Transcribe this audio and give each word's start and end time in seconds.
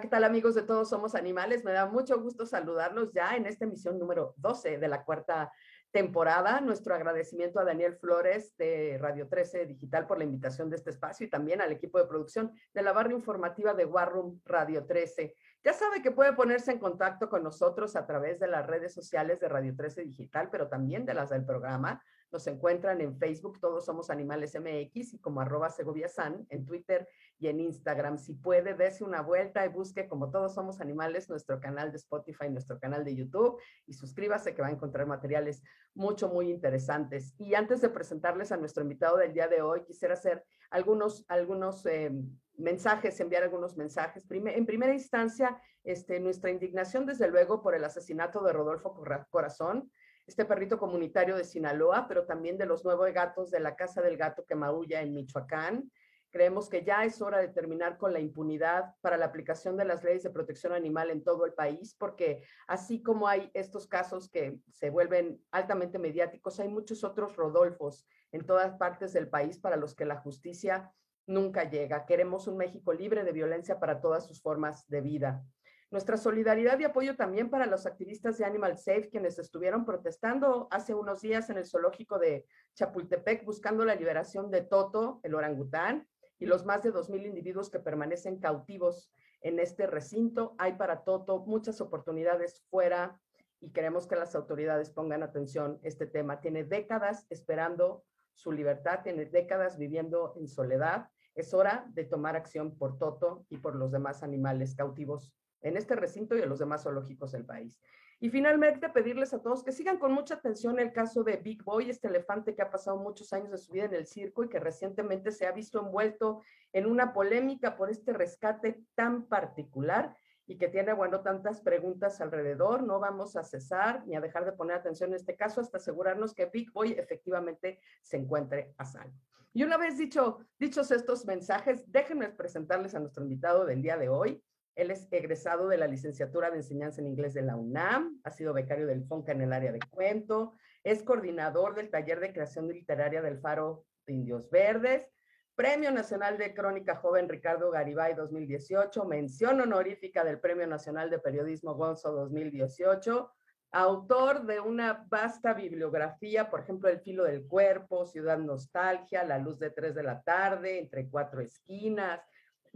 ¿qué 0.00 0.08
tal 0.08 0.24
amigos 0.24 0.54
de 0.54 0.62
Todos 0.62 0.90
Somos 0.90 1.14
Animales? 1.14 1.64
Me 1.64 1.72
da 1.72 1.86
mucho 1.86 2.20
gusto 2.20 2.44
saludarlos 2.44 3.12
ya 3.12 3.34
en 3.34 3.46
esta 3.46 3.64
emisión 3.64 3.98
número 3.98 4.34
12 4.36 4.76
de 4.76 4.88
la 4.88 5.04
cuarta 5.04 5.50
temporada. 5.90 6.60
Nuestro 6.60 6.94
agradecimiento 6.94 7.60
a 7.60 7.64
Daniel 7.64 7.96
Flores 7.96 8.54
de 8.58 8.98
Radio 9.00 9.26
13 9.26 9.64
Digital 9.64 10.06
por 10.06 10.18
la 10.18 10.24
invitación 10.24 10.68
de 10.68 10.76
este 10.76 10.90
espacio 10.90 11.26
y 11.26 11.30
también 11.30 11.62
al 11.62 11.72
equipo 11.72 11.98
de 11.98 12.04
producción 12.04 12.52
de 12.74 12.82
la 12.82 12.92
barra 12.92 13.12
informativa 13.12 13.72
de 13.72 13.86
Warroom 13.86 14.40
Radio 14.44 14.84
13. 14.84 15.34
Ya 15.64 15.72
sabe 15.72 16.02
que 16.02 16.10
puede 16.10 16.34
ponerse 16.34 16.72
en 16.72 16.78
contacto 16.78 17.30
con 17.30 17.42
nosotros 17.42 17.96
a 17.96 18.06
través 18.06 18.38
de 18.38 18.48
las 18.48 18.66
redes 18.66 18.92
sociales 18.92 19.40
de 19.40 19.48
Radio 19.48 19.74
13 19.74 20.04
Digital, 20.04 20.50
pero 20.50 20.68
también 20.68 21.06
de 21.06 21.14
las 21.14 21.30
del 21.30 21.46
programa. 21.46 22.02
Nos 22.32 22.46
encuentran 22.46 23.00
en 23.00 23.16
Facebook, 23.16 23.60
todos 23.60 23.84
somos 23.84 24.10
Animales 24.10 24.54
MX 24.58 25.14
y 25.14 25.18
como 25.18 25.40
arroba 25.40 25.70
Segovia 25.70 26.08
San 26.08 26.46
en 26.50 26.64
Twitter 26.64 27.08
y 27.38 27.48
en 27.48 27.60
Instagram. 27.60 28.18
Si 28.18 28.34
puede, 28.34 28.74
dése 28.74 29.04
una 29.04 29.22
vuelta 29.22 29.64
y 29.64 29.68
busque 29.68 30.08
como 30.08 30.30
todos 30.30 30.54
somos 30.54 30.80
Animales 30.80 31.28
nuestro 31.28 31.60
canal 31.60 31.92
de 31.92 31.98
Spotify, 31.98 32.50
nuestro 32.50 32.78
canal 32.78 33.04
de 33.04 33.14
YouTube 33.14 33.60
y 33.86 33.92
suscríbase 33.92 34.54
que 34.54 34.62
va 34.62 34.68
a 34.68 34.72
encontrar 34.72 35.06
materiales 35.06 35.62
mucho, 35.94 36.28
muy 36.28 36.50
interesantes. 36.50 37.34
Y 37.38 37.54
antes 37.54 37.80
de 37.80 37.88
presentarles 37.88 38.52
a 38.52 38.56
nuestro 38.56 38.82
invitado 38.82 39.16
del 39.16 39.32
día 39.32 39.48
de 39.48 39.62
hoy, 39.62 39.82
quisiera 39.84 40.14
hacer 40.14 40.44
algunos, 40.70 41.24
algunos 41.28 41.86
eh, 41.86 42.10
mensajes, 42.56 43.18
enviar 43.20 43.42
algunos 43.42 43.76
mensajes. 43.76 44.26
en 44.30 44.66
primera 44.66 44.92
instancia, 44.92 45.60
este, 45.84 46.20
nuestra 46.20 46.50
indignación, 46.50 47.06
desde 47.06 47.28
luego, 47.28 47.62
por 47.62 47.74
el 47.74 47.84
asesinato 47.84 48.42
de 48.42 48.52
Rodolfo 48.52 48.94
Corazón, 49.30 49.90
este 50.26 50.44
perrito 50.44 50.78
comunitario 50.78 51.36
de 51.36 51.44
Sinaloa, 51.44 52.06
pero 52.08 52.26
también 52.26 52.58
de 52.58 52.66
los 52.66 52.84
nuevos 52.84 53.12
gatos 53.12 53.50
de 53.50 53.60
la 53.60 53.76
Casa 53.76 54.02
del 54.02 54.16
Gato 54.16 54.44
que 54.44 54.54
maulla 54.54 55.00
en 55.00 55.14
Michoacán. 55.14 55.90
Creemos 56.30 56.68
que 56.68 56.84
ya 56.84 57.04
es 57.04 57.22
hora 57.22 57.38
de 57.38 57.48
terminar 57.48 57.96
con 57.96 58.12
la 58.12 58.20
impunidad 58.20 58.94
para 59.00 59.16
la 59.16 59.26
aplicación 59.26 59.76
de 59.76 59.84
las 59.84 60.02
leyes 60.02 60.24
de 60.24 60.30
protección 60.30 60.72
animal 60.72 61.10
en 61.10 61.22
todo 61.22 61.46
el 61.46 61.54
país, 61.54 61.94
porque 61.94 62.42
así 62.66 63.02
como 63.02 63.28
hay 63.28 63.50
estos 63.54 63.86
casos 63.86 64.28
que 64.28 64.58
se 64.72 64.90
vuelven 64.90 65.40
altamente 65.52 65.98
mediáticos, 65.98 66.60
hay 66.60 66.68
muchos 66.68 67.04
otros 67.04 67.36
Rodolfos 67.36 68.06
en 68.32 68.44
todas 68.44 68.74
partes 68.76 69.12
del 69.12 69.28
país 69.28 69.58
para 69.58 69.76
los 69.76 69.94
que 69.94 70.04
la 70.04 70.16
justicia 70.16 70.92
nunca 71.26 71.70
llega. 71.70 72.04
Queremos 72.04 72.46
un 72.48 72.56
México 72.56 72.92
libre 72.92 73.24
de 73.24 73.32
violencia 73.32 73.78
para 73.78 74.00
todas 74.00 74.26
sus 74.26 74.42
formas 74.42 74.86
de 74.88 75.00
vida. 75.00 75.44
Nuestra 75.90 76.16
solidaridad 76.16 76.78
y 76.80 76.84
apoyo 76.84 77.14
también 77.14 77.48
para 77.48 77.66
los 77.66 77.86
activistas 77.86 78.38
de 78.38 78.44
Animal 78.44 78.76
Safe, 78.76 79.08
quienes 79.08 79.38
estuvieron 79.38 79.84
protestando 79.84 80.66
hace 80.72 80.94
unos 80.94 81.20
días 81.20 81.48
en 81.48 81.58
el 81.58 81.66
zoológico 81.66 82.18
de 82.18 82.44
Chapultepec 82.74 83.44
buscando 83.44 83.84
la 83.84 83.94
liberación 83.94 84.50
de 84.50 84.62
Toto, 84.62 85.20
el 85.22 85.36
orangután, 85.36 86.08
y 86.38 86.46
los 86.46 86.64
más 86.64 86.82
de 86.82 86.92
2.000 86.92 87.26
individuos 87.26 87.70
que 87.70 87.78
permanecen 87.78 88.40
cautivos 88.40 89.12
en 89.40 89.60
este 89.60 89.86
recinto. 89.86 90.54
Hay 90.58 90.74
para 90.74 91.04
Toto 91.04 91.44
muchas 91.46 91.80
oportunidades 91.80 92.64
fuera 92.68 93.20
y 93.60 93.70
queremos 93.70 94.06
que 94.06 94.16
las 94.16 94.34
autoridades 94.34 94.90
pongan 94.90 95.22
atención 95.22 95.80
a 95.82 95.88
este 95.88 96.06
tema. 96.06 96.40
Tiene 96.40 96.64
décadas 96.64 97.26
esperando 97.30 98.04
su 98.34 98.52
libertad, 98.52 99.00
tiene 99.02 99.24
décadas 99.26 99.78
viviendo 99.78 100.34
en 100.36 100.48
soledad. 100.48 101.08
Es 101.34 101.54
hora 101.54 101.86
de 101.90 102.04
tomar 102.04 102.36
acción 102.36 102.76
por 102.76 102.98
Toto 102.98 103.46
y 103.48 103.58
por 103.58 103.76
los 103.76 103.92
demás 103.92 104.22
animales 104.22 104.74
cautivos 104.74 105.32
en 105.66 105.76
este 105.76 105.96
recinto 105.96 106.36
y 106.36 106.42
en 106.42 106.48
los 106.48 106.58
demás 106.58 106.82
zoológicos 106.82 107.32
del 107.32 107.44
país. 107.44 107.78
Y 108.18 108.30
finalmente 108.30 108.88
pedirles 108.88 109.34
a 109.34 109.42
todos 109.42 109.62
que 109.62 109.72
sigan 109.72 109.98
con 109.98 110.12
mucha 110.12 110.34
atención 110.34 110.78
el 110.78 110.92
caso 110.92 111.22
de 111.22 111.36
Big 111.36 111.62
Boy, 111.62 111.90
este 111.90 112.08
elefante 112.08 112.54
que 112.54 112.62
ha 112.62 112.70
pasado 112.70 112.96
muchos 112.96 113.32
años 113.34 113.50
de 113.50 113.58
su 113.58 113.72
vida 113.72 113.84
en 113.84 113.94
el 113.94 114.06
circo 114.06 114.42
y 114.42 114.48
que 114.48 114.58
recientemente 114.58 115.32
se 115.32 115.46
ha 115.46 115.52
visto 115.52 115.80
envuelto 115.80 116.42
en 116.72 116.86
una 116.86 117.12
polémica 117.12 117.76
por 117.76 117.90
este 117.90 118.14
rescate 118.14 118.80
tan 118.94 119.26
particular 119.26 120.16
y 120.46 120.56
que 120.56 120.68
tiene, 120.68 120.92
bueno, 120.94 121.20
tantas 121.20 121.60
preguntas 121.60 122.20
alrededor. 122.20 122.82
No 122.84 123.00
vamos 123.00 123.36
a 123.36 123.42
cesar 123.42 124.06
ni 124.06 124.16
a 124.16 124.20
dejar 124.20 124.44
de 124.46 124.52
poner 124.52 124.76
atención 124.76 125.10
en 125.10 125.16
este 125.16 125.36
caso 125.36 125.60
hasta 125.60 125.76
asegurarnos 125.76 126.32
que 126.32 126.46
Big 126.46 126.72
Boy 126.72 126.92
efectivamente 126.92 127.80
se 128.00 128.16
encuentre 128.16 128.72
a 128.78 128.84
salvo. 128.84 129.18
Y 129.52 129.62
una 129.62 129.76
vez 129.76 129.98
dicho, 129.98 130.38
dichos 130.58 130.90
estos 130.90 131.24
mensajes, 131.26 131.90
déjenme 131.90 132.28
presentarles 132.28 132.94
a 132.94 133.00
nuestro 133.00 133.24
invitado 133.24 133.64
del 133.64 133.82
día 133.82 133.96
de 133.96 134.08
hoy. 134.08 134.42
Él 134.76 134.90
es 134.90 135.08
egresado 135.10 135.68
de 135.68 135.78
la 135.78 135.86
licenciatura 135.88 136.50
de 136.50 136.58
enseñanza 136.58 137.00
en 137.00 137.06
inglés 137.06 137.32
de 137.32 137.42
la 137.42 137.56
UNAM, 137.56 138.20
ha 138.22 138.30
sido 138.30 138.52
becario 138.52 138.86
del 138.86 139.04
FONCA 139.04 139.32
en 139.32 139.40
el 139.40 139.52
área 139.52 139.72
de 139.72 139.80
cuento, 139.90 140.54
es 140.84 141.02
coordinador 141.02 141.74
del 141.74 141.90
taller 141.90 142.20
de 142.20 142.32
creación 142.32 142.68
literaria 142.68 143.22
del 143.22 143.40
Faro 143.40 143.86
de 144.06 144.12
Indios 144.12 144.50
Verdes, 144.50 145.08
Premio 145.54 145.90
Nacional 145.90 146.36
de 146.36 146.52
Crónica 146.52 146.96
Joven 146.96 147.30
Ricardo 147.30 147.70
Garibay 147.70 148.14
2018, 148.14 149.06
mención 149.06 149.58
honorífica 149.62 150.22
del 150.22 150.38
Premio 150.38 150.66
Nacional 150.66 151.08
de 151.08 151.18
Periodismo 151.18 151.74
Gonzo 151.74 152.12
2018, 152.12 153.32
autor 153.72 154.44
de 154.44 154.60
una 154.60 155.06
vasta 155.08 155.54
bibliografía, 155.54 156.50
por 156.50 156.60
ejemplo, 156.60 156.90
El 156.90 157.00
filo 157.00 157.24
del 157.24 157.46
cuerpo, 157.46 158.04
Ciudad 158.04 158.36
Nostalgia, 158.38 159.24
La 159.24 159.38
luz 159.38 159.58
de 159.58 159.70
tres 159.70 159.94
de 159.94 160.02
la 160.02 160.20
tarde, 160.20 160.78
Entre 160.78 161.08
cuatro 161.08 161.40
esquinas, 161.40 162.20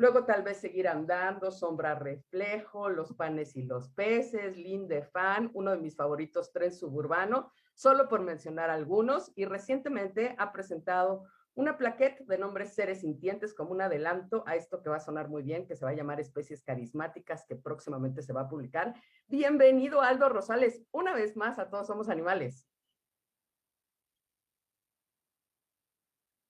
Luego 0.00 0.24
tal 0.24 0.42
vez 0.42 0.56
seguir 0.56 0.88
andando, 0.88 1.50
Sombra 1.50 1.94
Reflejo, 1.94 2.88
Los 2.88 3.12
panes 3.12 3.54
y 3.54 3.64
los 3.64 3.90
peces, 3.90 4.56
Linde 4.56 5.02
Fan, 5.02 5.50
uno 5.52 5.72
de 5.72 5.76
mis 5.76 5.94
favoritos, 5.94 6.52
Tren 6.52 6.72
Suburbano, 6.72 7.52
solo 7.74 8.08
por 8.08 8.22
mencionar 8.22 8.70
algunos. 8.70 9.30
Y 9.36 9.44
recientemente 9.44 10.34
ha 10.38 10.52
presentado 10.52 11.24
una 11.52 11.76
plaqueta 11.76 12.24
de 12.24 12.38
nombre 12.38 12.64
Seres 12.64 13.02
Sintientes 13.02 13.52
como 13.52 13.72
un 13.72 13.82
adelanto 13.82 14.42
a 14.46 14.56
esto 14.56 14.82
que 14.82 14.88
va 14.88 14.96
a 14.96 15.00
sonar 15.00 15.28
muy 15.28 15.42
bien, 15.42 15.66
que 15.66 15.76
se 15.76 15.84
va 15.84 15.90
a 15.90 15.94
llamar 15.94 16.18
Especies 16.18 16.62
Carismáticas, 16.62 17.44
que 17.46 17.56
próximamente 17.56 18.22
se 18.22 18.32
va 18.32 18.40
a 18.40 18.48
publicar. 18.48 18.94
Bienvenido, 19.26 20.00
Aldo 20.00 20.30
Rosales, 20.30 20.80
una 20.92 21.12
vez 21.12 21.36
más 21.36 21.58
a 21.58 21.68
Todos 21.68 21.86
Somos 21.86 22.08
Animales. 22.08 22.66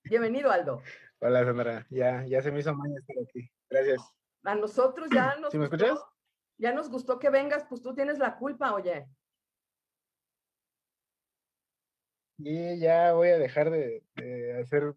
Bienvenido, 0.05 0.49
Aldo. 0.49 0.81
Hola, 1.23 1.45
Sandra. 1.45 1.85
Ya, 1.91 2.25
ya 2.25 2.41
se 2.41 2.51
me 2.51 2.61
hizo 2.61 2.73
maña 2.73 2.99
estar 2.99 3.15
aquí. 3.23 3.47
Gracias. 3.69 4.01
A 4.43 4.55
nosotros 4.55 5.07
ya 5.13 5.35
nos 5.39 5.51
¿Sí 5.51 5.59
me 5.59 5.65
escuchas? 5.65 5.99
ya 6.57 6.73
nos 6.73 6.89
gustó 6.89 7.19
que 7.19 7.29
vengas, 7.29 7.63
pues 7.69 7.81
tú 7.83 7.93
tienes 7.93 8.17
la 8.17 8.37
culpa, 8.37 8.73
oye. 8.73 9.07
Y 12.39 12.79
ya 12.79 13.13
voy 13.13 13.29
a 13.29 13.37
dejar 13.37 13.69
de, 13.69 14.03
hacer 14.59 14.95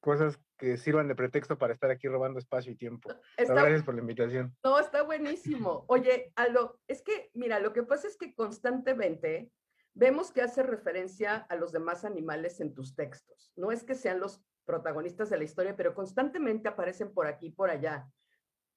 cosas 0.00 0.40
que 0.56 0.78
sirvan 0.78 1.08
de 1.08 1.14
pretexto 1.14 1.58
para 1.58 1.74
estar 1.74 1.90
aquí 1.90 2.08
robando 2.08 2.38
espacio 2.38 2.72
y 2.72 2.76
tiempo. 2.76 3.10
gracias 3.36 3.82
por 3.82 3.94
la 3.94 4.00
invitación. 4.00 4.56
No, 4.64 4.78
está 4.78 5.02
buenísimo. 5.02 5.84
Oye, 5.88 6.32
Aldo, 6.36 6.80
es 6.88 7.02
que, 7.02 7.30
mira, 7.34 7.60
lo 7.60 7.74
que 7.74 7.82
pasa 7.82 8.08
es 8.08 8.16
que 8.16 8.34
constantemente 8.34 9.50
vemos 9.92 10.32
que 10.32 10.40
hace 10.40 10.62
referencia 10.62 11.36
a 11.36 11.56
los 11.56 11.72
demás 11.72 12.06
animales 12.06 12.60
en 12.60 12.72
tus 12.72 12.94
textos. 12.94 13.52
No 13.56 13.72
es 13.72 13.84
que 13.84 13.94
sean 13.94 14.20
los 14.20 14.42
protagonistas 14.66 15.30
de 15.30 15.38
la 15.38 15.44
historia, 15.44 15.76
pero 15.76 15.94
constantemente 15.94 16.68
aparecen 16.68 17.14
por 17.14 17.26
aquí 17.26 17.46
y 17.46 17.52
por 17.52 17.70
allá. 17.70 18.06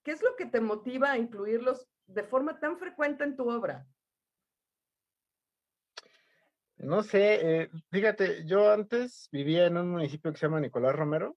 ¿Qué 0.03 0.11
es 0.11 0.22
lo 0.22 0.35
que 0.38 0.45
te 0.45 0.61
motiva 0.61 1.11
a 1.11 1.17
incluirlos 1.17 1.87
de 2.08 2.23
forma 2.23 2.59
tan 2.59 2.78
frecuente 2.78 3.23
en 3.23 3.35
tu 3.35 3.49
obra? 3.49 3.85
No 6.78 7.03
sé, 7.03 7.40
eh, 7.41 7.69
fíjate, 7.91 8.46
yo 8.46 8.72
antes 8.72 9.28
vivía 9.34 9.66
en 9.66 9.75
un 9.75 9.91
municipio 9.91 10.31
que 10.31 10.37
se 10.37 10.46
llama 10.46 10.61
Nicolás 10.61 10.96
Romero, 10.96 11.35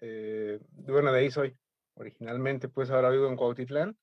eh, 0.00 0.58
bueno, 0.72 1.12
de 1.12 1.20
ahí 1.20 1.30
soy 1.30 1.56
originalmente, 1.94 2.68
pues 2.68 2.90
ahora 2.90 3.10
vivo 3.10 3.28
en 3.28 3.36
Cuautitlán, 3.36 3.96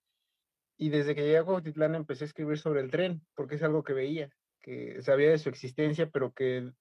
y 0.77 0.89
desde 0.89 1.13
que 1.13 1.23
llegué 1.23 1.39
a 1.39 1.43
Cuautitlán 1.43 1.95
empecé 1.95 2.23
a 2.23 2.27
escribir 2.27 2.57
sobre 2.57 2.79
el 2.79 2.91
tren, 2.91 3.21
porque 3.35 3.55
es 3.55 3.63
algo 3.63 3.83
que 3.83 3.93
veía, 3.93 4.29
que 4.61 5.01
sabía 5.01 5.31
de 5.31 5.39
su 5.39 5.49
existencia, 5.49 6.09
pero 6.09 6.31
que 6.31 6.71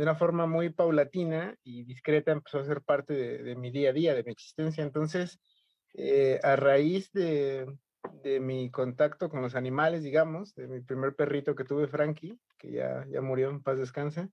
de 0.00 0.04
una 0.04 0.14
forma 0.14 0.46
muy 0.46 0.70
paulatina 0.70 1.54
y 1.62 1.84
discreta 1.84 2.32
empezó 2.32 2.58
a 2.58 2.64
ser 2.64 2.80
parte 2.80 3.12
de, 3.12 3.54
mi 3.54 3.70
día 3.70 3.90
a 3.90 3.92
día, 3.92 4.14
de 4.14 4.24
mi 4.24 4.32
existencia. 4.32 4.82
Entonces, 4.82 5.38
eh, 5.92 6.40
a 6.42 6.56
raíz 6.56 7.12
de, 7.12 7.66
mi 8.40 8.70
contacto 8.70 9.28
con 9.28 9.42
los 9.42 9.54
animales, 9.54 10.02
digamos, 10.02 10.54
de 10.54 10.68
mi 10.68 10.80
primer 10.80 11.14
perrito 11.14 11.54
que 11.54 11.64
tuve, 11.64 11.86
Frankie, 11.86 12.40
que 12.56 12.72
ya, 12.72 13.04
ya 13.10 13.20
murió 13.20 13.50
en 13.50 13.62
paz 13.62 13.76
descansa, 13.76 14.30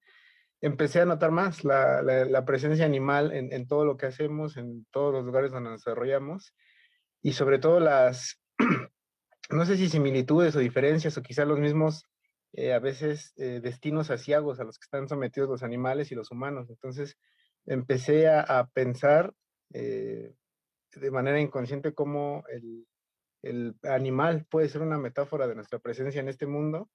empecé 0.61 1.01
a 1.01 1.05
notar 1.05 1.31
más 1.31 1.65
la, 1.65 2.45
presencia 2.45 2.85
animal 2.85 3.33
en, 3.33 3.67
todo 3.67 3.83
lo 3.83 3.97
que 3.97 4.05
hacemos, 4.05 4.55
en 4.55 4.85
todos 4.89 5.13
los 5.13 5.25
lugares 5.25 5.51
donde 5.51 5.71
nos 5.71 5.83
desarrollamos 5.83 6.55
y 7.21 7.33
sobre 7.33 7.59
todo 7.59 7.81
las, 7.81 8.41
no 9.49 9.65
sé 9.65 9.75
si 9.75 9.89
similitudes 9.89 10.55
o 10.55 10.59
diferencias 10.59 11.17
o 11.17 11.21
quizá 11.21 11.43
los 11.43 11.59
mismos 11.59 12.05
eh, 12.53 12.73
a 12.73 12.79
veces 12.79 13.33
eh, 13.37 13.59
destinos 13.61 14.09
asiagos 14.09 14.59
a 14.59 14.63
los 14.63 14.77
que 14.77 14.85
están 14.85 15.07
sometidos 15.07 15.49
los 15.49 15.63
animales 15.63 16.11
y 16.11 16.15
los 16.15 16.31
humanos. 16.31 16.69
Entonces 16.69 17.17
empecé 17.65 18.27
a, 18.27 18.69
pensar 18.73 19.33
eh, 19.73 20.33
de 20.95 21.11
manera 21.11 21.39
inconsciente 21.39 21.93
cómo 21.93 22.43
el, 22.49 22.87
el, 23.43 23.75
animal 23.83 24.45
puede 24.49 24.69
ser 24.69 24.81
una 24.81 24.97
metáfora 24.97 25.47
de 25.47 25.55
nuestra 25.55 25.79
presencia 25.79 26.21
en 26.21 26.29
este 26.29 26.47
mundo 26.47 26.89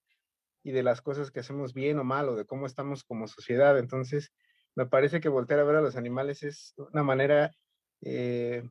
y 0.65 0.73
de 0.73 0.83
las 0.83 1.03
cosas 1.03 1.31
que 1.31 1.41
hacemos 1.41 1.75
bien 1.75 1.99
o 1.99 2.05
mal 2.05 2.29
o 2.29 2.37
de 2.37 2.47
cómo 2.47 2.67
estamos 2.67 3.05
como 3.05 3.29
sociedad. 3.29 3.79
Entonces 3.79 4.33
me 4.75 4.87
parece 4.87 5.21
que 5.21 5.29
voltear 5.29 5.61
a 5.61 5.65
ver 5.65 5.77
a 5.77 5.83
los 5.83 5.97
animales 5.97 6.43
es 6.43 6.75
una 6.77 7.03
manera 7.03 7.53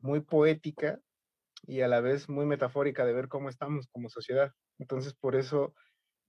muy 0.02 0.20
poética 0.20 1.00
y 1.66 1.80
a 1.80 1.88
la 1.88 2.00
vez 2.00 2.28
muy 2.28 2.46
metafórica 2.46 3.04
de 3.06 3.12
ver 3.12 3.28
cómo 3.28 3.48
estamos 3.48 3.86
como 3.88 4.08
sociedad. 4.08 4.52
Entonces, 4.78 5.14
por 5.14 5.36
eso, 5.36 5.74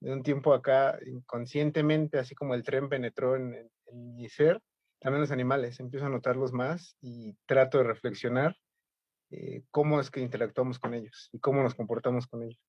de 0.03 0.11
un 0.11 0.21
tiempo 0.21 0.53
acá, 0.53 0.99
inconscientemente, 1.05 2.19
así 2.19 2.35
como 2.35 2.55
el 2.55 2.63
tren 2.63 2.89
penetró 2.89 3.37
en, 3.37 3.71
mi 3.93 4.27
ser, 4.27 4.61
también 4.99 5.21
los 5.21 5.31
animales, 5.31 5.79
empiezo 5.79 6.07
a 6.07 6.09
notarlos 6.09 6.51
más 6.51 6.97
y 6.99 7.37
trato 7.45 7.77
de 7.77 7.85
reflexionar 7.85 8.57
eh, 9.29 9.63
cómo 9.71 10.01
es 10.01 10.11
que 10.11 10.19
interactuamos 10.19 10.77
con 10.77 10.93
ellos 10.93 11.29
y 11.31 11.39
cómo 11.39 11.63
nos 11.63 11.73
comportamos 11.73 12.27
con 12.27 12.43
ellos. 12.43 12.59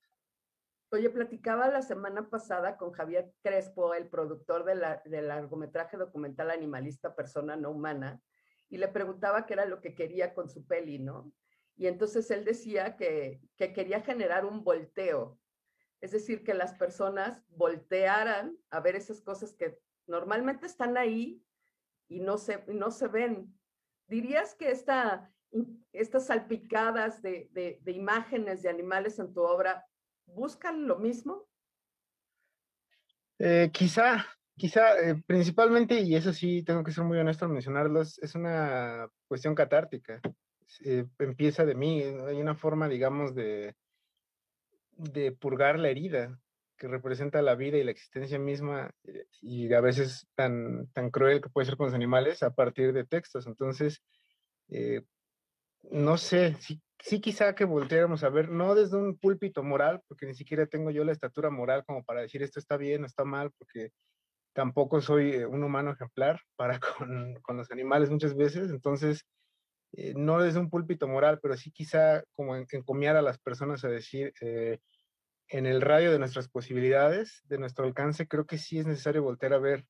Oye, 0.91 1.09
platicaba 1.09 1.67
la 1.67 1.81
semana 1.81 2.29
pasada 2.29 2.77
con 2.77 2.93
Javier 2.93 3.33
Crespo, 3.43 3.93
el 3.93 4.07
productor 4.07 4.63
del 4.63 5.27
largometraje 5.27 5.97
documental 5.97 6.51
animalista 6.51 7.15
Persona 7.15 7.57
No 7.57 7.71
Humana, 7.71 8.21
y 8.69 8.77
le 8.77 8.87
preguntaba 8.87 9.45
qué 9.45 9.55
era 9.55 9.65
lo 9.65 9.81
que 9.81 9.93
quería 9.93 10.33
con 10.33 10.49
su 10.49 10.65
peli, 10.65 10.99
¿no? 10.99 11.33
Y 11.75 11.87
entonces 11.87 12.31
él 12.31 12.45
decía 12.45 12.95
que, 12.95 13.41
que 13.57 13.73
quería 13.73 13.99
generar 14.01 14.45
un 14.45 14.63
volteo, 14.63 15.37
es 16.01 16.11
decir, 16.11 16.43
que 16.43 16.53
las 16.53 16.73
personas 16.73 17.41
voltearan 17.49 18.57
a 18.69 18.79
ver 18.79 18.95
esas 18.95 19.21
cosas 19.21 19.53
que 19.53 19.79
normalmente 20.07 20.65
están 20.65 20.97
ahí 20.97 21.43
y 22.07 22.19
no 22.19 22.37
se, 22.37 22.63
no 22.67 22.91
se 22.91 23.07
ven. 23.07 23.53
¿Dirías 24.07 24.55
que 24.55 24.69
esta, 24.69 25.31
estas 25.91 26.27
salpicadas 26.27 27.21
de, 27.21 27.49
de, 27.51 27.91
imágenes 27.91 28.61
de 28.61 28.69
animales 28.69 29.17
en 29.19 29.33
tu 29.33 29.41
obra 29.41 29.85
buscan 30.27 30.87
lo 30.87 30.97
mismo? 30.97 31.47
Eh, 33.39 33.69
quizá, 33.73 34.25
quizá, 34.55 34.99
eh, 34.99 35.21
principalmente, 35.25 35.99
y 36.01 36.15
eso 36.15 36.31
sí, 36.33 36.63
tengo 36.63 36.83
que 36.83 36.91
ser 36.91 37.03
muy 37.03 37.17
honesto 37.17 37.45
al 37.45 37.51
mencionarlos, 37.51 38.19
es 38.19 38.35
una 38.35 39.09
cuestión 39.27 39.55
catártica. 39.55 40.21
Eh, 40.83 41.05
empieza 41.19 41.65
de 41.65 41.75
mí, 41.75 42.01
hay 42.01 42.41
una 42.41 42.55
forma, 42.55 42.87
digamos, 42.87 43.33
de, 43.33 43.75
de 44.95 45.31
purgar 45.31 45.79
la 45.79 45.89
herida 45.89 46.39
que 46.77 46.87
representa 46.87 47.41
la 47.41 47.55
vida 47.55 47.77
y 47.77 47.83
la 47.83 47.91
existencia 47.91 48.37
misma 48.37 48.91
y 49.41 49.73
a 49.73 49.81
veces 49.81 50.27
tan, 50.35 50.87
tan 50.91 51.09
cruel 51.09 51.41
que 51.41 51.49
puede 51.49 51.65
ser 51.65 51.77
con 51.77 51.85
los 51.85 51.95
animales 51.95 52.43
a 52.43 52.53
partir 52.53 52.91
de 52.91 53.05
textos. 53.05 53.47
Entonces, 53.47 54.03
no 55.89 56.17
sé, 56.17 56.55
si 56.55 56.81
sí 56.99 57.21
quizá 57.21 57.53
que 57.55 57.65
volteáramos 57.65 58.23
a 58.23 58.29
ver, 58.29 58.49
no 58.49 58.75
desde 58.75 58.97
un 58.97 59.17
púlpito 59.17 59.63
moral, 59.63 60.01
porque 60.07 60.25
ni 60.25 60.33
siquiera 60.33 60.65
tengo 60.65 60.91
yo 60.91 61.03
la 61.03 61.11
estatura 61.11 61.49
moral 61.49 61.83
como 61.85 62.03
para 62.03 62.21
decir 62.21 62.41
esto 62.41 62.59
está 62.59 62.77
bien 62.77 63.03
o 63.03 63.05
está 63.05 63.23
mal, 63.23 63.51
porque 63.57 63.91
tampoco 64.53 65.01
soy 65.01 65.31
eh, 65.33 65.45
un 65.45 65.63
humano 65.63 65.91
ejemplar 65.91 66.41
para 66.55 66.79
con, 66.97 67.35
con 67.41 67.57
los 67.57 67.71
animales 67.71 68.09
muchas 68.09 68.35
veces, 68.35 68.71
entonces 68.71 69.25
eh, 69.97 70.13
no 70.15 70.41
desde 70.41 70.59
un 70.59 70.69
púlpito 70.69 71.07
moral, 71.07 71.39
pero 71.41 71.55
sí 71.55 71.71
quizá 71.71 72.23
como 72.33 72.55
encomiar 72.55 73.15
a 73.15 73.21
las 73.21 73.39
personas 73.39 73.83
a 73.85 73.87
decir, 73.87 74.33
eh, 74.41 74.79
en 75.47 75.65
el 75.65 75.81
radio 75.81 76.11
de 76.11 76.19
nuestras 76.19 76.49
posibilidades, 76.49 77.41
de 77.45 77.57
nuestro 77.57 77.85
alcance, 77.85 78.27
creo 78.27 78.45
que 78.45 78.57
sí 78.57 78.79
es 78.79 78.85
necesario 78.85 79.23
voltear 79.23 79.53
a 79.53 79.59
ver 79.59 79.85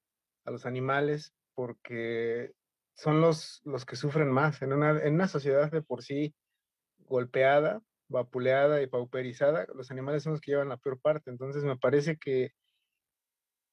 a 0.45 0.51
los 0.51 0.65
animales 0.65 1.33
porque 1.55 2.51
son 2.93 3.19
los, 3.21 3.61
los 3.65 3.85
que 3.85 3.95
sufren 3.95 4.29
más 4.29 4.61
en 4.61 4.73
una, 4.73 5.01
en 5.01 5.15
una 5.15 5.27
sociedad 5.27 5.71
de 5.71 5.81
por 5.81 6.03
sí 6.03 6.35
golpeada, 6.99 7.81
vapuleada 8.07 8.81
y 8.81 8.87
pauperizada, 8.87 9.65
los 9.73 9.89
animales 9.91 10.23
son 10.23 10.33
los 10.33 10.41
que 10.41 10.51
llevan 10.51 10.69
la 10.69 10.77
peor 10.77 10.99
parte. 10.99 11.31
Entonces 11.31 11.63
me 11.63 11.77
parece 11.77 12.17
que, 12.17 12.51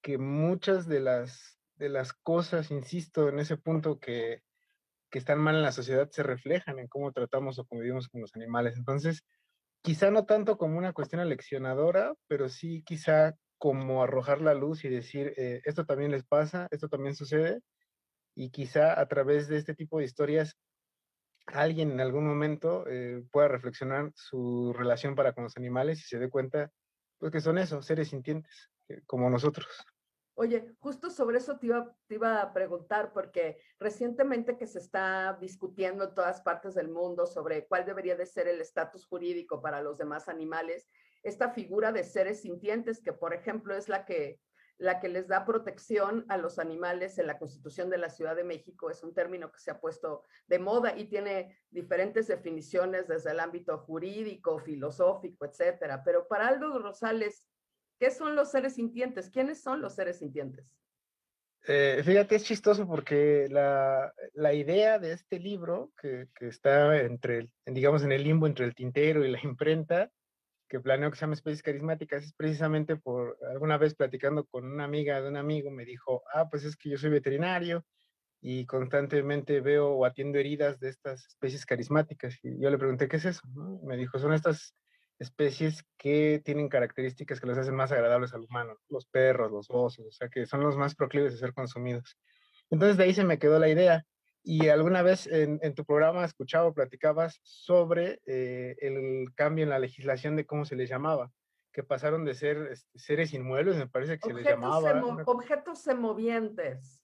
que 0.03 0.19
muchas 0.19 0.87
de 0.87 1.01
las, 1.01 1.59
de 1.77 1.89
las 1.89 2.13
cosas, 2.13 2.71
insisto, 2.71 3.29
en 3.29 3.39
ese 3.39 3.57
punto 3.57 3.99
que, 3.99 4.43
que 5.13 5.19
están 5.19 5.39
mal 5.39 5.55
en 5.55 5.63
la 5.63 5.73
sociedad 5.73 6.11
se 6.11 6.23
reflejan 6.23 6.79
en 6.79 6.89
cómo 6.89 7.13
tratamos 7.13 7.59
o 7.59 7.67
convivimos 7.67 8.09
con 8.09 8.23
los 8.23 8.35
animales. 8.35 8.77
Entonces, 8.79 9.23
quizá 9.83 10.11
no 10.11 10.25
tanto 10.25 10.57
como 10.57 10.79
una 10.79 10.95
cuestión 10.95 11.21
aleccionadora, 11.21 12.15
pero 12.29 12.49
sí 12.49 12.83
quizá 12.83 13.35
como 13.59 14.03
arrojar 14.03 14.41
la 14.41 14.55
luz 14.55 14.85
y 14.85 14.89
decir, 14.89 15.35
eh, 15.37 15.61
esto 15.65 15.85
también 15.85 16.11
les 16.11 16.25
pasa, 16.25 16.67
esto 16.71 16.89
también 16.89 17.15
sucede, 17.15 17.61
y 18.35 18.51
quizá 18.51 18.99
a 18.99 19.07
través 19.07 19.49
de 19.49 19.59
este 19.59 19.75
tipo 19.75 19.99
de 19.99 20.07
historias 20.07 20.57
alguien 21.47 21.91
en 21.93 22.01
algún 22.01 22.27
momento 22.27 22.87
eh, 22.89 23.23
pueda 23.31 23.49
reflexionar 23.49 24.13
su 24.15 24.73
relación 24.73 25.15
para 25.15 25.35
con 25.35 25.45
los 25.45 25.57
animales 25.59 26.01
y 26.01 26.05
se 26.05 26.19
dé 26.19 26.31
cuenta 26.31 26.71
pues 27.19 27.31
que 27.33 27.41
son 27.41 27.59
esos, 27.59 27.85
seres 27.85 28.09
sintientes, 28.09 28.71
como 29.07 29.29
nosotros. 29.29 29.69
Oye, 30.35 30.75
justo 30.81 31.11
sobre 31.11 31.39
eso 31.39 31.59
te 31.59 31.67
iba, 31.67 32.41
a 32.41 32.53
preguntar, 32.55 33.13
porque 33.13 33.59
recientemente 33.79 34.57
que 34.57 34.67
se 34.67 34.79
está 34.79 35.37
discutiendo 35.41 36.05
en 36.05 36.15
todas 36.15 36.41
partes 36.41 36.75
del 36.75 36.89
mundo 36.89 37.27
sobre 37.27 37.67
cuál 37.67 37.85
debería 37.85 38.17
de 38.17 38.25
ser 38.25 38.49
el 38.49 38.61
estatus 38.61 39.07
jurídico 39.07 39.61
para 39.61 39.83
los 39.83 39.99
demás 39.99 40.29
animales, 40.29 40.89
esta 41.23 41.51
figura 41.51 41.93
de 41.93 42.03
seres 42.03 42.41
sintientes, 42.41 43.01
que 43.03 43.13
por 43.13 43.35
ejemplo 43.35 43.75
es 43.75 43.89
la 43.89 44.07
que 44.07 44.41
la 44.79 44.99
que 44.99 45.09
les 45.09 45.29
da 45.29 45.45
protección 45.45 46.25
a 46.29 46.37
los 46.37 46.59
animales 46.59 47.19
en 47.19 47.29
la 47.29 47.39
Constitución 47.39 47.89
de 47.89 47.99
la 47.99 48.09
Ciudad 48.09 48.35
de 48.35 48.43
México. 48.43 48.91
Es 48.91 49.05
un 49.05 49.15
término 49.15 49.53
que 49.53 49.61
se 49.61 49.71
ha 49.71 49.81
puesto 49.81 50.25
de 50.49 50.59
moda 50.59 50.99
y 50.99 51.05
tiene 51.05 51.57
diferentes 51.71 52.27
definiciones 52.27 53.07
desde 53.07 53.31
el 53.31 53.39
ámbito 53.39 53.79
jurídico, 53.79 54.59
filosófico, 54.59 55.45
etcétera. 55.45 56.03
Pero 56.05 56.27
para 56.27 56.49
Aldo 56.49 56.81
Rosales, 56.81 57.49
¿qué 58.03 58.11
son 58.11 58.35
los 58.35 58.51
seres 58.51 58.75
sintientes? 58.75 59.31
¿Quiénes 59.31 59.63
son 59.63 59.81
los 59.81 59.95
seres 59.95 60.19
sintientes? 60.19 60.67
Eh, 61.69 62.03
fíjate, 62.05 62.35
es 62.35 62.43
chistoso 62.43 62.85
porque 62.85 63.47
la, 63.49 64.13
la 64.33 64.53
idea 64.53 64.99
de 64.99 65.13
este 65.13 65.39
libro, 65.39 65.93
que, 65.97 66.27
que, 66.35 66.49
está 66.49 67.01
entre, 67.01 67.49
digamos, 67.65 68.03
en 68.03 68.11
el 68.11 68.25
limbo 68.25 68.49
entre 68.49 68.65
el 68.65 68.75
tintero 68.75 69.25
y 69.25 69.31
la 69.31 69.39
imprenta, 69.45 70.11
que 70.69 70.81
planeo 70.81 71.13
que 71.13 71.17
se 71.17 71.21
llama 71.21 71.35
Especies 71.35 71.63
Carismáticas 71.63 72.25
es 72.25 72.33
precisamente 72.33 72.97
por 72.97 73.39
alguna 73.49 73.79
vez 73.79 73.95
platicando 73.95 74.47
con 74.47 74.65
una 74.65 74.83
amiga 74.83 75.21
de 75.21 75.29
un 75.29 75.37
amigo, 75.37 75.71
me 75.71 75.85
dijo, 75.85 76.25
ah, 76.35 76.49
pues 76.51 76.65
es 76.65 76.77
que 76.77 76.91
yo 76.91 76.99
soy 76.99 77.11
veterinario 77.11 77.85
y 78.41 78.67
constantemente 78.67 79.61
veo 79.61 79.91
o 79.91 80.05
atiendo 80.05 80.41
heridas 80.41 80.81
de 80.81 80.89
estas 80.89 81.25
especies 81.25 81.65
carismáticas. 81.65 82.37
Y 82.43 82.61
yo 82.61 82.69
le 82.69 82.79
pregunté, 82.79 83.07
¿qué 83.07 83.19
es 83.19 83.27
eso? 83.27 83.43
Me 83.85 83.97
dijo, 83.97 84.19
son 84.19 84.33
estas 84.33 84.75
especies 85.23 85.85
que 85.97 86.43
tienen 86.45 86.69
características 86.69 87.41
que 87.41 87.47
los 87.47 87.57
hacen 87.57 87.75
más 87.75 87.93
agradables 87.93 88.35
al 88.35 88.43
humano, 88.43 88.77
los 88.89 89.07
perros, 89.07 89.51
los 89.51 89.69
osos, 89.71 90.07
o 90.07 90.13
sea, 90.13 90.29
que 90.29 90.47
son 90.47 90.61
los 90.61 90.77
más 90.77 90.95
proclives 90.95 91.33
de 91.33 91.39
ser 91.39 91.55
consumidos. 91.55 92.19
Entonces 92.71 92.97
de 92.97 93.05
ahí 93.05 93.15
se 93.15 93.25
me 93.25 93.39
quedó 93.39 93.59
la 93.59 93.69
idea. 93.69 94.05
Y 94.45 94.69
alguna 94.69 95.03
vez 95.03 95.29
en, 95.29 95.61
tu 95.75 95.85
programa 95.85 96.25
escuchaba 96.25 96.67
o 96.67 96.75
platicabas 96.75 97.39
sobre 97.45 98.21
eh, 98.27 98.75
el 98.81 99.33
cambio 99.37 99.63
en 99.63 99.71
la 99.71 99.79
legislación 99.79 100.35
de 100.35 100.47
cómo 100.47 100.65
se 100.65 100.75
les 100.75 100.91
llamaba, 100.91 101.31
que 101.73 101.85
pasaron 101.85 102.25
de 102.25 102.35
ser 102.35 102.57
este, 102.73 102.99
seres 102.99 103.33
inmuebles, 103.35 103.77
me 103.77 103.87
parece 103.87 104.19
que 104.19 104.29
se 104.29 104.35
les 104.35 104.45
llamaba. 104.45 105.01
objetos 105.27 105.79
semovientes. 105.81 107.01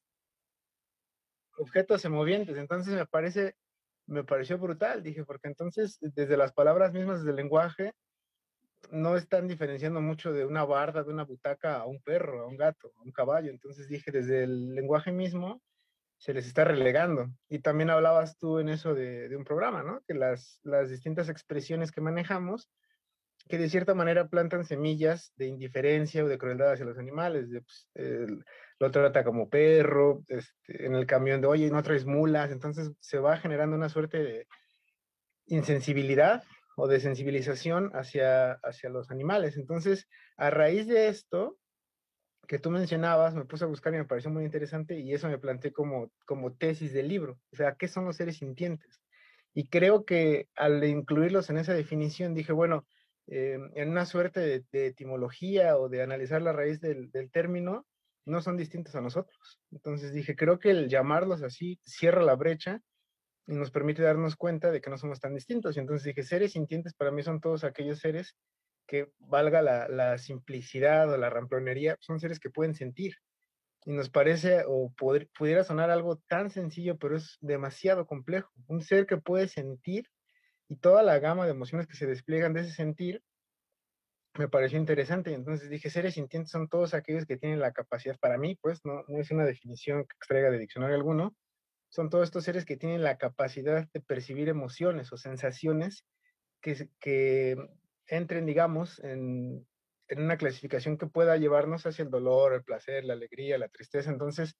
Objetos 1.59 2.01
semovientes. 2.01 2.57
Entonces 2.57 2.93
me 2.95 3.07
parece, 3.07 3.55
me 4.07 4.25
pareció 4.25 4.59
brutal, 4.59 5.05
dije, 5.05 5.25
porque 5.25 5.47
entonces 5.47 5.99
desde 6.01 6.37
las 6.37 6.53
palabras 6.53 6.93
mismas 6.93 7.25
del 7.25 7.37
lenguaje 7.37 7.93
no 8.91 9.17
están 9.17 9.49
diferenciando 9.49 10.01
mucho 10.01 10.33
de 10.33 10.45
una 10.45 10.65
barda, 10.65 11.03
de 11.03 11.13
una 11.13 11.25
butaca 11.25 11.77
a 11.77 11.87
un 11.87 12.01
perro, 12.01 12.43
a 12.43 12.47
un 12.47 12.57
gato, 12.57 12.93
a 12.97 13.03
un 13.03 13.13
caballo. 13.13 13.51
Entonces 13.51 13.89
dije, 13.89 14.11
desde 14.11 14.45
el 14.45 14.75
lenguaje 14.75 15.13
mismo 15.13 15.63
se 16.19 16.35
les 16.35 16.47
está 16.47 16.65
relegando. 16.65 17.29
Y 17.49 17.61
también 17.61 17.91
hablabas 17.91 18.39
tú 18.39 18.59
en 18.59 18.69
eso 18.69 18.95
de, 18.95 19.35
un 19.37 19.45
programa, 19.45 19.83
¿no? 19.83 20.03
Que 20.07 20.15
las, 20.15 20.61
las 20.65 20.91
distintas 20.91 21.29
expresiones 21.29 21.93
que 21.93 22.01
manejamos, 22.01 22.71
que 23.49 23.59
de 23.59 23.69
cierta 23.69 23.95
manera 23.95 24.29
plantan 24.29 24.65
semillas 24.65 25.33
de 25.37 25.47
indiferencia 25.47 26.25
o 26.25 26.29
de 26.29 26.39
crueldad 26.39 26.73
hacia 26.73 26.87
los 26.87 26.99
animales. 26.99 27.51
De, 27.51 27.63
pues, 27.63 27.89
lo 28.81 28.91
trata 28.91 29.25
como 29.25 29.49
perro, 29.49 30.25
este, 30.29 30.87
en 30.87 30.95
el 30.95 31.07
camión 31.07 31.41
de, 31.41 31.47
oye, 31.47 31.71
no 31.71 31.83
traes 31.83 32.05
mulas. 32.05 32.51
Entonces 32.51 32.93
se 33.01 33.19
va 33.19 33.37
generando 33.37 33.77
una 33.77 33.89
suerte 33.89 34.23
de 34.23 34.47
insensibilidad 35.47 36.43
o 36.81 36.87
de 36.87 37.01
sensibilización 37.01 37.91
hacia, 37.93 38.53
hacia 38.63 38.89
los 38.89 39.11
animales. 39.11 39.57
Entonces, 39.57 40.09
a 40.37 40.49
raíz 40.49 40.87
de 40.87 41.09
esto, 41.09 41.59
que 42.47 42.61
tú 42.61 42.71
mencionabas, 42.71 43.35
me 43.35 43.45
puse 43.45 43.65
a 43.65 43.67
buscar 43.69 43.93
y 43.93 43.97
me 43.97 44.05
pareció 44.05 44.31
muy 44.31 44.45
interesante 44.45 44.97
y 44.97 45.13
eso 45.13 45.29
me 45.29 45.39
planteé 45.39 45.73
como, 45.73 46.13
como 46.25 46.55
tesis 46.55 46.93
del 46.93 47.09
libro. 47.09 47.41
O 47.53 47.57
sea, 47.57 47.75
¿qué 47.75 47.89
son 47.89 48.05
los 48.05 48.15
seres 48.15 48.37
sintientes? 48.37 49.03
Y 49.55 49.69
creo 49.69 50.05
que 50.05 50.49
al 50.55 50.85
incluirlos 50.85 51.51
en 51.51 51.59
esa 51.59 51.75
definición 51.75 52.33
dije, 52.33 52.53
bueno, 52.53 52.87
eh, 53.27 53.59
en 53.75 53.91
una 53.91 54.07
suerte 54.07 54.65
de, 54.71 54.87
etimología 54.87 55.77
o 55.77 55.89
de 55.89 56.03
analizar 56.03 56.43
la 56.43 56.53
raíz 56.53 56.81
del, 56.81 57.11
del, 57.11 57.29
término, 57.33 57.89
no 58.25 58.41
son 58.41 58.57
distintos 58.57 58.95
a 58.95 59.01
nosotros. 59.01 59.61
Entonces 59.73 60.13
dije, 60.13 60.37
creo 60.37 60.61
que 60.61 60.71
el 60.71 60.89
llamarlos 60.89 61.43
así 61.43 61.81
cierra 61.85 62.23
la 62.23 62.37
brecha 62.37 62.83
y 63.49 63.55
nos 63.55 63.71
permite 63.71 64.03
darnos 64.03 64.37
cuenta 64.37 64.71
de 64.71 64.81
que 64.83 64.91
no 64.91 64.99
somos 64.99 65.21
tan 65.21 65.35
distintos. 65.35 65.77
Y 65.77 65.81
entonces 65.81 66.05
dije, 66.05 66.23
seres 66.23 66.53
sintientes 66.53 66.93
para 66.93 67.11
mí 67.11 67.23
son 67.23 67.41
todos 67.41 67.65
aquellos 67.65 67.99
seres 67.99 68.37
que 68.87 69.11
valga 69.19 69.63
la, 69.63 70.19
simplicidad 70.19 71.11
o 71.11 71.17
la 71.17 71.31
ramplonería, 71.31 71.97
son 72.01 72.21
seres 72.21 72.41
que 72.41 72.51
pueden 72.51 72.75
sentir. 72.75 73.17
Y 73.87 73.93
nos 73.93 74.11
parece, 74.11 74.65
o 74.67 74.93
pudiera 75.39 75.65
sonar 75.65 75.91
algo 75.91 76.19
tan 76.29 76.51
sencillo, 76.51 76.99
pero 76.99 77.17
es 77.17 77.39
demasiado 77.41 78.07
complejo. 78.07 78.53
Un 78.67 78.83
ser 78.83 79.07
que 79.07 79.17
puede 79.17 79.49
sentir 79.49 80.11
y 80.69 80.77
toda 80.77 81.03
la 81.03 81.19
gama 81.19 81.47
de 81.47 81.53
emociones 81.53 81.87
que 81.87 81.97
se 81.97 82.07
despliegan 82.07 82.53
de 82.53 82.61
ese 82.61 82.73
sentir 82.73 83.23
me 84.35 84.49
pareció 84.49 84.79
interesante. 84.79 85.33
Entonces 85.33 85.71
dije, 85.71 85.89
seres 85.89 86.15
sintientes 86.15 86.51
son 86.51 86.69
todos 86.69 86.93
aquellos 86.93 87.25
que 87.25 87.39
tienen 87.39 87.61
la 87.61 87.73
capacidad, 87.73 88.19
para 88.19 88.37
mí, 88.37 88.57
pues 88.61 88.85
no, 88.85 89.05
no 89.09 89.19
es 89.19 89.31
una 89.31 89.47
definición 89.47 90.03
que 90.03 90.15
extraiga 90.17 90.51
de 90.51 90.59
diccionario 90.59 90.97
alguno, 90.97 91.35
son 91.89 92.11
todos 92.11 92.25
estos 92.25 92.45
seres 92.45 92.65
que 92.65 92.77
tienen 92.77 93.03
la 93.03 93.19
capacidad 93.19 93.89
de 93.93 94.01
percibir 94.01 94.49
emociones 94.49 95.13
o 95.13 95.17
sensaciones 95.17 96.05
que, 96.61 96.89
que 97.01 97.57
entren, 98.07 98.47
digamos, 98.47 98.99
en, 99.01 99.67
en 100.09 100.23
una 100.23 100.37
clasificación 100.37 100.97
que 100.99 101.07
pueda 101.07 101.37
llevarnos 101.37 101.87
hacia 101.87 102.03
el 102.03 102.11
dolor, 102.11 102.55
el 102.55 102.65
placer, 102.65 103.05
la 103.05 103.13
alegría, 103.15 103.59
la 103.59 103.69
tristeza. 103.69 104.11
Entonces, 104.11 104.57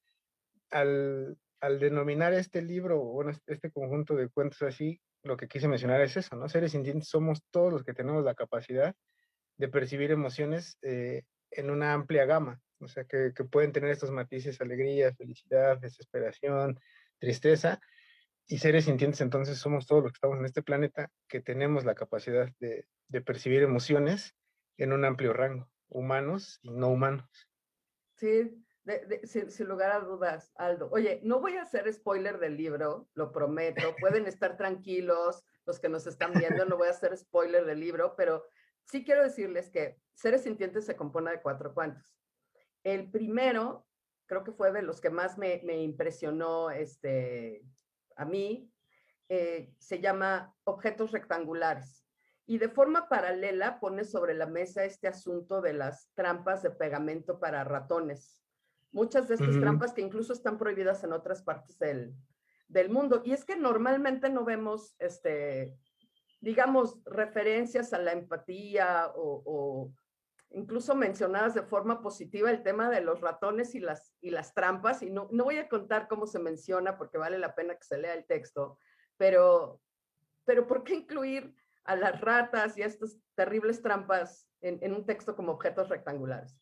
al, 0.71 1.37
al 1.61 1.81
denominar 1.81 2.35
este 2.35 2.63
libro, 2.63 3.01
bueno, 3.01 3.33
este 3.47 3.71
conjunto 3.71 4.15
de 4.15 4.29
cuentos 4.29 4.63
así, 4.63 5.01
lo 5.23 5.37
que 5.37 5.49
quise 5.49 5.69
mencionar 5.69 6.01
es 6.03 6.17
eso, 6.17 6.37
¿no? 6.37 6.49
Seres 6.49 6.73
sintientes 6.73 7.09
somos 7.09 7.43
todos 7.51 7.73
los 7.73 7.83
que 7.83 7.95
tenemos 7.95 8.25
la 8.25 8.35
capacidad 8.35 8.95
de 9.57 9.69
percibir 9.69 10.11
emociones 10.11 10.79
eh, 10.83 11.25
en 11.51 11.71
una 11.71 11.93
amplia 11.93 12.25
gama, 12.25 12.61
o 12.79 12.87
sea, 12.87 13.05
que, 13.05 13.33
que, 13.35 13.45
pueden 13.45 13.73
tener 13.73 13.91
estos 13.91 14.11
matices, 14.11 14.61
alegría, 14.61 15.13
felicidad, 15.15 15.79
desesperación, 15.79 16.79
tristeza, 17.19 17.81
y 18.47 18.59
seres 18.59 18.87
sintientes 18.87 19.21
entonces 19.21 19.59
somos 19.59 19.87
todos 19.87 20.03
los 20.03 20.13
que 20.13 20.17
estamos 20.17 20.39
en 20.39 20.47
este 20.47 20.63
planeta 20.63 21.11
que 21.29 21.41
tenemos 21.41 21.85
la 21.85 21.95
capacidad 21.95 22.49
de, 22.61 22.87
de 23.09 23.21
percibir 23.21 23.63
emociones 23.63 24.35
en 24.79 24.93
un 24.93 25.05
amplio 25.05 25.33
rango, 25.33 25.69
humanos 25.89 26.59
y 26.63 26.71
no 26.71 26.89
humanos. 26.89 27.29
Sí, 28.17 28.65
sin, 29.25 29.69
lugar 29.69 29.93
a 29.93 30.01
dudas, 30.01 30.53
Aldo. 30.57 30.89
Oye, 30.91 31.21
no 31.23 31.41
voy 31.41 31.57
a 31.57 31.63
hacer 31.63 31.93
spoiler 31.93 32.39
del 32.39 32.57
libro, 32.57 33.09
lo 33.15 33.33
prometo. 33.33 33.95
Pueden 34.01 34.27
estar 34.27 34.57
tranquilos 34.57 35.45
los 35.67 35.79
que 35.79 35.89
nos 35.89 36.07
están 36.07 36.33
viendo, 36.33 36.65
no 36.65 36.77
voy 36.77 36.89
a 36.89 36.93
hacer 36.93 37.17
spoiler 37.17 37.67
del 37.67 37.81
libro, 37.81 38.15
pero 38.17 38.47
sí 38.85 39.05
quiero 39.05 39.23
decirles 39.23 39.71
que 39.71 40.01
Seres 40.15 40.45
Sintientes 40.45 40.87
se 40.87 40.97
compone 40.97 41.31
de 41.31 41.43
cuatro 41.43 41.75
cuentos. 41.75 42.17
El 42.83 43.11
primero, 43.11 43.87
creo 44.29 44.45
que 44.45 44.53
fue 44.53 44.71
de 44.71 44.83
los 44.83 45.01
que 45.01 45.11
más 45.11 45.39
me, 45.39 45.61
impresionó 45.83 46.71
este, 46.71 47.65
a 48.15 48.25
mí, 48.25 48.71
eh, 49.29 49.73
se 49.79 50.01
llama 50.01 50.55
Objetos 50.65 51.11
Rectangulares. 51.11 52.05
Y 52.47 52.59
de 52.59 52.69
forma 52.69 53.09
paralela 53.09 53.81
pone 53.81 54.05
sobre 54.05 54.35
la 54.35 54.47
mesa 54.47 54.85
este 54.85 55.09
asunto 55.09 55.61
de 55.61 55.73
las 55.73 56.11
trampas 56.15 56.63
de 56.63 56.71
pegamento 56.71 57.41
para 57.41 57.65
ratones. 57.65 58.43
Muchas 58.93 59.29
de 59.29 59.35
estas 59.35 59.61
trampas 59.61 59.93
que 59.93 60.01
incluso 60.01 60.33
están 60.33 60.57
prohibidas 60.57 61.05
en 61.05 61.13
otras 61.13 61.43
partes 61.43 61.79
del, 61.79 62.15
del 62.69 62.89
mundo. 62.89 63.21
Y 63.25 63.33
es 63.33 63.45
que 63.45 63.57
normalmente 63.57 64.31
no 64.31 64.45
vemos, 64.45 64.95
este, 64.99 65.77
digamos, 66.41 66.99
referencias 67.05 67.93
a 67.93 67.99
la 67.99 68.13
empatía 68.13 69.11
o, 69.15 69.93
incluso 70.51 70.95
mencionadas 70.95 71.55
de 71.55 71.63
forma 71.63 72.01
positiva 72.01 72.51
el 72.51 72.63
tema 72.63 72.91
de 72.91 73.01
los 73.01 73.21
ratones 73.21 73.75
y 73.75 73.81
las, 73.81 74.15
y 74.21 74.31
las 74.31 74.55
trampas. 74.55 75.03
Y 75.03 75.11
no, 75.11 75.29
no 75.31 75.45
voy 75.45 75.59
a 75.59 75.69
contar 75.69 76.09
cómo 76.09 76.27
se 76.27 76.39
menciona 76.39 76.97
porque 76.97 77.19
vale 77.19 77.39
la 77.39 77.55
pena 77.55 77.75
que 77.75 77.85
se 77.85 77.99
lea 77.99 78.15
el 78.15 78.27
texto, 78.27 78.79
pero, 79.17 79.81
pero 80.45 80.67
¿por 80.67 80.85
qué 80.85 80.95
incluir 80.95 81.55
a 81.85 81.97
las 81.97 82.21
ratas 82.21 82.77
y 82.77 82.83
a 82.83 82.87
estas 82.87 83.19
terribles 83.35 83.83
trampas 83.83 84.49
en, 84.61 84.79
en 84.83 84.95
un 84.95 85.07
texto 85.07 85.37
como 85.37 85.53
objetos 85.53 85.89
rectangulares? 85.89 86.59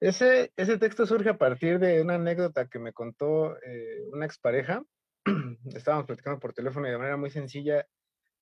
Ese, 0.00 0.52
ese 0.56 0.78
texto 0.78 1.06
surge 1.06 1.28
a 1.28 1.36
partir 1.36 1.78
de 1.78 2.00
una 2.00 2.14
anécdota 2.14 2.68
que 2.68 2.78
me 2.78 2.92
contó 2.92 3.58
eh, 3.62 4.00
una 4.12 4.24
expareja. 4.24 4.82
Estábamos 5.74 6.06
platicando 6.06 6.40
por 6.40 6.54
teléfono 6.54 6.88
y 6.88 6.90
de 6.90 6.98
manera 6.98 7.18
muy 7.18 7.30
sencilla 7.30 7.86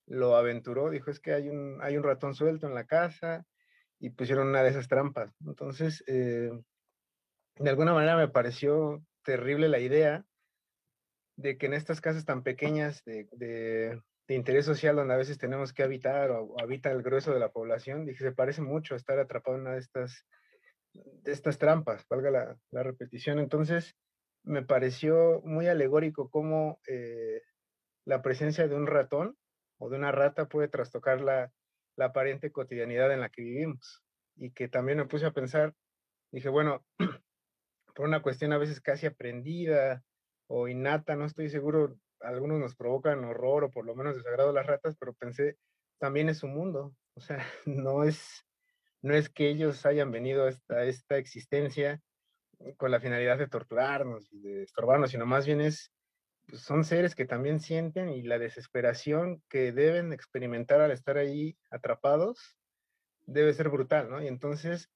lo 0.06 0.36
aventuró. 0.36 0.88
Dijo, 0.88 1.10
es 1.10 1.18
que 1.18 1.34
hay 1.34 1.48
un, 1.48 1.78
hay 1.82 1.96
un 1.96 2.04
ratón 2.04 2.34
suelto 2.34 2.68
en 2.68 2.74
la 2.74 2.84
casa 2.84 3.44
y 4.00 4.10
pusieron 4.10 4.48
una 4.48 4.62
de 4.62 4.70
esas 4.70 4.88
trampas. 4.88 5.34
Entonces, 5.44 6.04
eh, 6.06 6.50
de 7.56 7.70
alguna 7.70 7.92
manera 7.92 8.16
me 8.16 8.28
pareció 8.28 9.02
terrible 9.24 9.68
la 9.68 9.80
idea 9.80 10.24
de 11.36 11.56
que 11.56 11.66
en 11.66 11.74
estas 11.74 12.00
casas 12.00 12.24
tan 12.24 12.42
pequeñas 12.42 13.04
de, 13.04 13.28
de, 13.32 14.00
interés 14.28 14.66
social 14.66 14.96
donde 14.96 15.14
a 15.14 15.18
veces 15.18 15.38
tenemos 15.38 15.72
que 15.72 15.82
habitar 15.82 16.30
o, 16.30 16.44
o, 16.44 16.60
habita 16.60 16.90
el 16.90 17.02
grueso 17.02 17.32
de 17.32 17.40
la 17.40 17.50
población, 17.50 18.04
dije, 18.04 18.24
se 18.24 18.32
parece 18.32 18.60
mucho 18.60 18.94
estar 18.94 19.18
atrapado 19.18 19.56
en 19.56 19.62
una 19.62 19.72
de 19.72 19.78
estas 19.78 20.26
de 20.92 21.32
estas 21.32 21.58
trampas, 21.58 22.06
valga 22.08 22.58
la, 22.70 22.82
repetición. 22.82 23.38
Entonces, 23.38 23.96
me 24.44 24.62
pareció 24.62 25.40
muy 25.44 25.66
alegórico 25.66 26.30
cómo 26.30 26.80
eh, 26.86 27.42
la 28.04 28.22
presencia 28.22 28.68
de 28.68 28.74
un 28.74 28.86
ratón 28.86 29.36
o 29.78 29.88
de 29.90 29.96
una 29.96 30.12
rata 30.12 30.48
puede 30.48 30.68
trastocar 30.68 31.20
la, 31.20 31.52
la 31.98 32.06
aparente 32.06 32.52
cotidianidad 32.52 33.12
en 33.12 33.20
la 33.20 33.28
que 33.28 33.42
vivimos. 33.42 34.02
Y 34.36 34.52
que 34.52 34.68
también 34.68 34.98
me 34.98 35.06
puse 35.06 35.26
a 35.26 35.32
pensar, 35.32 35.74
dije, 36.30 36.48
bueno, 36.48 36.86
por 37.94 38.06
una 38.06 38.22
cuestión 38.22 38.52
a 38.52 38.58
veces 38.58 38.80
casi 38.80 39.06
aprendida 39.06 40.02
o 40.46 40.68
innata, 40.68 41.16
no 41.16 41.26
estoy 41.26 41.50
seguro, 41.50 41.98
algunos 42.20 42.60
nos 42.60 42.76
provocan 42.76 43.24
horror 43.24 43.64
o 43.64 43.70
por 43.70 43.84
lo 43.84 43.96
menos 43.96 44.16
desagrado 44.16 44.52
las 44.52 44.66
ratas, 44.66 44.96
pero 44.98 45.12
pensé, 45.14 45.58
también 45.98 46.28
es 46.28 46.44
un 46.44 46.54
mundo, 46.54 46.94
o 47.14 47.20
sea, 47.20 47.44
no 47.66 48.04
es, 48.04 48.46
no 49.02 49.14
es 49.14 49.28
que 49.28 49.48
ellos 49.48 49.84
hayan 49.84 50.12
venido 50.12 50.44
a 50.44 50.50
esta, 50.50 50.84
esta 50.84 51.18
existencia 51.18 52.00
con 52.76 52.92
la 52.92 53.00
finalidad 53.00 53.38
de 53.38 53.48
torturarnos 53.48 54.32
y 54.32 54.40
de 54.40 54.62
estorbarnos, 54.62 55.10
sino 55.10 55.26
más 55.26 55.46
bien 55.46 55.60
es, 55.60 55.92
pues, 56.48 56.62
son 56.62 56.84
seres 56.84 57.14
que 57.14 57.26
también 57.26 57.60
sienten 57.60 58.08
y 58.08 58.22
la 58.22 58.38
desesperación 58.38 59.42
que 59.48 59.72
deben 59.72 60.12
experimentar 60.12 60.80
al 60.80 60.90
estar 60.90 61.18
ahí 61.18 61.56
atrapados 61.70 62.56
debe 63.26 63.52
ser 63.52 63.68
brutal, 63.68 64.08
¿no? 64.08 64.22
Y 64.22 64.26
entonces 64.26 64.90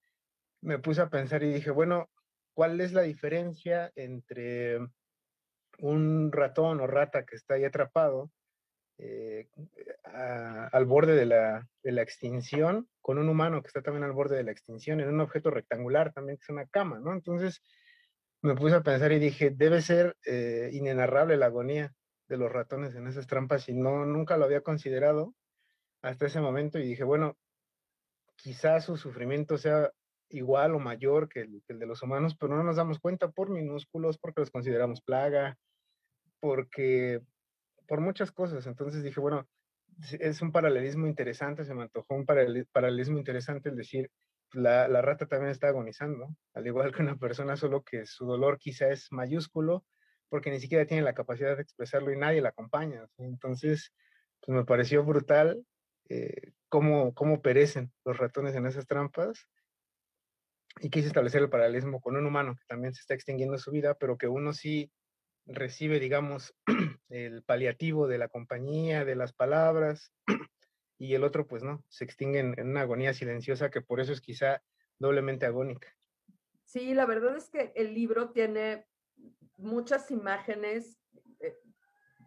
me 0.62 0.78
puse 0.78 1.02
a 1.02 1.10
pensar 1.10 1.42
y 1.42 1.52
dije, 1.52 1.70
bueno, 1.70 2.08
¿cuál 2.54 2.80
es 2.80 2.92
la 2.92 3.02
diferencia 3.02 3.92
entre 3.94 4.78
un 5.78 6.32
ratón 6.32 6.80
o 6.80 6.86
rata 6.86 7.24
que 7.24 7.36
está 7.36 7.54
ahí 7.54 7.64
atrapado 7.64 8.30
eh, 8.98 9.48
al 10.04 10.86
borde 10.86 11.14
de 11.14 11.26
la, 11.26 11.68
extinción, 12.02 12.88
con 13.00 13.18
un 13.18 13.28
humano 13.28 13.60
que 13.60 13.66
está 13.66 13.82
también 13.82 14.04
al 14.04 14.12
borde 14.12 14.36
de 14.36 14.44
la 14.44 14.52
extinción, 14.52 15.00
en 15.00 15.08
un 15.08 15.20
objeto 15.20 15.50
rectangular 15.50 16.12
también, 16.12 16.38
que 16.38 16.42
es 16.42 16.48
una 16.48 16.66
cama, 16.66 17.00
¿no? 17.00 17.12
Entonces 17.12 17.62
me 18.42 18.54
puse 18.56 18.74
a 18.74 18.82
pensar 18.82 19.12
y 19.12 19.18
dije, 19.18 19.50
debe 19.50 19.80
ser 19.82 20.16
eh, 20.26 20.70
inenarrable 20.72 21.36
la 21.36 21.46
agonía 21.46 21.94
de 22.28 22.36
los 22.36 22.50
ratones 22.50 22.94
en 22.94 23.06
esas 23.06 23.26
trampas 23.26 23.68
y 23.68 23.74
no, 23.74 24.04
nunca 24.04 24.36
lo 24.36 24.44
había 24.44 24.62
considerado 24.62 25.34
hasta 26.02 26.26
ese 26.26 26.40
momento 26.40 26.78
y 26.78 26.86
dije, 26.86 27.04
bueno, 27.04 27.36
quizás 28.36 28.84
su 28.84 28.96
sufrimiento 28.96 29.56
sea 29.58 29.92
igual 30.28 30.74
o 30.74 30.80
mayor 30.80 31.28
que 31.28 31.42
el, 31.42 31.62
que 31.66 31.74
el 31.74 31.78
de 31.78 31.86
los 31.86 32.02
humanos, 32.02 32.36
pero 32.38 32.56
no 32.56 32.64
nos 32.64 32.76
damos 32.76 32.98
cuenta 32.98 33.30
por 33.30 33.50
minúsculos, 33.50 34.18
porque 34.18 34.40
los 34.40 34.50
consideramos 34.50 35.02
plaga, 35.02 35.56
porque 36.40 37.20
por 37.86 38.00
muchas 38.00 38.32
cosas. 38.32 38.66
Entonces 38.66 39.04
dije, 39.04 39.20
bueno, 39.20 39.46
es 40.18 40.42
un 40.42 40.50
paralelismo 40.50 41.06
interesante, 41.06 41.64
se 41.64 41.74
me 41.74 41.82
antojó 41.82 42.14
un 42.14 42.26
paralelismo 42.26 43.18
interesante 43.18 43.68
el 43.68 43.76
decir, 43.76 44.10
la, 44.52 44.88
la, 44.88 45.02
rata 45.02 45.26
también 45.26 45.50
está 45.50 45.68
agonizando, 45.68 46.28
al 46.54 46.66
igual 46.66 46.94
que 46.94 47.02
una 47.02 47.16
persona, 47.16 47.56
solo 47.56 47.82
que 47.82 48.06
su 48.06 48.26
dolor 48.26 48.58
quizá 48.58 48.88
es 48.88 49.10
mayúsculo, 49.10 49.84
porque 50.28 50.50
ni 50.50 50.60
siquiera 50.60 50.86
tiene 50.86 51.02
la 51.02 51.14
capacidad 51.14 51.56
de 51.56 51.62
expresarlo 51.62 52.10
y 52.12 52.16
nadie 52.16 52.40
la 52.40 52.50
acompaña. 52.50 53.06
Entonces, 53.18 53.92
pues 54.40 54.56
me 54.56 54.64
pareció 54.64 55.04
brutal 55.04 55.64
eh, 56.08 56.52
cómo, 56.68 57.14
cómo 57.14 57.42
perecen 57.42 57.92
los 58.04 58.16
ratones 58.16 58.54
en 58.54 58.66
esas 58.66 58.86
trampas. 58.86 59.46
Y 60.80 60.88
quise 60.88 61.08
establecer 61.08 61.42
el 61.42 61.50
paralelismo 61.50 62.00
con 62.00 62.16
un 62.16 62.26
humano 62.26 62.56
que 62.56 62.64
también 62.66 62.94
se 62.94 63.00
está 63.00 63.14
extinguiendo 63.14 63.58
su 63.58 63.70
vida, 63.70 63.94
pero 63.94 64.16
que 64.16 64.26
uno 64.26 64.54
sí 64.54 64.90
recibe, 65.44 66.00
digamos, 66.00 66.54
el 67.10 67.42
paliativo 67.42 68.08
de 68.08 68.18
la 68.18 68.28
compañía, 68.28 69.04
de 69.04 69.16
las 69.16 69.32
palabras, 69.32 70.12
y 71.02 71.16
el 71.16 71.24
otro, 71.24 71.48
pues 71.48 71.64
no, 71.64 71.84
se 71.88 72.04
extingue 72.04 72.38
en, 72.38 72.54
una 72.60 72.82
agonía 72.82 73.12
silenciosa 73.12 73.72
que 73.72 73.80
por 73.80 73.98
eso 73.98 74.12
es 74.12 74.20
quizá 74.20 74.62
doblemente 75.00 75.44
agónica. 75.44 75.88
Sí, 76.64 76.94
la 76.94 77.06
verdad 77.06 77.36
es 77.36 77.50
que 77.50 77.72
el 77.74 77.92
libro 77.92 78.30
tiene 78.30 78.86
muchas 79.56 80.12
imágenes 80.12 81.00
eh, 81.40 81.58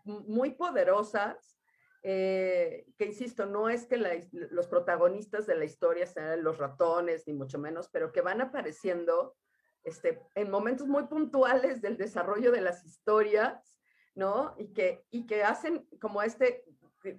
muy 0.04 0.56
poderosas, 0.56 1.58
eh, 2.04 2.86
que 2.98 3.06
insisto, 3.06 3.46
no 3.46 3.70
es 3.70 3.86
que 3.86 4.28
los 4.32 4.68
protagonistas 4.68 5.48
de 5.48 5.56
la 5.56 5.64
historia 5.64 6.06
sean 6.06 6.44
los 6.44 6.58
ratones, 6.58 7.26
ni 7.28 7.34
mucho 7.34 7.58
menos, 7.58 7.88
pero 7.88 8.12
que 8.12 8.20
van 8.20 8.42
apareciendo 8.42 9.38
este, 9.86 10.22
en 10.36 10.52
momentos 10.52 10.86
muy 10.86 11.08
puntuales 11.08 11.82
del 11.82 11.96
desarrollo 11.96 12.52
de 12.52 12.60
las 12.60 12.84
historias, 12.84 13.78
¿no? 14.16 14.54
Y 14.58 14.74
que, 14.74 15.06
y 15.12 15.26
que 15.28 15.46
hacen 15.46 15.88
como 16.02 16.22
este, 16.22 16.66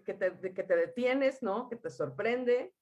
que, 0.04 0.14
te, 0.14 0.54
que 0.54 0.62
te 0.62 0.76
detienes, 0.76 1.42
¿no? 1.42 1.68
Que 1.68 1.76
te 1.76 1.90
sorprende 1.90 2.74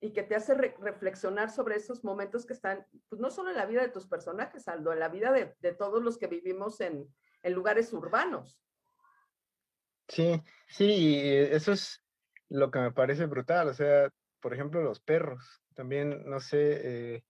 y 0.00 0.12
que 0.12 0.22
te 0.22 0.34
hace 0.34 0.54
reflexionar 0.54 1.50
sobre 1.50 1.76
esos 1.76 2.02
momentos 2.02 2.44
que 2.44 2.52
están, 2.54 2.86
pues 3.08 3.20
no 3.20 3.30
solo 3.30 3.50
en 3.50 3.56
la 3.56 3.66
vida 3.66 3.82
de 3.82 3.88
tus 3.88 4.06
personajes, 4.06 4.66
Aldo, 4.66 4.92
en 4.92 4.98
la 4.98 5.08
vida 5.08 5.30
de, 5.32 5.54
de 5.60 5.72
todos 5.74 6.02
los 6.02 6.18
que 6.18 6.26
vivimos 6.26 6.80
en, 6.80 7.06
en 7.42 7.52
lugares 7.52 7.92
urbanos. 7.92 8.60
Sí, 10.08 10.42
sí, 10.68 11.20
eso 11.24 11.72
es 11.72 12.04
lo 12.48 12.70
que 12.70 12.80
me 12.80 12.92
parece 12.92 13.26
brutal. 13.26 13.68
O 13.68 13.74
sea, 13.74 14.10
por 14.40 14.52
ejemplo, 14.52 14.82
los 14.82 15.00
perros. 15.00 15.62
También, 15.74 16.28
no 16.28 16.40
sé, 16.40 17.14
eh, 17.14 17.24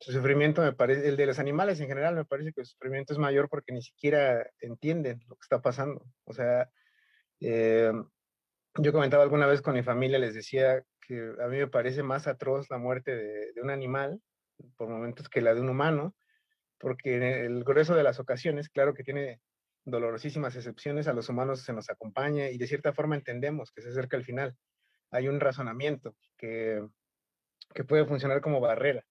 su 0.00 0.12
sufrimiento 0.12 0.62
me 0.62 0.72
parece, 0.72 1.08
el 1.08 1.16
de 1.16 1.26
los 1.26 1.38
animales 1.38 1.78
en 1.80 1.88
general 1.88 2.14
me 2.14 2.24
parece 2.24 2.52
que 2.52 2.64
su 2.64 2.72
sufrimiento 2.72 3.12
es 3.12 3.18
mayor 3.18 3.48
porque 3.48 3.72
ni 3.72 3.82
siquiera 3.82 4.50
entienden 4.60 5.20
lo 5.28 5.36
que 5.36 5.42
está 5.42 5.60
pasando. 5.60 6.04
O 6.24 6.32
sea, 6.32 6.70
eh, 7.40 7.92
yo 8.76 8.92
comentaba 8.92 9.22
alguna 9.22 9.46
vez 9.46 9.62
con 9.62 9.74
mi 9.74 9.82
familia, 9.82 10.18
les 10.18 10.34
decía 10.34 10.82
que 11.00 11.32
a 11.42 11.46
mí 11.48 11.58
me 11.58 11.68
parece 11.68 12.02
más 12.02 12.26
atroz 12.26 12.68
la 12.70 12.78
muerte 12.78 13.16
de, 13.16 13.52
de 13.52 13.62
un 13.62 13.70
animal 13.70 14.20
por 14.76 14.88
momentos 14.88 15.28
que 15.28 15.40
la 15.40 15.54
de 15.54 15.60
un 15.60 15.68
humano, 15.68 16.14
porque 16.78 17.16
en 17.16 17.22
el 17.22 17.64
grueso 17.64 17.94
de 17.94 18.02
las 18.02 18.20
ocasiones, 18.20 18.68
claro 18.68 18.94
que 18.94 19.04
tiene 19.04 19.40
dolorosísimas 19.84 20.54
excepciones, 20.56 21.08
a 21.08 21.12
los 21.12 21.28
humanos 21.28 21.62
se 21.62 21.72
nos 21.72 21.90
acompaña 21.90 22.50
y 22.50 22.58
de 22.58 22.66
cierta 22.66 22.92
forma 22.92 23.16
entendemos 23.16 23.72
que 23.72 23.82
se 23.82 23.88
acerca 23.88 24.16
el 24.16 24.24
final. 24.24 24.56
Hay 25.10 25.28
un 25.28 25.40
razonamiento 25.40 26.16
que, 26.36 26.86
que 27.74 27.84
puede 27.84 28.04
funcionar 28.04 28.40
como 28.40 28.60
barrera, 28.60 29.04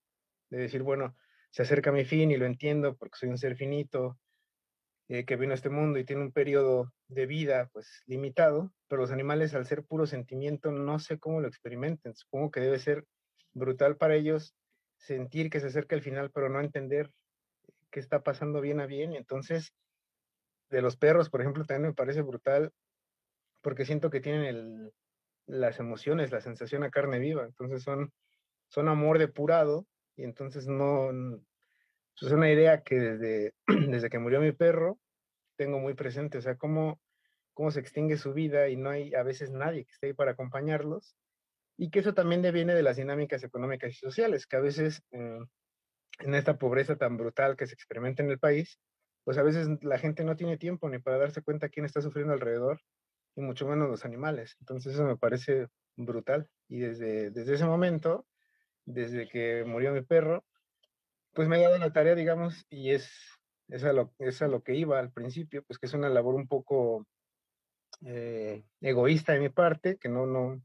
de 0.50 0.58
decir, 0.60 0.84
bueno, 0.84 1.16
se 1.50 1.64
acerca 1.64 1.92
mi 1.92 2.06
fin 2.06 2.32
y 2.32 2.38
lo 2.38 2.46
entiendo 2.46 2.96
porque 2.96 3.18
soy 3.18 3.30
un 3.30 3.38
ser 3.38 3.56
finito 3.56 4.20
eh, 5.10 5.26
que 5.26 5.36
vino 5.38 5.54
a 5.54 5.56
este 5.56 5.70
mundo 5.70 6.00
y 6.00 6.04
tiene 6.04 6.22
un 6.22 6.32
periodo 6.32 6.92
de 7.08 7.26
vida 7.26 7.70
pues 7.72 8.04
limitado, 8.06 8.74
pero 8.88 9.02
los 9.02 9.12
animales 9.12 9.54
al 9.54 9.66
ser 9.66 9.84
puro 9.84 10.06
sentimiento 10.06 10.72
no 10.72 11.00
sé 11.00 11.18
cómo 11.18 11.40
lo 11.40 11.48
experimenten, 11.48 12.14
supongo 12.14 12.52
que 12.52 12.60
debe 12.60 12.80
ser 12.80 13.06
brutal 13.54 13.98
para 13.98 14.16
ellos 14.16 14.54
sentir 14.98 15.50
que 15.50 15.60
se 15.60 15.68
acerca 15.68 15.96
el 15.96 16.02
final, 16.02 16.32
pero 16.32 16.50
no 16.50 16.60
entender 16.60 17.12
qué 17.92 18.00
está 18.00 18.24
pasando 18.24 18.62
bien 18.62 18.80
a 18.80 18.86
bien. 18.86 19.14
Entonces 19.14 19.74
de 20.70 20.82
los 20.82 20.98
perros, 20.98 21.30
por 21.30 21.42
ejemplo, 21.42 21.66
también 21.66 21.90
me 21.90 21.96
parece 21.96 22.22
brutal 22.22 22.72
porque 23.62 23.86
siento 23.86 24.10
que 24.10 24.20
tienen 24.20 24.44
el, 24.44 24.94
las 25.46 25.80
emociones, 25.80 26.32
la 26.32 26.42
sensación 26.42 26.84
a 26.84 26.92
carne 26.92 27.20
viva, 27.20 27.46
entonces 27.46 27.84
son, 27.84 28.12
son 28.70 28.90
amor 28.90 29.18
depurado 29.18 29.88
y 30.16 30.24
entonces 30.24 30.68
no, 30.68 31.12
es 32.22 32.32
una 32.32 32.52
idea 32.52 32.82
que 32.82 32.96
desde, 32.96 33.54
desde 33.92 34.10
que 34.10 34.20
murió 34.20 34.42
mi 34.42 34.52
perro 34.52 35.00
tengo 35.56 35.80
muy 35.80 35.94
presente, 35.94 36.38
o 36.38 36.42
sea, 36.42 36.56
cómo, 36.56 37.00
cómo 37.54 37.72
se 37.72 37.80
extingue 37.80 38.18
su 38.18 38.34
vida 38.34 38.70
y 38.70 38.78
no 38.78 38.90
hay 38.90 39.14
a 39.16 39.24
veces 39.24 39.52
nadie 39.52 39.86
que 39.86 39.92
esté 39.92 40.08
ahí 40.08 40.14
para 40.14 40.32
acompañarlos 40.32 41.16
y 41.78 41.90
que 41.90 42.00
eso 42.00 42.14
también 42.14 42.42
viene 42.42 42.74
de 42.74 42.84
las 42.84 42.98
dinámicas 42.98 43.44
económicas 43.44 43.92
y 43.92 43.96
sociales, 43.96 44.48
que 44.48 44.58
a 44.58 44.62
veces 44.62 45.04
eh, 45.12 45.40
en 46.20 46.34
esta 46.36 46.58
pobreza 46.58 46.96
tan 46.96 47.18
brutal 47.18 47.56
que 47.56 47.68
se 47.68 47.74
experimenta 47.74 48.24
en 48.24 48.32
el 48.32 48.40
país, 48.40 48.80
pues 49.24 49.38
a 49.38 49.44
veces 49.44 49.68
la 49.82 50.00
gente 50.00 50.24
no 50.24 50.36
tiene 50.36 50.58
tiempo 50.58 50.90
ni 50.90 51.00
para 51.00 51.18
darse 51.18 51.42
cuenta 51.42 51.70
quién 51.70 51.86
está 51.86 52.02
sufriendo 52.02 52.34
alrededor, 52.34 52.82
y 53.38 53.42
mucho 53.42 53.68
menos 53.68 53.88
los 53.88 54.04
animales. 54.04 54.58
Entonces 54.60 54.96
eso 54.96 55.06
me 55.06 55.16
parece 55.16 55.68
brutal. 55.96 56.50
Y 56.68 56.80
desde, 56.80 57.30
desde 57.30 57.54
ese 57.54 57.66
momento, 57.66 58.26
desde 58.84 59.30
que 59.30 59.64
murió 59.66 59.94
mi 59.94 60.02
perro, 60.02 60.44
pues 61.38 61.48
me 61.48 61.60
he 61.60 61.62
dado 61.62 61.78
la 61.78 61.94
tarea, 61.94 62.16
digamos, 62.16 62.66
y 62.68 62.90
es, 62.90 63.12
es, 63.68 63.84
a, 63.84 63.94
lo, 63.94 64.12
es 64.18 64.42
a 64.42 64.48
lo 64.48 64.64
que 64.64 64.74
iba 64.74 64.98
al 64.98 65.12
principio, 65.12 65.64
pues 65.68 65.78
que 65.78 65.86
es 65.86 65.94
una 65.94 66.10
labor 66.10 66.34
un 66.34 66.48
poco 66.48 67.06
eh, 68.04 68.64
egoísta 68.82 69.34
de 69.34 69.42
mi 69.42 69.50
parte, 69.50 70.00
que 70.00 70.10
no, 70.10 70.26
no, 70.26 70.60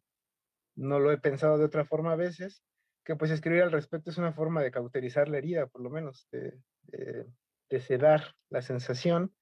no 0.76 0.98
lo 0.98 1.12
he 1.12 1.18
pensado 1.18 1.58
de 1.58 1.66
otra 1.66 1.84
forma 1.84 2.12
a 2.12 2.16
veces, 2.16 2.64
que 3.04 3.16
pues 3.16 3.30
escribir 3.30 3.64
al 3.64 3.70
respecto 3.70 4.08
es 4.08 4.16
una 4.16 4.32
forma 4.32 4.62
de 4.62 4.70
cauterizar 4.70 5.28
la 5.28 5.36
herida, 5.36 5.66
por 5.66 5.82
lo 5.82 5.90
menos, 5.90 6.26
de, 6.32 6.58
de, 6.86 7.80
sedar 7.80 8.34
la 8.48 8.62
sensación, 8.62 9.34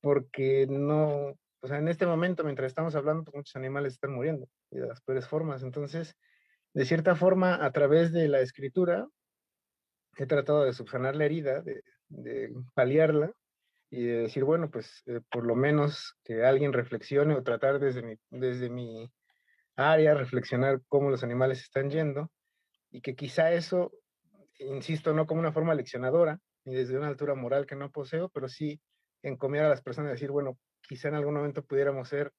porque 0.00 0.68
no, 0.70 1.36
o 1.62 1.66
sea, 1.66 1.78
en 1.78 1.88
este 1.88 2.06
momento, 2.06 2.44
mientras 2.44 2.68
estamos 2.68 2.94
hablando, 2.94 3.24
pues 3.24 3.34
muchos 3.34 3.56
animales 3.56 3.94
están 3.94 4.12
muriendo 4.12 4.46
y 4.70 4.78
de 4.78 4.86
las 4.86 5.00
peores 5.00 5.26
formas. 5.26 5.64
Entonces, 5.64 6.14
de 6.74 6.84
cierta 6.84 7.16
forma, 7.16 7.56
a 7.56 7.72
través 7.72 8.12
de 8.12 8.28
la 8.28 8.38
escritura, 8.38 9.08
he 10.22 10.26
tratado 10.26 10.64
de 10.64 10.72
subsanar 10.72 11.16
la 11.16 11.24
herida, 11.24 11.62
de, 11.62 11.82
paliarla 12.74 13.32
y 13.90 14.04
de 14.04 14.18
decir, 14.22 14.44
bueno, 14.44 14.70
pues 14.70 15.02
eh, 15.06 15.20
por 15.30 15.44
lo 15.44 15.56
menos 15.56 16.16
que 16.22 16.44
alguien 16.44 16.72
reflexione 16.72 17.34
o 17.34 17.42
tratar 17.42 17.80
desde 17.80 18.02
mi, 18.02 18.16
desde 18.30 18.70
mi 18.70 19.12
área, 19.76 20.14
reflexionar 20.14 20.80
cómo 20.88 21.10
los 21.10 21.24
animales 21.24 21.60
están 21.62 21.90
yendo 21.90 22.30
y 22.90 23.00
que 23.00 23.16
quizá 23.16 23.52
eso, 23.52 23.92
insisto, 24.58 25.12
no 25.12 25.26
como 25.26 25.40
una 25.40 25.52
forma 25.52 25.74
leccionadora, 25.74 26.38
ni 26.64 26.74
desde 26.74 26.96
una 26.96 27.08
altura 27.08 27.34
moral 27.34 27.66
que 27.66 27.76
no 27.76 27.90
poseo, 27.90 28.28
pero 28.28 28.48
sí 28.48 28.80
encomiar 29.22 29.64
a 29.64 29.68
las 29.68 29.82
personas 29.82 30.10
y 30.10 30.12
decir, 30.12 30.30
bueno, 30.30 30.58
quizá 30.80 31.08
en 31.08 31.14
algún 31.14 31.34
momento 31.34 31.64
pudiéramos 31.64 32.08
ser 32.08 32.32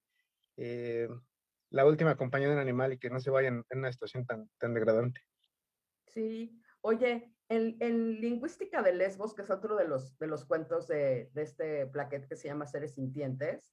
eh, 0.57 1.09
la 1.69 1.85
última 1.85 2.15
compañía 2.15 2.47
de 2.47 2.53
un 2.53 2.61
animal 2.61 2.93
y 2.93 2.97
que 2.97 3.09
no 3.09 3.19
se 3.19 3.29
vayan 3.31 3.65
en 3.69 3.79
una 3.79 3.91
situación 3.91 4.25
tan, 4.25 4.49
tan 4.57 4.73
degradante. 4.73 5.21
Sí, 6.07 6.61
oye, 6.81 7.34
en, 7.49 7.77
en, 7.79 8.21
Lingüística 8.21 8.81
de 8.81 8.93
Lesbos, 8.93 9.33
que 9.33 9.43
es 9.43 9.49
otro 9.49 9.75
de 9.75 9.87
los, 9.87 10.17
de 10.17 10.27
los 10.27 10.45
cuentos 10.45 10.87
de, 10.87 11.29
de 11.33 11.41
este 11.41 11.85
plaquete 11.87 12.27
que 12.27 12.35
se 12.35 12.47
llama 12.47 12.65
Seres 12.65 12.95
Sintientes, 12.95 13.71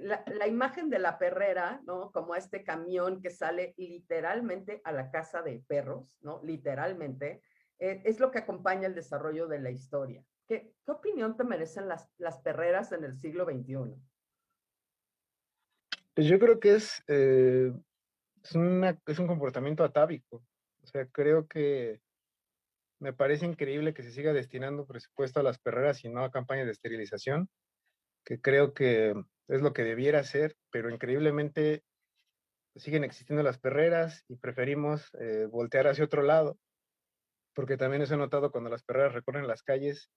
la, 0.00 0.46
imagen 0.46 0.90
de 0.90 0.98
la 0.98 1.18
perrera, 1.18 1.80
¿no? 1.86 2.10
Como 2.10 2.34
este 2.34 2.64
camión 2.64 3.20
que 3.20 3.30
sale 3.30 3.74
literalmente 3.76 4.80
a 4.84 4.92
la 4.92 5.10
casa 5.10 5.42
de 5.42 5.62
perros, 5.66 6.18
¿no? 6.20 6.40
Literalmente, 6.42 7.42
eh, 7.78 8.02
es 8.04 8.18
lo 8.18 8.30
que 8.30 8.38
acompaña 8.38 8.86
el 8.86 8.94
desarrollo 8.94 9.46
de 9.46 9.60
la 9.60 9.70
historia. 9.70 10.24
¿Qué, 10.48 10.74
qué 10.84 10.92
opinión 10.92 11.36
te 11.36 11.44
merecen 11.44 11.88
las, 11.88 12.08
las 12.18 12.38
perreras 12.40 12.92
en 12.92 13.04
el 13.04 13.16
siglo 13.16 13.44
XXI? 13.44 13.94
Pues 16.14 16.26
yo 16.26 16.38
creo 16.38 16.60
que 16.60 16.74
es, 16.74 17.02
eh, 17.08 17.72
es, 18.42 18.54
una, 18.54 18.98
es 19.06 19.18
un 19.18 19.26
comportamiento 19.26 19.84
atávico. 19.84 20.44
O 20.82 20.86
sea, 20.86 21.06
creo 21.06 21.46
que 21.46 22.00
me 23.00 23.12
parece 23.12 23.46
increíble 23.46 23.94
que 23.94 24.02
se 24.02 24.12
siga 24.12 24.32
destinando 24.32 24.86
presupuesto 24.86 25.40
a 25.40 25.42
las 25.42 25.58
perreras 25.58 26.04
y 26.04 26.08
no 26.08 26.24
a 26.24 26.30
campañas 26.30 26.66
de 26.66 26.72
esterilización, 26.72 27.48
que 28.24 28.40
creo 28.40 28.74
que 28.74 29.14
es 29.48 29.60
lo 29.60 29.72
que 29.72 29.84
debiera 29.84 30.22
ser, 30.22 30.56
pero 30.70 30.90
increíblemente 30.90 31.82
siguen 32.76 33.04
existiendo 33.04 33.42
las 33.42 33.58
perreras 33.58 34.24
y 34.28 34.36
preferimos 34.36 35.10
eh, 35.20 35.46
voltear 35.50 35.86
hacia 35.86 36.04
otro 36.04 36.22
lado, 36.22 36.58
porque 37.54 37.76
también 37.76 38.02
eso 38.02 38.14
he 38.14 38.18
notado 38.18 38.50
cuando 38.50 38.70
las 38.70 38.82
perreras 38.82 39.12
recorren 39.12 39.46
las 39.46 39.62
calles, 39.62 40.10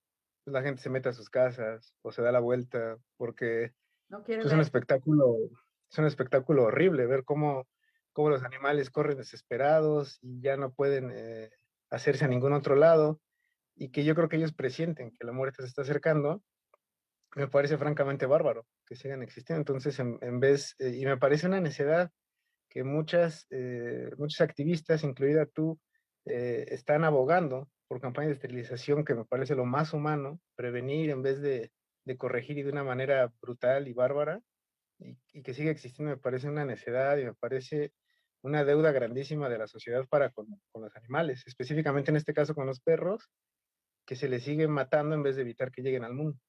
pues 0.43 0.53
la 0.53 0.63
gente 0.63 0.81
se 0.81 0.89
mete 0.89 1.09
a 1.09 1.13
sus 1.13 1.29
casas 1.29 1.93
o 2.01 2.11
se 2.11 2.21
da 2.21 2.31
la 2.31 2.39
vuelta, 2.39 2.97
porque 3.17 3.73
es 4.27 4.51
un 4.51 4.61
espectáculo, 4.61 5.35
es 5.91 5.97
un 5.97 6.05
espectáculo 6.05 6.63
horrible 6.63 7.05
ver 7.05 7.23
cómo, 7.25 7.67
cómo 8.13 8.29
los 8.29 8.43
animales 8.43 8.89
corren 8.89 9.17
desesperados 9.17 10.17
y 10.21 10.41
ya 10.41 10.57
no 10.57 10.71
pueden 10.71 11.11
eh, 11.13 11.51
hacerse 11.89 12.25
a 12.25 12.27
ningún 12.27 12.53
otro 12.53 12.75
lado, 12.75 13.19
y 13.75 13.89
que 13.89 14.03
yo 14.03 14.15
creo 14.15 14.29
que 14.29 14.37
ellos 14.37 14.53
presienten 14.53 15.11
que 15.11 15.25
la 15.25 15.31
muerte 15.31 15.61
se 15.61 15.67
está 15.67 15.83
acercando 15.83 16.41
me 17.35 17.47
parece 17.47 17.77
francamente 17.77 18.25
bárbaro 18.25 18.65
que 18.85 18.95
sigan 18.95 19.21
existiendo. 19.21 19.61
Entonces, 19.61 19.99
en, 19.99 20.39
vez, 20.39 20.75
eh, 20.79 20.97
y 20.99 21.05
me 21.05 21.17
parece 21.17 21.47
una 21.47 21.61
necedad 21.61 22.11
que 22.69 22.83
muchas, 22.83 23.45
eh, 23.51 24.09
muchos 24.17 24.41
activistas, 24.41 25.03
incluida 25.03 25.45
tú, 25.45 25.79
eh, 26.25 26.65
están 26.69 27.03
abogando 27.03 27.69
por 27.87 28.01
campañas 28.01 28.29
de 28.29 28.33
esterilización, 28.33 29.05
que 29.05 29.13
me 29.15 29.25
parece 29.25 29.55
lo 29.55 29.65
más 29.65 29.93
humano, 29.93 30.41
prevenir 30.55 31.09
en 31.11 31.21
vez 31.21 31.39
de, 31.39 31.71
de 32.05 32.17
corregir 32.17 32.57
y 32.57 32.63
de 32.63 32.71
una 32.71 32.83
manera 32.83 33.31
brutal 33.41 33.87
y 33.87 33.93
bárbara, 33.93 34.41
y, 34.99 35.15
y, 35.31 35.43
que 35.43 35.53
siga 35.53 35.71
existiendo, 35.71 36.09
me 36.09 36.21
parece 36.21 36.49
una 36.49 36.65
necedad 36.65 37.17
y 37.17 37.25
me 37.25 37.33
parece 37.35 37.93
una 38.47 38.63
deuda 38.63 38.91
grandísima 38.91 39.49
de 39.49 39.57
la 39.57 39.67
sociedad 39.67 40.07
para 40.07 40.31
con, 40.31 40.47
con 40.71 40.81
los 40.81 40.95
animales, 40.95 41.43
específicamente 41.45 42.11
en 42.11 42.17
este 42.17 42.33
caso 42.33 42.55
con 42.55 42.65
los 42.65 42.79
perros, 42.79 43.29
que 44.05 44.15
se 44.15 44.29
les 44.29 44.43
sigue 44.43 44.67
matando 44.67 45.15
en 45.15 45.23
vez 45.23 45.35
de 45.35 45.41
evitar 45.41 45.71
que 45.71 45.81
lleguen 45.81 46.03
al 46.03 46.13
mundo. 46.13 46.39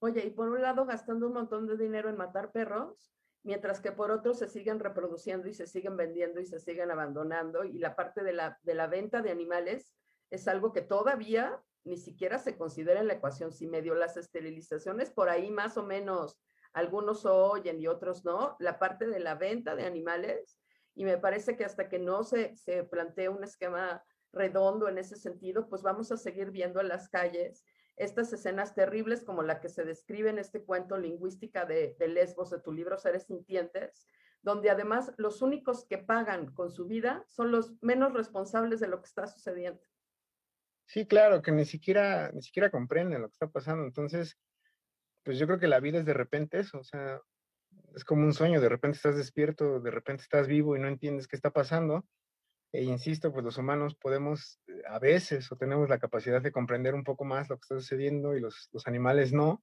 Oye, 0.00 0.24
y 0.26 0.30
por 0.30 0.48
un 0.48 0.62
lado 0.62 0.84
gastando 0.84 1.26
un 1.28 1.34
montón 1.34 1.66
de 1.66 1.76
dinero 1.76 2.08
en 2.08 2.16
matar 2.16 2.50
perros, 2.50 3.12
mientras 3.44 3.80
que 3.80 3.92
por 3.92 4.10
otro 4.10 4.34
se 4.34 4.48
siguen 4.48 4.80
reproduciendo 4.80 5.48
y 5.48 5.54
se 5.54 5.66
siguen 5.66 5.96
vendiendo 5.96 6.40
y 6.40 6.46
se 6.46 6.58
siguen 6.58 6.90
abandonando. 6.90 7.64
Y 7.64 7.78
la 7.78 7.94
parte 7.94 8.24
de 8.24 8.32
la, 8.32 8.58
de 8.62 8.74
la 8.74 8.86
venta 8.86 9.20
de 9.20 9.30
animales 9.30 9.94
es 10.30 10.48
algo 10.48 10.72
que 10.72 10.82
todavía 10.82 11.62
ni 11.84 11.98
siquiera 11.98 12.38
se 12.38 12.56
considera 12.56 13.00
en 13.00 13.06
la 13.06 13.14
ecuación. 13.14 13.52
Si 13.52 13.66
medio 13.66 13.94
las 13.94 14.16
esterilizaciones, 14.16 15.10
por 15.10 15.28
ahí 15.28 15.50
más 15.50 15.76
o 15.76 15.82
menos 15.82 16.40
algunos 16.72 17.26
oyen 17.26 17.80
y 17.80 17.86
otros 17.86 18.24
no, 18.24 18.56
la 18.58 18.78
parte 18.78 19.06
de 19.06 19.20
la 19.20 19.34
venta 19.34 19.76
de 19.76 19.84
animales. 19.84 20.58
Y 20.94 21.04
me 21.04 21.18
parece 21.18 21.56
que 21.56 21.64
hasta 21.64 21.88
que 21.88 21.98
no 21.98 22.24
se, 22.24 22.56
se 22.56 22.84
plantee 22.84 23.28
un 23.28 23.44
esquema 23.44 24.04
redondo 24.32 24.88
en 24.88 24.98
ese 24.98 25.16
sentido, 25.16 25.68
pues 25.68 25.82
vamos 25.82 26.10
a 26.12 26.16
seguir 26.16 26.50
viendo 26.50 26.80
en 26.80 26.88
las 26.88 27.08
calles 27.08 27.64
estas 27.96 28.32
escenas 28.32 28.74
terribles 28.74 29.22
como 29.24 29.42
la 29.42 29.60
que 29.60 29.68
se 29.68 29.84
describe 29.84 30.30
en 30.30 30.38
este 30.38 30.64
cuento 30.64 30.96
lingüística 30.98 31.64
de, 31.64 31.94
Lesbos 31.98 32.50
de 32.50 32.60
tu 32.60 32.72
libro 32.72 32.98
Seres 32.98 33.26
Sintientes, 33.26 34.06
donde 34.42 34.70
además 34.70 35.12
los 35.18 35.42
únicos 35.42 35.86
que 35.86 35.98
pagan 35.98 36.52
con 36.54 36.70
su 36.70 36.86
vida 36.86 37.24
son 37.28 37.52
los 37.52 37.74
menos 37.82 38.12
responsables 38.12 38.80
de 38.80 38.88
lo 38.88 39.00
que 39.00 39.06
está 39.06 39.26
sucediendo. 39.26 39.80
Sí, 40.86 41.06
claro, 41.06 41.42
que 41.42 41.52
ni 41.52 41.64
siquiera, 41.64 42.30
ni 42.32 42.42
siquiera 42.42 42.70
comprenden 42.70 43.22
lo 43.22 43.28
que 43.28 43.34
está 43.34 43.48
pasando. 43.48 43.84
Entonces, 43.84 44.36
pues 45.22 45.38
yo 45.38 45.46
creo 45.46 45.60
que 45.60 45.68
la 45.68 45.80
vida 45.80 45.98
es 45.98 46.04
de 46.04 46.14
repente 46.14 46.58
eso, 46.58 46.78
o 46.78 46.84
sea, 46.84 47.20
es 47.94 48.04
como 48.04 48.24
un 48.24 48.32
sueño, 48.32 48.60
de 48.60 48.68
repente 48.68 48.96
estás 48.96 49.16
despierto, 49.16 49.80
de 49.80 49.90
repente 49.90 50.22
estás 50.22 50.46
vivo 50.46 50.76
y 50.76 50.80
no 50.80 50.88
entiendes 50.88 51.28
qué 51.28 51.36
está 51.36 51.50
pasando. 51.50 52.06
E 52.72 52.82
insisto, 52.82 53.32
pues 53.32 53.44
los 53.44 53.58
humanos 53.58 53.94
podemos 53.96 54.58
eh, 54.66 54.82
a 54.88 54.98
veces 54.98 55.52
o 55.52 55.56
tenemos 55.56 55.90
la 55.90 55.98
capacidad 55.98 56.40
de 56.40 56.52
comprender 56.52 56.94
un 56.94 57.04
poco 57.04 57.24
más 57.24 57.50
lo 57.50 57.56
que 57.56 57.62
está 57.62 57.74
sucediendo 57.74 58.34
y 58.34 58.40
los, 58.40 58.70
los 58.72 58.86
animales 58.86 59.32
no. 59.32 59.62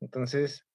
Entonces, 0.00 0.66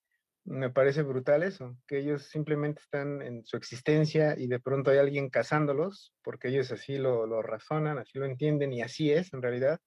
me 0.45 0.69
parece 0.69 1.03
brutal 1.03 1.41
eso, 1.41 1.77
que 1.88 1.99
ellos 1.99 2.23
simplemente 2.23 2.81
están 2.81 3.21
en 3.21 3.45
su 3.45 3.55
existencia 3.57 4.38
y 4.38 4.47
de 4.47 4.59
pronto 4.59 4.91
hay 4.91 4.97
alguien 4.97 5.29
cazándolos, 5.29 6.13
porque 6.21 6.49
ellos 6.49 6.71
así 6.71 6.97
lo, 6.97 7.25
lo 7.25 7.41
razonan, 7.41 7.97
así 7.97 8.19
lo 8.19 8.25
entienden 8.25 8.73
y 8.73 8.81
así 8.81 9.12
es 9.12 9.33
en 9.33 9.41
realidad. 9.41 9.79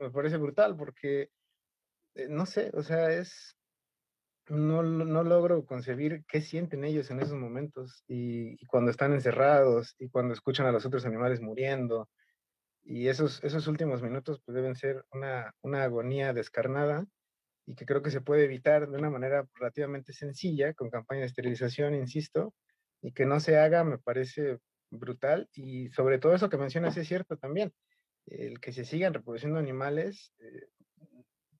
Me 0.00 0.10
parece 0.10 0.38
brutal 0.38 0.76
porque, 0.76 1.30
eh, 2.14 2.26
no 2.28 2.46
sé, 2.46 2.70
o 2.74 2.82
sea, 2.82 3.12
es, 3.12 3.56
no, 4.52 4.82
no 4.82 5.24
logro 5.24 5.64
concebir 5.64 6.24
qué 6.28 6.42
sienten 6.42 6.84
ellos 6.84 7.10
en 7.10 7.20
esos 7.20 7.38
momentos 7.38 8.04
y, 8.06 8.64
cuando 8.66 8.90
están 8.90 9.14
encerrados 9.14 9.96
y 9.98 10.10
cuando 10.10 10.34
escuchan 10.34 10.66
a 10.66 10.72
los 10.72 10.84
otros 10.84 11.06
animales 11.06 11.40
muriendo. 11.40 12.10
Y 12.84 13.08
esos, 13.08 13.42
esos 13.44 13.66
últimos 13.66 14.02
minutos 14.02 14.42
pues 14.44 14.54
deben 14.54 14.76
ser 14.76 15.04
una, 15.12 15.54
una 15.62 15.84
agonía 15.84 16.34
descarnada 16.34 17.06
y 17.64 17.74
que 17.76 17.86
creo 17.86 18.02
que 18.02 18.10
se 18.10 18.20
puede 18.20 18.44
evitar 18.44 18.90
de 18.90 18.98
una 18.98 19.08
manera 19.08 19.46
relativamente 19.54 20.12
sencilla, 20.12 20.74
con 20.74 20.90
campaña 20.90 21.20
de 21.20 21.26
esterilización, 21.26 21.94
insisto, 21.94 22.52
y 23.00 23.12
que 23.12 23.24
no 23.24 23.40
se 23.40 23.56
haga 23.56 23.84
me 23.84 23.98
parece 23.98 24.58
brutal. 24.90 25.48
Y 25.54 25.88
sobre 25.90 26.18
todo 26.18 26.34
eso 26.34 26.50
que 26.50 26.58
mencionas 26.58 26.96
es 26.98 27.08
cierto 27.08 27.38
también, 27.38 27.72
el 28.26 28.60
que 28.60 28.72
se 28.72 28.84
sigan 28.84 29.14
reproduciendo 29.14 29.58
animales, 29.58 30.34
eh, 30.40 30.68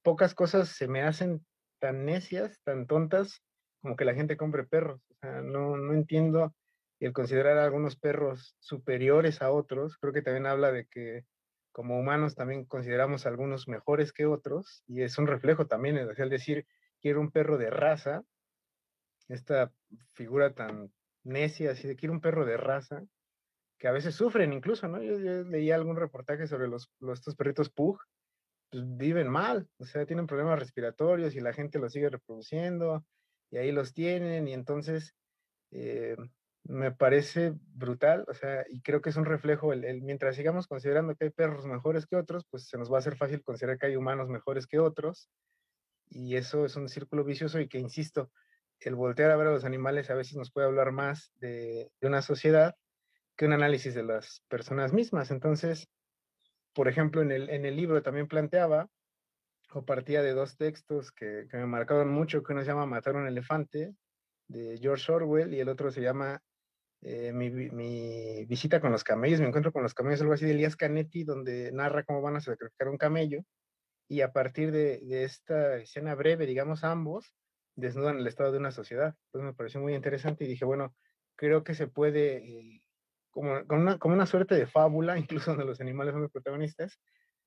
pocas 0.02 0.34
cosas 0.34 0.68
se 0.68 0.88
me 0.88 1.02
hacen 1.02 1.42
tan 1.82 2.04
necias, 2.04 2.60
tan 2.62 2.86
tontas, 2.86 3.42
como 3.80 3.96
que 3.96 4.04
la 4.04 4.14
gente 4.14 4.36
compre 4.36 4.62
perros. 4.62 5.02
O 5.10 5.14
sea, 5.20 5.42
no, 5.42 5.76
no 5.76 5.92
entiendo 5.92 6.54
el 7.00 7.12
considerar 7.12 7.58
a 7.58 7.64
algunos 7.64 7.96
perros 7.96 8.54
superiores 8.60 9.42
a 9.42 9.50
otros. 9.50 9.98
Creo 9.98 10.12
que 10.12 10.22
también 10.22 10.46
habla 10.46 10.70
de 10.70 10.86
que 10.86 11.24
como 11.72 11.98
humanos 11.98 12.36
también 12.36 12.66
consideramos 12.66 13.26
algunos 13.26 13.66
mejores 13.66 14.12
que 14.12 14.26
otros 14.26 14.84
y 14.86 15.02
es 15.02 15.18
un 15.18 15.26
reflejo 15.26 15.66
también, 15.66 15.96
es 15.96 16.06
decir, 16.06 16.28
decir, 16.28 16.66
quiero 17.00 17.20
un 17.20 17.32
perro 17.32 17.58
de 17.58 17.70
raza, 17.70 18.22
esta 19.28 19.72
figura 20.12 20.54
tan 20.54 20.92
necia, 21.24 21.72
así 21.72 21.88
de 21.88 21.96
quiero 21.96 22.12
un 22.12 22.20
perro 22.20 22.44
de 22.44 22.58
raza, 22.58 23.02
que 23.78 23.88
a 23.88 23.92
veces 23.92 24.14
sufren 24.14 24.52
incluso, 24.52 24.86
¿no? 24.86 25.02
Yo, 25.02 25.18
yo 25.18 25.42
leía 25.42 25.74
algún 25.74 25.96
reportaje 25.96 26.46
sobre 26.46 26.68
los, 26.68 26.92
los, 27.00 27.18
estos 27.18 27.34
perritos 27.34 27.70
Pug, 27.70 27.98
pues 28.72 28.84
viven 28.96 29.28
mal, 29.28 29.68
o 29.78 29.84
sea, 29.84 30.06
tienen 30.06 30.26
problemas 30.26 30.58
respiratorios 30.58 31.36
y 31.36 31.40
la 31.40 31.52
gente 31.52 31.78
los 31.78 31.92
sigue 31.92 32.08
reproduciendo 32.08 33.04
y 33.50 33.58
ahí 33.58 33.70
los 33.70 33.92
tienen 33.92 34.48
y 34.48 34.54
entonces 34.54 35.14
eh, 35.72 36.16
me 36.64 36.90
parece 36.90 37.52
brutal, 37.74 38.24
o 38.28 38.34
sea, 38.34 38.64
y 38.70 38.80
creo 38.80 39.02
que 39.02 39.10
es 39.10 39.16
un 39.16 39.26
reflejo, 39.26 39.74
el, 39.74 39.84
el, 39.84 40.00
mientras 40.00 40.36
sigamos 40.36 40.66
considerando 40.66 41.14
que 41.14 41.26
hay 41.26 41.30
perros 41.30 41.66
mejores 41.66 42.06
que 42.06 42.16
otros, 42.16 42.46
pues 42.50 42.68
se 42.68 42.78
nos 42.78 42.90
va 42.90 42.96
a 42.96 43.00
hacer 43.00 43.16
fácil 43.16 43.42
considerar 43.42 43.78
que 43.78 43.86
hay 43.86 43.96
humanos 43.96 44.28
mejores 44.28 44.66
que 44.66 44.78
otros, 44.78 45.28
y 46.08 46.36
eso 46.36 46.64
es 46.64 46.76
un 46.76 46.88
círculo 46.88 47.24
vicioso 47.24 47.60
y 47.60 47.68
que, 47.68 47.78
insisto, 47.78 48.30
el 48.80 48.94
voltear 48.94 49.30
a 49.30 49.36
ver 49.36 49.48
a 49.48 49.52
los 49.52 49.64
animales 49.64 50.10
a 50.10 50.14
veces 50.14 50.36
nos 50.36 50.50
puede 50.50 50.66
hablar 50.66 50.92
más 50.92 51.32
de, 51.36 51.90
de 52.00 52.08
una 52.08 52.22
sociedad 52.22 52.74
que 53.36 53.44
un 53.44 53.52
análisis 53.52 53.94
de 53.94 54.02
las 54.02 54.42
personas 54.48 54.92
mismas. 54.92 55.30
Entonces, 55.30 55.88
por 56.72 56.88
ejemplo, 56.88 57.22
en 57.22 57.32
el, 57.32 57.50
en 57.50 57.64
el 57.64 57.76
libro 57.76 58.02
también 58.02 58.28
planteaba, 58.28 58.88
o 59.72 59.84
partía 59.84 60.22
de 60.22 60.32
dos 60.32 60.56
textos 60.56 61.12
que, 61.12 61.46
que 61.50 61.56
me 61.56 61.66
marcaron 61.66 62.10
mucho, 62.10 62.42
que 62.42 62.52
uno 62.52 62.62
se 62.62 62.68
llama 62.68 62.86
Matar 62.86 63.16
un 63.16 63.26
elefante, 63.26 63.94
de 64.48 64.78
George 64.78 65.10
Orwell, 65.10 65.54
y 65.54 65.60
el 65.60 65.68
otro 65.68 65.90
se 65.90 66.02
llama 66.02 66.42
eh, 67.02 67.32
mi, 67.32 67.50
mi, 67.50 68.44
visita 68.46 68.80
con 68.80 68.92
los 68.92 69.04
camellos, 69.04 69.40
mi 69.40 69.46
encuentro 69.46 69.72
con 69.72 69.82
los 69.82 69.94
camellos, 69.94 70.20
algo 70.20 70.34
así 70.34 70.44
de 70.44 70.52
Elías 70.52 70.76
Canetti, 70.76 71.24
donde 71.24 71.72
narra 71.72 72.04
cómo 72.04 72.20
van 72.20 72.36
a 72.36 72.40
sacrificar 72.40 72.88
un 72.88 72.98
camello, 72.98 73.42
y 74.08 74.20
a 74.20 74.32
partir 74.32 74.72
de, 74.72 75.00
de, 75.00 75.24
esta 75.24 75.76
escena 75.78 76.14
breve, 76.14 76.46
digamos, 76.46 76.84
ambos 76.84 77.34
desnudan 77.76 78.18
el 78.18 78.26
estado 78.26 78.52
de 78.52 78.58
una 78.58 78.70
sociedad. 78.70 79.14
Entonces 79.26 79.46
me 79.46 79.54
pareció 79.54 79.80
muy 79.80 79.94
interesante 79.94 80.44
y 80.44 80.48
dije, 80.48 80.64
bueno, 80.64 80.94
creo 81.36 81.64
que 81.64 81.74
se 81.74 81.88
puede, 81.88 82.36
eh, 82.36 82.82
como, 83.32 83.66
como, 83.66 83.82
una, 83.82 83.98
como 83.98 84.14
una 84.14 84.26
suerte 84.26 84.54
de 84.54 84.66
fábula, 84.66 85.18
incluso 85.18 85.50
donde 85.50 85.66
los 85.66 85.80
animales 85.80 86.12
son 86.12 86.22
los 86.22 86.30
protagonistas, 86.30 87.00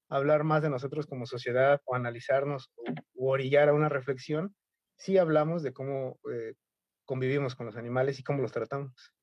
hablar 0.09 0.43
más 0.43 0.61
de 0.61 0.69
nosotros 0.69 1.07
como 1.07 1.25
sociedad 1.25 1.81
o 1.85 1.95
analizarnos 1.95 2.71
o, 3.15 3.31
orillar 3.31 3.69
a 3.69 3.73
una 3.73 3.89
reflexión 3.89 4.53
si 4.97 5.17
hablamos 5.17 5.63
de 5.63 5.73
cómo 5.73 6.19
eh, 6.31 6.53
convivimos 7.05 7.55
con 7.55 7.65
los 7.65 7.75
animales 7.75 8.19
y 8.19 8.23
cómo 8.23 8.41
los 8.41 8.51
tratamos. 8.51 9.13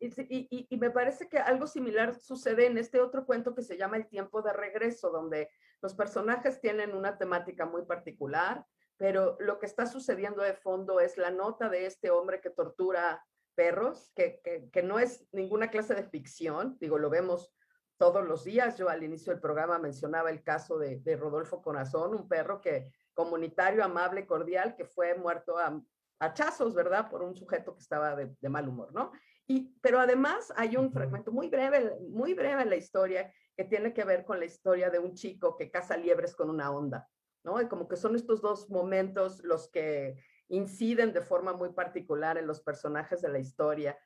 Y, 0.00 0.66
me 0.78 0.90
parece 0.90 1.28
que 1.28 1.38
algo 1.38 1.66
similar 1.66 2.14
sucede 2.14 2.66
en 2.66 2.78
este 2.78 3.00
otro 3.00 3.26
cuento 3.26 3.54
que 3.54 3.62
se 3.62 3.76
llama 3.76 3.98
El 3.98 4.08
tiempo 4.08 4.40
de 4.40 4.52
regreso, 4.54 5.10
donde 5.10 5.50
los 5.82 5.94
personajes 5.94 6.60
tienen 6.60 6.94
una 6.94 7.18
temática 7.18 7.66
muy 7.66 7.84
particular, 7.84 8.64
pero 8.96 9.36
lo 9.40 9.58
que 9.58 9.66
está 9.66 9.84
sucediendo 9.84 10.42
de 10.42 10.54
fondo 10.54 11.00
es 11.00 11.18
la 11.18 11.30
nota 11.30 11.68
de 11.68 11.84
este 11.84 12.10
hombre 12.10 12.40
que 12.40 12.48
tortura 12.48 13.22
perros, 13.60 14.10
que, 14.16 14.40
que, 14.42 14.70
que 14.70 14.82
no 14.82 14.98
es 14.98 15.28
ninguna 15.32 15.68
clase 15.68 15.94
de 15.94 16.04
ficción, 16.04 16.78
digo, 16.80 16.96
lo 16.96 17.10
vemos 17.10 17.52
todos 17.98 18.26
los 18.26 18.44
días. 18.44 18.78
Yo 18.78 18.88
al 18.88 19.02
inicio 19.02 19.34
del 19.34 19.42
programa 19.42 19.78
mencionaba 19.78 20.30
el 20.30 20.42
caso 20.42 20.78
de, 20.78 21.00
de 21.00 21.14
Rodolfo 21.14 21.60
Corazón, 21.60 22.14
un 22.14 22.26
perro 22.26 22.62
que 22.62 22.90
comunitario, 23.12 23.84
amable, 23.84 24.26
cordial, 24.26 24.74
que 24.76 24.86
fue 24.86 25.14
muerto 25.14 25.58
a 25.58 25.78
hachazos, 26.20 26.74
¿verdad? 26.74 27.10
Por 27.10 27.22
un 27.22 27.34
sujeto 27.34 27.74
que 27.74 27.82
estaba 27.82 28.16
de, 28.16 28.34
de 28.40 28.48
mal 28.48 28.66
humor, 28.66 28.94
¿no? 28.94 29.12
Y, 29.46 29.76
pero 29.82 30.00
además 30.00 30.50
hay 30.56 30.78
un 30.78 30.90
fragmento 30.90 31.30
muy 31.30 31.50
breve, 31.50 31.98
muy 32.08 32.32
breve 32.32 32.62
en 32.62 32.70
la 32.70 32.76
historia 32.76 33.30
que 33.54 33.64
tiene 33.64 33.92
que 33.92 34.04
ver 34.04 34.24
con 34.24 34.38
la 34.38 34.46
historia 34.46 34.88
de 34.88 34.98
un 34.98 35.12
chico 35.12 35.54
que 35.58 35.70
caza 35.70 35.98
liebres 35.98 36.34
con 36.34 36.48
una 36.48 36.70
onda, 36.70 37.06
¿no? 37.44 37.60
Y 37.60 37.68
como 37.68 37.86
que 37.86 37.96
son 37.96 38.16
estos 38.16 38.40
dos 38.40 38.70
momentos 38.70 39.44
los 39.44 39.68
que 39.68 40.16
inciden 40.50 41.12
de 41.12 41.22
forma 41.22 41.52
muy 41.52 41.70
particular 41.72 42.36
en 42.36 42.46
los 42.46 42.60
personajes 42.60 43.22
de 43.22 43.28
la 43.28 43.38
historia. 43.38 43.98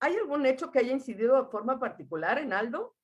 ¿Hay 0.00 0.14
algún 0.16 0.44
hecho 0.44 0.70
que 0.70 0.80
haya 0.80 0.92
incidido 0.92 1.42
de 1.42 1.48
forma 1.48 1.78
particular 1.80 2.38
en 2.38 2.52
Aldo? 2.52 2.94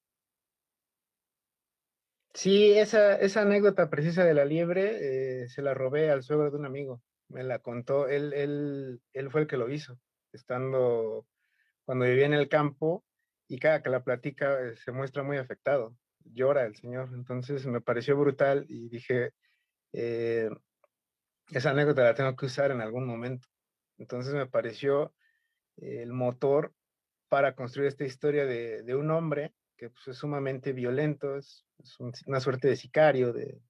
Sí, 2.35 2.73
esa, 2.73 3.17
esa 3.17 3.43
anécdota 3.43 3.91
precisa 3.91 4.25
de 4.25 4.35
la 4.35 4.45
liebre 4.45 5.43
eh, 5.43 5.49
se 5.49 5.63
la 5.63 5.75
robé 5.75 6.11
al 6.11 6.23
suegro 6.23 6.51
de 6.51 6.57
un 6.57 6.67
amigo. 6.67 7.03
Me 7.29 7.45
la 7.45 7.61
contó, 7.61 8.09
él, 8.09 8.33
él, 8.33 9.01
él 9.13 9.31
fue 9.31 9.43
el 9.43 9.47
que 9.47 9.57
lo 9.57 9.71
hizo, 9.71 9.99
estando 10.33 11.27
cuando 11.85 12.05
vivía 12.07 12.27
en 12.27 12.35
el 12.35 12.49
campo 12.49 13.05
y 13.49 13.59
cada 13.59 13.83
que 13.83 13.91
la 13.91 14.03
platica 14.03 14.61
eh, 14.61 14.77
se 14.77 14.93
muestra 14.93 15.23
muy 15.23 15.37
afectado, 15.37 15.97
llora 16.25 16.65
el 16.65 16.75
señor. 16.75 17.11
Entonces 17.15 17.67
me 17.67 17.81
pareció 17.81 18.17
brutal 18.17 18.67
y 18.69 18.89
dije, 18.89 19.33
eh, 19.93 20.51
esa 21.53 21.71
anécdota 21.71 22.03
la 22.03 22.15
tengo 22.15 22.35
que 22.37 22.47
usar 22.47 22.71
en 22.71 22.81
algún 22.81 23.07
momento. 23.07 23.49
Entonces 23.99 24.35
me 24.35 24.47
pareció 24.47 25.15
el 25.77 26.13
motor 26.13 26.73
para 27.29 27.55
construir 27.55 27.89
esta 27.89 28.05
historia 28.05 28.45
de, 28.47 28.95
un 28.95 29.11
hombre 29.11 29.55
que 29.77 29.91
pues, 29.91 30.09
es 30.09 30.17
sumamente 30.17 30.73
violento, 30.73 31.37
es, 31.37 31.67
es 31.79 31.99
un, 32.01 32.13
una 32.27 32.41
suerte 32.41 32.69
de 32.69 32.77
sicario, 32.77 33.33
de, 33.33 33.61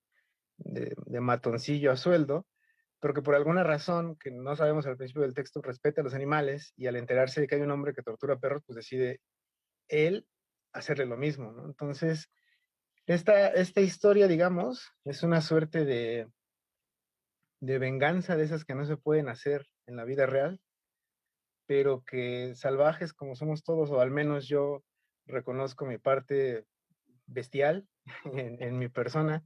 matoncillo 1.20 1.90
a 1.90 1.96
sueldo, 1.96 2.46
pero 3.00 3.14
que 3.14 3.22
por 3.22 3.34
alguna 3.34 3.64
razón 3.64 4.16
que 4.16 4.30
no 4.30 4.54
sabemos 4.54 4.86
al 4.86 4.96
principio 4.96 5.22
del 5.22 5.34
texto 5.34 5.60
respeta 5.60 6.00
a 6.00 6.04
los 6.04 6.14
animales 6.14 6.72
y 6.76 6.86
al 6.86 6.96
enterarse 6.96 7.40
de 7.40 7.46
que 7.46 7.56
hay 7.56 7.60
un 7.60 7.70
hombre 7.70 7.94
que 7.94 8.02
tortura 8.02 8.38
perros, 8.38 8.62
pues 8.64 8.76
decide 8.76 9.20
él 9.88 10.26
hacerle 10.72 11.06
lo 11.06 11.16
mismo. 11.16 11.52
Entonces, 11.66 12.30
esta, 13.06 13.48
esta 13.48 13.80
historia, 13.80 14.28
digamos, 14.28 14.88
es 15.04 15.24
una 15.24 15.40
suerte 15.40 15.84
de, 15.84 16.28
de 17.62 17.78
venganza 17.78 18.36
de 18.36 18.42
esas 18.42 18.64
que 18.64 18.74
no 18.74 18.84
se 18.84 18.96
pueden 18.96 19.28
hacer 19.28 19.68
en 19.86 19.94
la 19.94 20.04
vida 20.04 20.26
real, 20.26 20.60
pero 21.66 22.02
que 22.02 22.56
salvajes 22.56 23.12
como 23.12 23.36
somos 23.36 23.62
todos, 23.62 23.88
o 23.92 24.00
al 24.00 24.10
menos 24.10 24.48
yo 24.48 24.82
reconozco 25.26 25.86
mi 25.86 25.96
parte 25.96 26.66
bestial 27.26 27.86
en, 28.34 28.78
mi 28.78 28.88
persona, 28.88 29.44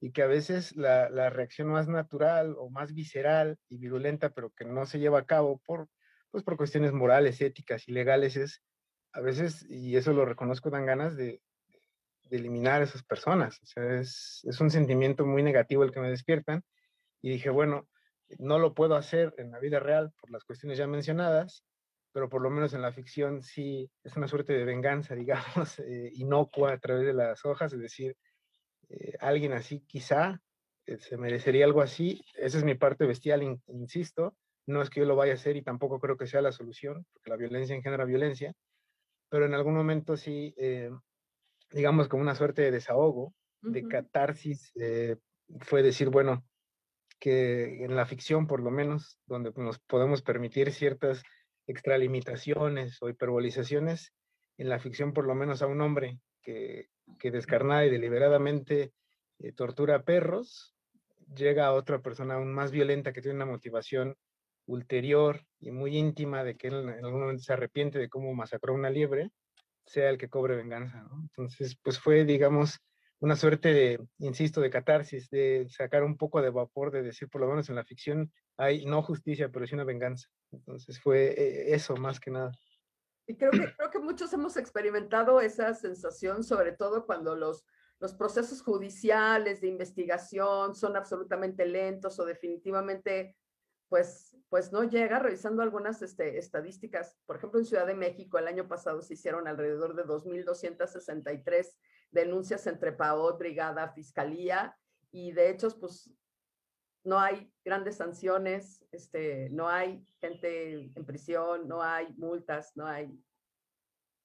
y 0.00 0.12
que 0.12 0.22
a 0.22 0.26
veces 0.26 0.76
la, 0.76 1.10
la, 1.10 1.28
reacción 1.28 1.68
más 1.68 1.88
natural 1.88 2.54
o 2.56 2.70
más 2.70 2.94
visceral 2.94 3.58
y 3.68 3.76
virulenta, 3.76 4.30
pero 4.30 4.50
que 4.50 4.64
no 4.64 4.86
se 4.86 4.98
lleva 4.98 5.18
a 5.18 5.26
cabo 5.26 5.60
por, 5.66 5.88
pues 6.30 6.44
por 6.44 6.56
cuestiones 6.56 6.94
morales, 6.94 7.38
éticas 7.42 7.86
y 7.86 7.92
legales, 7.92 8.36
es 8.36 8.62
a 9.12 9.20
veces, 9.20 9.66
y 9.68 9.94
eso 9.96 10.14
lo 10.14 10.24
reconozco, 10.24 10.70
dan 10.70 10.86
ganas 10.86 11.16
de, 11.18 11.42
de 12.30 12.36
eliminar 12.38 12.80
a 12.80 12.84
esas 12.84 13.02
personas. 13.02 13.60
O 13.62 13.66
sea, 13.66 14.00
es, 14.00 14.40
es, 14.48 14.58
un 14.58 14.70
sentimiento 14.70 15.26
muy 15.26 15.42
negativo 15.42 15.84
el 15.84 15.92
que 15.92 16.00
me 16.00 16.08
despiertan. 16.08 16.62
Y 17.22 17.30
dije, 17.30 17.50
bueno, 17.50 17.88
no 18.38 18.58
lo 18.58 18.74
puedo 18.74 18.94
hacer 18.94 19.34
en 19.38 19.50
la 19.50 19.58
vida 19.58 19.80
real 19.80 20.12
por 20.20 20.30
las 20.30 20.44
cuestiones 20.44 20.78
ya 20.78 20.86
mencionadas, 20.86 21.64
pero 22.12 22.28
por 22.28 22.42
lo 22.42 22.50
menos 22.50 22.74
en 22.74 22.82
la 22.82 22.92
ficción 22.92 23.42
sí 23.42 23.90
es 24.04 24.16
una 24.16 24.28
suerte 24.28 24.52
de 24.52 24.64
venganza, 24.64 25.14
digamos, 25.66 25.78
eh, 25.80 26.10
inocua 26.14 26.72
a 26.72 26.78
través 26.78 27.06
de 27.06 27.14
las 27.14 27.44
hojas, 27.44 27.72
es 27.72 27.80
decir, 27.80 28.16
eh, 28.88 29.14
alguien 29.20 29.52
así 29.52 29.80
quizá 29.80 30.40
eh, 30.86 30.98
se 30.98 31.16
merecería 31.16 31.64
algo 31.64 31.82
así. 31.82 32.24
Esa 32.34 32.58
es 32.58 32.64
mi 32.64 32.74
parte 32.74 33.04
bestial, 33.04 33.42
in, 33.42 33.62
insisto, 33.68 34.36
no 34.66 34.82
es 34.82 34.90
que 34.90 35.00
yo 35.00 35.06
lo 35.06 35.16
vaya 35.16 35.32
a 35.32 35.36
hacer 35.36 35.56
y 35.56 35.62
tampoco 35.62 36.00
creo 36.00 36.16
que 36.16 36.26
sea 36.26 36.42
la 36.42 36.52
solución, 36.52 37.06
porque 37.12 37.30
la 37.30 37.36
violencia 37.36 37.76
engendra 37.76 38.04
violencia, 38.04 38.54
pero 39.28 39.44
en 39.46 39.54
algún 39.54 39.74
momento 39.74 40.16
sí, 40.16 40.54
eh, 40.56 40.90
digamos, 41.70 42.08
como 42.08 42.22
una 42.22 42.34
suerte 42.34 42.62
de 42.62 42.70
desahogo, 42.70 43.34
de 43.60 43.86
catarsis, 43.88 44.72
eh, 44.76 45.16
fue 45.60 45.82
decir, 45.82 46.08
bueno, 46.08 46.46
que 47.18 47.84
en 47.84 47.96
la 47.96 48.06
ficción 48.06 48.46
por 48.46 48.60
lo 48.60 48.70
menos, 48.70 49.18
donde 49.26 49.52
nos 49.56 49.78
podemos 49.80 50.22
permitir 50.22 50.72
ciertas 50.72 51.22
extralimitaciones 51.66 52.98
o 53.02 53.08
hiperbolizaciones, 53.08 54.12
en 54.56 54.68
la 54.68 54.78
ficción 54.78 55.12
por 55.12 55.26
lo 55.26 55.34
menos 55.34 55.62
a 55.62 55.66
un 55.66 55.80
hombre 55.80 56.18
que, 56.42 56.88
que 57.18 57.30
descarnada 57.30 57.84
y 57.86 57.90
deliberadamente 57.90 58.92
eh, 59.38 59.52
tortura 59.52 59.96
a 59.96 60.02
perros, 60.02 60.74
llega 61.34 61.66
a 61.66 61.74
otra 61.74 62.00
persona 62.00 62.34
aún 62.34 62.52
más 62.52 62.70
violenta 62.70 63.12
que 63.12 63.22
tiene 63.22 63.36
una 63.36 63.46
motivación 63.46 64.16
ulterior 64.66 65.44
y 65.60 65.70
muy 65.70 65.96
íntima 65.96 66.44
de 66.44 66.56
que 66.56 66.68
él 66.68 66.88
en 66.88 67.04
algún 67.04 67.20
momento 67.20 67.42
se 67.42 67.52
arrepiente 67.52 67.98
de 67.98 68.08
cómo 68.08 68.34
masacró 68.34 68.74
una 68.74 68.90
liebre, 68.90 69.30
sea 69.86 70.10
el 70.10 70.18
que 70.18 70.28
cobre 70.28 70.56
venganza. 70.56 71.06
Entonces, 71.22 71.76
pues 71.82 71.98
fue, 71.98 72.24
digamos, 72.24 72.78
una 73.20 73.36
suerte 73.36 73.72
de, 73.72 74.00
insisto, 74.18 74.60
de 74.60 74.70
catarsis, 74.70 75.28
de 75.30 75.66
sacar 75.68 76.04
un 76.04 76.16
poco 76.16 76.40
de 76.40 76.50
vapor, 76.50 76.90
de 76.90 77.02
decir, 77.02 77.28
por 77.28 77.40
lo 77.40 77.48
menos 77.48 77.68
en 77.68 77.74
la 77.76 77.84
ficción 77.84 78.32
hay 78.56 78.84
no 78.86 79.02
justicia, 79.02 79.50
pero 79.50 79.66
sí 79.66 79.74
una 79.74 79.84
venganza. 79.84 80.28
Entonces 80.52 81.00
fue 81.00 81.28
eh, 81.28 81.74
eso 81.74 81.96
más 81.96 82.20
que 82.20 82.30
nada. 82.30 82.52
Y 83.26 83.36
creo 83.36 83.50
que, 83.50 83.74
creo 83.76 83.90
que 83.90 83.98
muchos 83.98 84.32
hemos 84.32 84.56
experimentado 84.56 85.40
esa 85.40 85.74
sensación, 85.74 86.44
sobre 86.44 86.72
todo 86.72 87.06
cuando 87.06 87.36
los, 87.36 87.64
los 88.00 88.14
procesos 88.14 88.62
judiciales 88.62 89.60
de 89.60 89.68
investigación 89.68 90.74
son 90.74 90.96
absolutamente 90.96 91.66
lentos 91.66 92.18
o 92.18 92.24
definitivamente 92.24 93.36
pues, 93.88 94.36
pues 94.48 94.70
no 94.70 94.84
llega, 94.84 95.18
revisando 95.18 95.62
algunas 95.62 96.02
este, 96.02 96.38
estadísticas. 96.38 97.16
Por 97.26 97.36
ejemplo, 97.36 97.58
en 97.58 97.66
Ciudad 97.66 97.86
de 97.86 97.94
México 97.94 98.38
el 98.38 98.46
año 98.46 98.68
pasado 98.68 99.02
se 99.02 99.14
hicieron 99.14 99.48
alrededor 99.48 99.94
de 99.96 100.04
2.263 100.04 101.74
denuncias 102.10 102.66
entre 102.66 102.92
PAOT, 102.92 103.38
Brigada, 103.38 103.92
Fiscalía, 103.92 104.76
y 105.10 105.32
de 105.32 105.50
hecho, 105.50 105.68
pues 105.78 106.10
no 107.04 107.18
hay 107.18 107.50
grandes 107.64 107.96
sanciones, 107.96 108.84
este, 108.92 109.48
no 109.50 109.68
hay 109.68 110.04
gente 110.20 110.92
en 110.94 111.04
prisión, 111.04 111.66
no 111.66 111.82
hay 111.82 112.12
multas, 112.16 112.76
no 112.76 112.86
hay, 112.86 113.18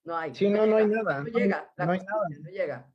no 0.03 0.17
hay. 0.17 0.35
Sí, 0.35 0.49
no, 0.49 0.65
no, 0.65 0.77
hay 0.77 0.87
nada. 0.87 1.21
No, 1.21 1.27
llega, 1.27 1.71
no, 1.77 1.91
hay 1.91 1.99
nada. 1.99 2.27
no 2.41 2.49
llega. 2.49 2.93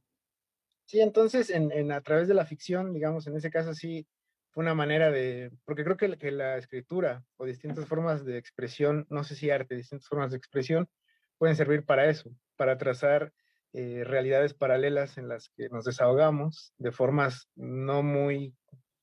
Sí, 0.85 1.01
entonces 1.01 1.51
en, 1.51 1.71
en, 1.73 1.93
a 1.93 2.01
través 2.01 2.29
de 2.29 2.35
la 2.35 2.47
ficción, 2.47 2.93
digamos, 2.93 3.27
en 3.27 3.37
ese 3.37 3.51
caso 3.51 3.75
sí, 3.75 4.07
fue 4.51 4.63
una 4.63 4.75
manera 4.75 5.11
de, 5.11 5.53
porque 5.65 5.85
creo 5.85 5.97
que, 5.97 6.17
que 6.19 6.31
la 6.31 6.57
escritura 6.57 7.25
o 7.37 7.45
distintas 7.45 7.87
formas 7.87 8.25
de 8.25 8.39
expresión, 8.39 9.07
no 9.11 9.23
sé 9.25 9.35
si 9.35 9.51
arte, 9.51 9.77
distintas 9.77 10.09
formas 10.09 10.31
de 10.31 10.39
expresión, 10.39 10.89
pueden 11.37 11.57
servir 11.57 11.85
para 11.85 12.09
eso, 12.09 12.31
para 12.57 12.79
trazar 12.79 13.33
eh, 13.73 14.03
realidades 14.05 14.55
paralelas 14.55 15.19
en 15.19 15.29
las 15.29 15.51
que 15.57 15.69
nos 15.69 15.85
desahogamos 15.85 16.73
de 16.79 16.93
formas 16.93 17.49
no 17.55 18.03
muy, 18.03 18.57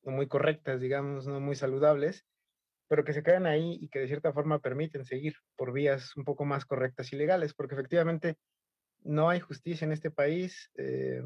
muy 0.04 0.28
correctas, 0.28 0.82
digamos, 0.82 1.28
no 1.28 1.40
muy 1.40 1.56
saludables, 1.56 2.26
pero 2.88 3.04
que 3.04 3.14
se 3.14 3.24
quedan 3.24 3.46
ahí 3.46 3.78
y 3.80 3.90
que 3.90 4.00
de 4.00 4.08
cierta 4.08 4.34
forma 4.34 4.60
permiten 4.60 5.06
seguir 5.06 5.36
por 5.56 5.72
vías 5.72 6.16
un 6.18 6.24
poco 6.24 6.46
más 6.46 6.66
correctas 6.66 7.14
y 7.14 7.16
legales, 7.16 7.54
porque 7.54 7.76
efectivamente 7.76 8.38
no 9.04 9.30
hay 9.30 9.40
justicia 9.40 9.86
en 9.86 9.92
este 9.92 10.12
país 10.12 10.72
eh, 10.78 11.22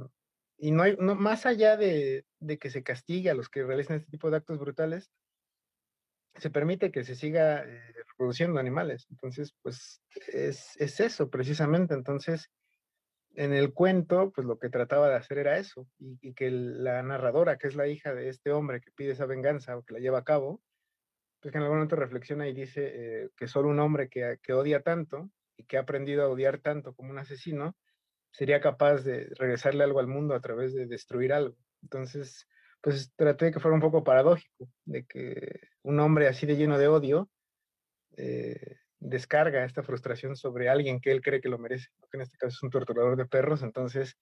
y 0.58 0.71
no 0.71 0.84
hay, 0.84 0.97
no, 0.99 1.15
más 1.15 1.45
allá 1.45 1.78
de, 1.78 2.25
de, 2.39 2.58
que 2.58 2.69
se 2.69 2.84
castigue 2.84 3.30
a 3.30 3.34
los 3.34 3.49
que 3.49 3.63
realizan 3.63 3.97
este 3.97 4.12
tipo 4.12 4.30
de 4.30 4.38
actos 4.38 4.60
brutales, 4.60 5.10
se 6.36 6.49
permite 6.49 6.91
que 6.91 7.04
se 7.04 7.15
siga 7.15 7.63
eh, 7.63 7.93
reproduciendo 8.10 8.60
animales. 8.60 9.08
Entonces, 9.10 9.56
pues 9.62 10.02
es, 10.28 10.75
es 10.78 10.99
eso 10.99 11.30
precisamente. 11.30 11.93
Entonces, 11.93 12.49
en 13.35 13.53
el 13.53 13.73
cuento, 13.73 14.31
pues 14.31 14.45
lo 14.45 14.59
que 14.59 14.69
trataba 14.69 15.09
de 15.09 15.15
hacer 15.15 15.37
era 15.37 15.57
eso, 15.57 15.87
y, 15.99 16.33
que 16.33 16.51
la 16.51 17.01
narradora, 17.03 17.57
que 17.57 17.67
es 17.67 17.75
la 17.75 17.87
hija 17.87 18.13
de 18.13 18.29
este 18.29 18.51
hombre 18.51 18.81
que 18.81 18.91
pide 18.91 19.11
esa 19.11 19.25
venganza 19.25 19.77
o 19.77 19.83
que 19.83 19.93
la 19.93 19.99
lleva 19.99 20.19
a 20.19 20.23
cabo, 20.23 20.61
pues 21.39 21.51
que 21.51 21.57
en 21.57 21.63
algún 21.63 21.77
momento 21.77 21.95
reflexiona 21.95 22.47
y 22.47 22.53
dice 22.53 22.91
eh, 22.93 23.29
que 23.37 23.47
solo 23.47 23.69
un 23.69 23.79
hombre 23.79 24.09
que, 24.09 24.53
odia 24.53 24.81
tanto 24.81 25.29
y 25.57 25.63
que 25.63 25.77
ha 25.77 25.81
aprendido 25.81 26.23
a 26.23 26.29
odiar 26.29 26.59
tanto 26.59 26.93
como 26.93 27.11
un 27.11 27.19
asesino, 27.19 27.75
sería 28.31 28.61
capaz 28.61 29.03
de 29.03 29.29
regresarle 29.35 29.83
algo 29.83 29.99
al 29.99 30.07
mundo 30.07 30.35
a 30.35 30.41
través 30.41 30.73
de 30.73 30.85
destruir 30.85 31.33
algo. 31.33 31.55
Entonces, 31.81 32.47
pues 32.81 33.13
traté 33.15 33.45
de 33.45 33.51
que 33.53 33.59
fuera 33.59 33.75
un 33.75 33.81
poco 33.81 34.03
paradójico, 34.03 34.69
de 34.85 35.05
que 35.05 35.61
un 35.81 35.99
hombre 35.99 36.27
así 36.27 36.45
de 36.45 36.55
lleno 36.55 36.77
de 36.77 36.87
odio 36.87 37.29
eh, 38.17 38.77
descarga 38.99 39.63
esta 39.63 39.83
frustración 39.83 40.35
sobre 40.35 40.69
alguien 40.69 40.99
que 40.99 41.12
él 41.12 41.21
cree 41.21 41.41
que 41.41 41.49
lo 41.49 41.57
merece, 41.57 41.89
que 42.12 42.17
en 42.17 42.21
este 42.21 42.38
caso 42.38 42.55
es 42.55 42.63
un 42.63 42.69
torturador 42.69 43.15
de 43.15 43.25
perros, 43.25 43.63
entonces, 43.63 44.17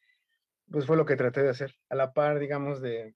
pues 0.69 0.85
fue 0.85 0.97
lo 0.97 1.05
que 1.05 1.15
traté 1.15 1.43
de 1.43 1.49
hacer, 1.49 1.75
a 1.89 1.95
la 1.95 2.13
par, 2.13 2.39
digamos, 2.39 2.81
de, 2.81 3.15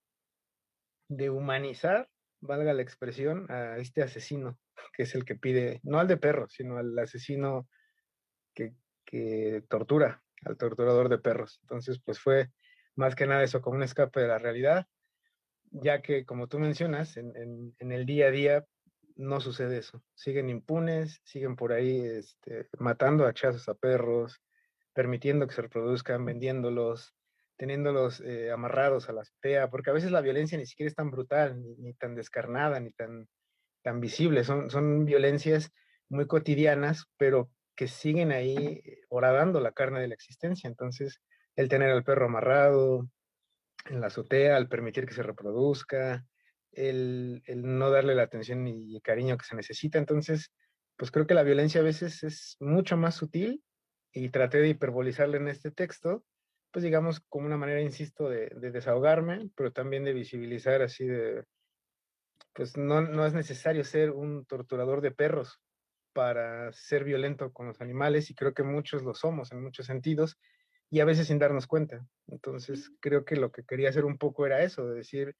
de 1.08 1.30
humanizar, 1.30 2.10
valga 2.40 2.74
la 2.74 2.82
expresión, 2.82 3.50
a 3.52 3.78
este 3.78 4.02
asesino, 4.02 4.60
que 4.94 5.04
es 5.04 5.14
el 5.16 5.26
que 5.26 5.36
pide, 5.36 5.80
no 5.84 6.00
al 6.00 6.08
de 6.08 6.18
perros, 6.18 6.54
sino 6.54 6.78
al 6.78 6.98
asesino 6.98 7.70
que, 8.54 8.74
que 9.06 9.64
tortura, 9.70 10.24
al 10.46 10.58
torturador 10.58 11.10
de 11.10 11.20
perros. 11.20 11.60
Entonces, 11.62 12.02
pues 12.04 12.20
fue 12.20 12.50
más 12.96 13.16
que 13.16 13.28
nada 13.28 13.44
eso, 13.44 13.62
como 13.62 13.78
un 13.78 13.84
escape 13.84 14.20
de 14.20 14.28
la 14.28 14.40
realidad, 14.40 14.88
ya 15.72 16.02
que, 16.02 16.26
como 16.26 16.48
tú 16.48 16.60
mencionas, 16.60 17.16
en, 17.18 17.36
en, 17.38 17.76
en 17.80 17.92
el 17.92 18.06
día 18.06 18.28
a 18.28 18.32
día, 18.32 18.66
no 19.22 19.40
sucede 19.40 19.78
eso. 19.78 20.04
Siguen 20.16 20.50
impunes, 20.50 21.22
siguen 21.24 21.56
por 21.56 21.72
ahí 21.72 22.02
este, 22.02 22.68
matando 22.80 23.26
a 23.26 23.34
chazos 23.34 23.70
a 23.70 23.76
perros, 23.76 24.42
permitiendo 24.94 25.48
que 25.48 25.54
se 25.54 25.62
reproduzcan, 25.62 26.26
vendiéndolos, 26.26 27.14
teniéndolos 27.56 28.20
eh, 28.22 28.52
amarrados 28.52 29.08
a 29.08 29.14
la 29.14 29.22
azotea, 29.22 29.70
porque 29.70 29.92
a 29.92 29.94
veces 29.94 30.12
la 30.12 30.22
violencia 30.22 30.58
ni 30.58 30.66
siquiera 30.66 30.90
es 30.90 30.96
tan 30.96 31.12
brutal, 31.12 31.62
ni, 31.78 31.94
tan 31.94 32.16
descarnada, 32.16 32.80
ni 32.80 32.92
tan, 32.92 33.30
tan 33.84 34.02
visible. 34.02 34.44
Son, 34.44 34.70
son 34.70 35.06
violencias 35.06 35.72
muy 36.10 36.26
cotidianas, 36.28 37.06
pero 37.18 37.52
que 37.76 37.88
siguen 37.88 38.32
ahí 38.32 38.82
horadando 39.10 39.62
la 39.62 39.72
carne 39.72 40.02
de 40.02 40.08
la 40.08 40.16
existencia. 40.16 40.68
Entonces, 40.68 41.22
el 41.56 41.70
tener 41.70 41.92
al 41.92 42.04
perro 42.04 42.26
amarrado 42.26 43.08
en 43.86 44.02
la 44.02 44.08
azotea, 44.08 44.58
al 44.58 44.68
permitir 44.68 45.06
que 45.06 45.14
se 45.14 45.24
reproduzca, 45.24 46.26
el, 46.72 47.44
no 47.48 47.90
darle 47.90 48.16
la 48.16 48.24
atención 48.24 48.68
y 48.68 49.00
cariño 49.02 49.38
que 49.38 49.46
se 49.46 49.56
necesita. 49.56 49.98
Entonces, 49.98 50.52
pues 50.98 51.12
creo 51.12 51.28
que 51.28 51.34
la 51.34 51.44
violencia 51.44 51.82
a 51.82 51.84
veces 51.84 52.24
es 52.24 52.58
mucho 52.60 52.98
más 52.98 53.16
sutil 53.16 53.64
y 54.14 54.30
traté 54.30 54.60
de 54.60 54.70
hiperbolizarla 54.70 55.38
en 55.38 55.48
este 55.48 55.72
texto, 55.72 56.24
pues 56.72 56.84
digamos 56.84 57.22
como 57.30 57.48
una 57.48 57.58
manera, 57.58 57.82
insisto, 57.82 58.30
de, 58.30 58.50
desahogarme, 58.72 59.50
pero 59.56 59.72
también 59.72 60.04
de 60.04 60.14
visibilizar 60.14 60.82
así 60.82 61.06
de, 61.06 61.44
pues 62.54 62.78
no, 62.78 63.02
no 63.02 63.26
es 63.26 63.34
necesario 63.34 63.84
ser 63.84 64.12
un 64.12 64.46
torturador 64.46 65.02
de 65.02 65.12
perros 65.12 65.60
para 66.14 66.72
ser 66.74 67.04
violento 67.04 67.52
con 67.54 67.68
los 67.68 67.82
animales 67.82 68.30
y 68.30 68.36
creo 68.36 68.54
que 68.54 68.64
muchos 68.64 69.04
lo 69.04 69.14
somos 69.14 69.52
en 69.52 69.64
muchos 69.64 69.86
sentidos 69.86 70.38
y 70.90 71.00
a 71.00 71.06
veces 71.06 71.28
sin 71.28 71.40
darnos 71.40 71.68
cuenta. 71.68 72.06
Entonces 72.28 72.92
creo 73.00 73.24
que 73.24 73.38
lo 73.38 73.52
que 73.52 73.64
quería 73.64 73.90
hacer 73.90 74.06
un 74.06 74.18
poco 74.18 74.46
era 74.46 74.62
eso, 74.62 74.86
de 74.88 74.96
decir, 74.96 75.36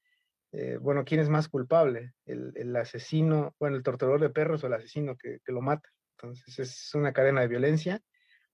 eh, 0.52 0.76
bueno, 0.78 1.04
¿quién 1.04 1.20
es 1.20 1.30
más 1.30 1.48
culpable? 1.48 2.12
El, 2.26 2.76
asesino, 2.76 3.54
bueno, 3.58 3.76
el 3.76 3.82
torturador 3.82 4.20
de 4.20 4.30
perros 4.30 4.62
o 4.62 4.66
el 4.66 4.74
asesino 4.74 5.16
que, 5.16 5.40
lo 5.46 5.62
mata. 5.62 5.88
Entonces 6.18 6.58
es 6.58 6.94
una 6.94 7.12
cadena 7.12 7.40
de 7.40 7.48
violencia, 7.48 8.00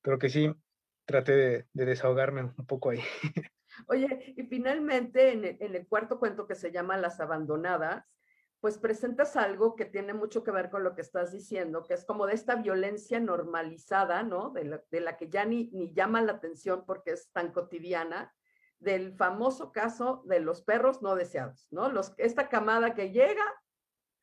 pero 0.01 0.19
que 0.19 0.31
sí 0.31 0.53
traté 1.05 1.33
de, 1.33 1.67
desahogarme 1.73 2.43
un 2.57 2.67
poco 2.67 2.91
ahí. 2.91 3.01
Oye, 3.89 4.35
y 4.37 4.45
finalmente 4.45 5.33
en 5.33 5.75
el, 5.75 5.87
cuarto 5.89 6.19
cuento 6.19 6.47
que 6.47 6.55
se 6.55 6.71
llama 6.71 6.97
Las 6.97 7.21
Abandonadas, 7.21 8.05
pues 8.61 8.79
presentas 8.79 9.37
algo 9.37 9.77
que 9.77 9.85
tiene 9.85 10.15
mucho 10.15 10.43
que 10.43 10.51
ver 10.51 10.71
con 10.71 10.83
lo 10.85 10.95
que 10.95 11.03
estás 11.03 11.33
diciendo, 11.33 11.85
que 11.87 11.95
es 11.95 12.05
como 12.05 12.27
de 12.27 12.35
esta 12.35 12.57
violencia 12.57 13.21
normalizada, 13.21 14.23
¿no? 14.23 14.51
De 14.51 15.01
la, 15.01 15.17
que 15.17 15.29
ya 15.29 15.45
ni 15.45 15.93
llama 15.93 16.23
la 16.23 16.33
atención 16.33 16.85
porque 16.87 17.13
es 17.13 17.31
tan 17.31 17.53
cotidiana, 17.53 18.35
del 18.81 19.13
famoso 19.13 19.73
caso 19.73 20.23
de 20.27 20.41
los 20.41 20.63
perros 20.63 21.03
no 21.03 21.17
deseados, 21.17 21.67
¿no? 21.71 21.91
Los, 21.91 22.15
esta 22.17 22.49
camada 22.49 22.95
que 22.95 23.11
llega, 23.11 23.45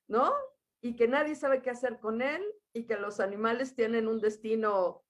¿no? 0.07 0.33
Y 0.81 0.95
que 0.95 1.07
nadie 1.07 1.35
sabe 1.35 1.61
qué 1.61 1.69
hacer 1.69 1.99
con 1.99 2.21
él 2.21 2.43
y 2.73 2.85
que 2.85 2.97
los 2.97 3.19
animales 3.19 3.75
tienen 3.75 4.07
un 4.07 4.19
destino, 4.21 5.03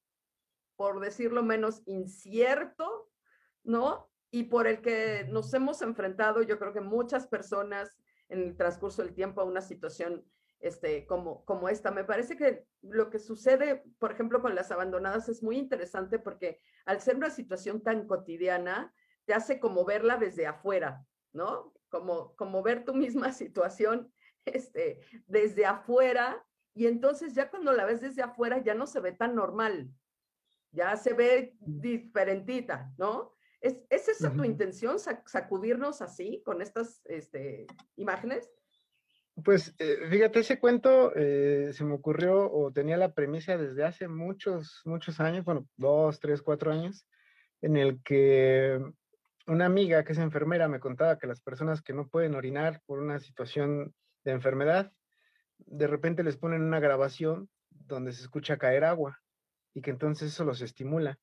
por 0.76 1.00
decirlo 1.00 1.44
menos, 1.44 1.84
incierto, 1.86 3.10
¿no? 3.64 4.10
Y 4.32 4.44
por 4.44 4.68
el 4.68 4.82
que 4.82 5.28
nos 5.30 5.54
hemos 5.54 5.82
enfrentado, 5.82 6.42
yo 6.42 6.58
creo 6.60 6.74
que 6.74 6.82
muchas 6.82 7.28
personas 7.28 7.98
en 8.30 8.42
el 8.42 8.58
transcurso 8.58 9.04
del 9.04 9.14
tiempo 9.14 9.42
a 9.42 9.46
una 9.46 9.62
situación 9.62 10.26
este, 10.60 11.06
como, 11.06 11.46
como 11.46 11.70
esta. 11.70 11.92
Me 11.92 12.04
parece 12.04 12.36
que 12.36 12.66
lo 12.82 13.10
que 13.10 13.20
sucede, 13.20 13.84
por 14.00 14.12
ejemplo, 14.12 14.42
con 14.42 14.56
las 14.56 14.72
abandonadas 14.72 15.30
es 15.30 15.44
muy 15.44 15.58
interesante 15.58 16.20
porque 16.20 16.60
al 16.86 17.02
ser 17.02 17.18
una 17.18 17.30
situación 17.30 17.82
tan 17.82 18.08
cotidiana, 18.08 18.94
te 19.26 19.34
hace 19.34 19.60
como 19.60 19.86
verla 19.86 20.18
desde 20.18 20.48
afuera, 20.48 21.06
¿no? 21.34 21.74
Como, 21.90 22.36
como 22.36 22.64
ver 22.64 22.86
tu 22.86 22.94
misma 22.94 23.32
situación 23.34 24.12
este, 24.46 25.00
desde 25.28 25.66
afuera 25.66 26.46
y 26.74 26.88
entonces 26.88 27.34
ya 27.34 27.50
cuando 27.50 27.72
la 27.72 27.86
ves 27.86 28.02
desde 28.02 28.22
afuera 28.22 28.62
ya 28.62 28.76
no 28.76 28.86
se 28.86 29.00
ve 29.00 29.14
tan 29.14 29.34
normal, 29.34 29.90
ya 30.72 30.96
se 30.98 31.14
ve 31.14 31.56
diferentita, 31.60 32.94
¿no? 32.98 33.34
¿Es, 33.62 33.78
¿Es, 33.90 34.10
esa 34.10 34.32
tu 34.32 34.44
intención, 34.44 34.98
sacudirnos 35.00 36.02
así 36.02 36.44
con 36.46 36.62
estas 36.62 37.02
este, 37.06 37.66
imágenes? 37.96 38.52
Pues 39.44 39.74
eh, 39.80 39.98
fíjate, 40.10 40.40
ese 40.40 40.60
cuento 40.60 41.14
eh, 41.16 41.72
se 41.74 41.84
me 41.84 41.96
ocurrió 41.96 42.52
o 42.52 42.72
tenía 42.72 42.96
la 42.96 43.14
premisa 43.14 43.58
desde 43.58 43.84
hace 43.84 44.08
muchos, 44.08 44.82
muchos 44.86 45.20
años, 45.20 45.44
bueno, 45.46 45.68
dos, 45.78 46.20
tres, 46.20 46.42
cuatro 46.42 46.72
años, 46.72 47.08
en 47.62 47.76
el 47.76 48.02
que 48.04 48.80
una 49.48 49.66
amiga 49.66 50.04
que 50.04 50.14
es 50.14 50.20
enfermera 50.20 50.68
me 50.68 50.80
contaba 50.80 51.18
que 51.18 51.28
las 51.28 51.42
personas 51.42 51.82
que 51.82 51.94
no 51.94 52.08
pueden 52.08 52.36
orinar 52.36 52.82
por 52.86 53.00
una 53.00 53.20
situación 53.20 53.94
de 54.24 54.32
enfermedad, 54.32 54.92
de 55.58 55.88
repente 55.88 56.24
les 56.24 56.38
ponen 56.38 56.64
una 56.64 56.80
grabación 56.80 57.50
donde 57.70 58.12
se 58.12 58.22
escucha 58.22 58.58
caer 58.58 58.84
agua 58.84 59.22
y 59.74 59.82
que 59.82 59.92
entonces 59.92 60.32
eso 60.32 60.44
los 60.44 60.62
estimula. 60.62 61.20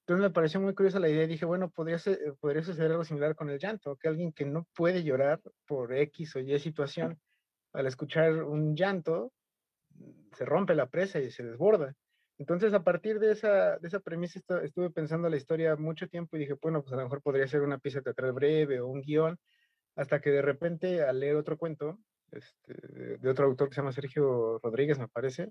Entonces 0.00 0.22
me 0.22 0.34
pareció 0.34 0.60
muy 0.60 0.74
curiosa 0.74 0.98
la 0.98 1.08
idea 1.08 1.24
y 1.24 1.28
dije, 1.28 1.44
bueno, 1.44 1.70
podría, 1.70 1.98
ser, 1.98 2.18
podría 2.40 2.62
suceder 2.62 2.90
algo 2.90 3.04
similar 3.04 3.36
con 3.36 3.50
el 3.50 3.58
llanto, 3.58 3.96
que 3.96 4.08
alguien 4.08 4.32
que 4.32 4.44
no 4.44 4.66
puede 4.74 5.04
llorar 5.04 5.40
por 5.66 5.94
X 5.94 6.34
o 6.34 6.40
Y 6.40 6.58
situación, 6.58 7.20
al 7.72 7.86
escuchar 7.86 8.42
un 8.42 8.74
llanto, 8.74 9.32
se 10.32 10.44
rompe 10.44 10.74
la 10.74 10.86
presa 10.86 11.20
y 11.20 11.30
se 11.30 11.44
desborda. 11.44 11.94
Entonces, 12.40 12.72
a 12.72 12.82
partir 12.82 13.18
de 13.20 13.32
esa, 13.32 13.76
de 13.76 13.86
esa 13.86 14.00
premisa, 14.00 14.40
estuve 14.62 14.88
pensando 14.88 15.28
la 15.28 15.36
historia 15.36 15.76
mucho 15.76 16.08
tiempo 16.08 16.36
y 16.36 16.40
dije, 16.40 16.54
bueno, 16.54 16.80
pues 16.80 16.90
a 16.94 16.96
lo 16.96 17.02
mejor 17.02 17.20
podría 17.20 17.46
ser 17.46 17.60
una 17.60 17.78
pieza 17.78 18.00
teatral 18.00 18.32
breve 18.32 18.80
o 18.80 18.86
un 18.88 19.02
guion, 19.02 19.38
hasta 19.94 20.22
que 20.22 20.30
de 20.30 20.40
repente, 20.40 21.02
al 21.02 21.20
leer 21.20 21.36
otro 21.36 21.58
cuento, 21.58 21.98
este, 22.32 23.18
de 23.18 23.28
otro 23.28 23.44
autor 23.44 23.68
que 23.68 23.74
se 23.74 23.82
llama 23.82 23.92
Sergio 23.92 24.58
Rodríguez, 24.58 24.98
me 24.98 25.08
parece, 25.08 25.50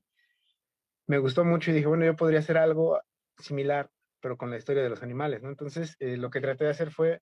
me 1.05 1.19
gustó 1.19 1.45
mucho 1.45 1.69
y 1.69 1.75
dije, 1.75 1.85
bueno, 1.85 2.05
yo 2.05 2.15
podría 2.15 2.39
hacer 2.39 2.57
algo 2.57 2.99
similar, 3.37 3.91
pero 4.19 4.35
con 4.35 4.49
la 4.49 4.57
historia 4.57 4.81
de 4.81 4.89
los 4.89 5.03
animales, 5.03 5.43
¿no? 5.43 5.49
Entonces, 5.49 5.95
eh, 5.99 6.17
lo 6.17 6.31
que 6.31 6.41
traté 6.41 6.63
de 6.63 6.71
hacer 6.71 6.89
fue 6.89 7.21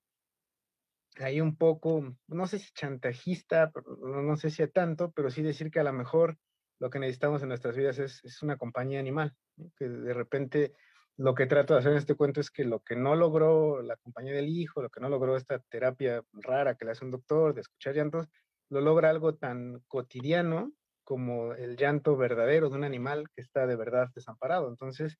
ahí 1.17 1.41
un 1.41 1.57
poco, 1.57 2.15
no 2.27 2.47
sé 2.47 2.59
si 2.59 2.71
chantajista, 2.71 3.73
no, 3.99 4.21
no 4.21 4.37
sé 4.37 4.49
si 4.49 4.63
a 4.63 4.69
tanto, 4.69 5.11
pero 5.11 5.29
sí 5.29 5.41
decir 5.41 5.71
que 5.71 5.81
a 5.81 5.83
lo 5.83 5.91
mejor 5.91 6.37
lo 6.79 6.89
que 6.89 6.99
necesitamos 6.99 7.41
en 7.41 7.49
nuestras 7.49 7.75
vidas 7.75 7.99
es, 7.99 8.23
es 8.23 8.41
una 8.43 8.57
compañía 8.57 8.99
animal, 8.99 9.33
que 9.77 9.87
de 9.89 10.13
repente 10.13 10.73
lo 11.17 11.33
que 11.33 11.47
trato 11.47 11.73
de 11.73 11.79
hacer 11.79 11.93
en 11.93 11.97
este 11.97 12.15
cuento 12.15 12.39
es 12.39 12.51
que 12.51 12.63
lo 12.63 12.81
que 12.81 12.95
no 12.95 13.15
logró 13.15 13.81
la 13.81 13.97
compañía 13.97 14.33
del 14.33 14.49
hijo, 14.49 14.83
lo 14.83 14.89
que 14.89 14.99
no 14.99 15.09
logró 15.09 15.35
esta 15.35 15.59
terapia 15.59 16.21
rara 16.33 16.75
que 16.75 16.85
le 16.85 16.91
hace 16.91 17.05
un 17.05 17.11
doctor 17.11 17.55
de 17.55 17.61
escuchar 17.61 17.95
llantos, 17.95 18.27
lo 18.69 18.81
logra 18.81 19.09
algo 19.09 19.35
tan 19.35 19.81
cotidiano 19.87 20.71
como 21.03 21.53
el 21.53 21.75
llanto 21.75 22.17
verdadero 22.17 22.69
de 22.69 22.75
un 22.75 22.83
animal 22.83 23.29
que 23.33 23.41
está 23.41 23.65
de 23.65 23.75
verdad 23.75 24.09
desamparado. 24.13 24.69
Entonces, 24.69 25.17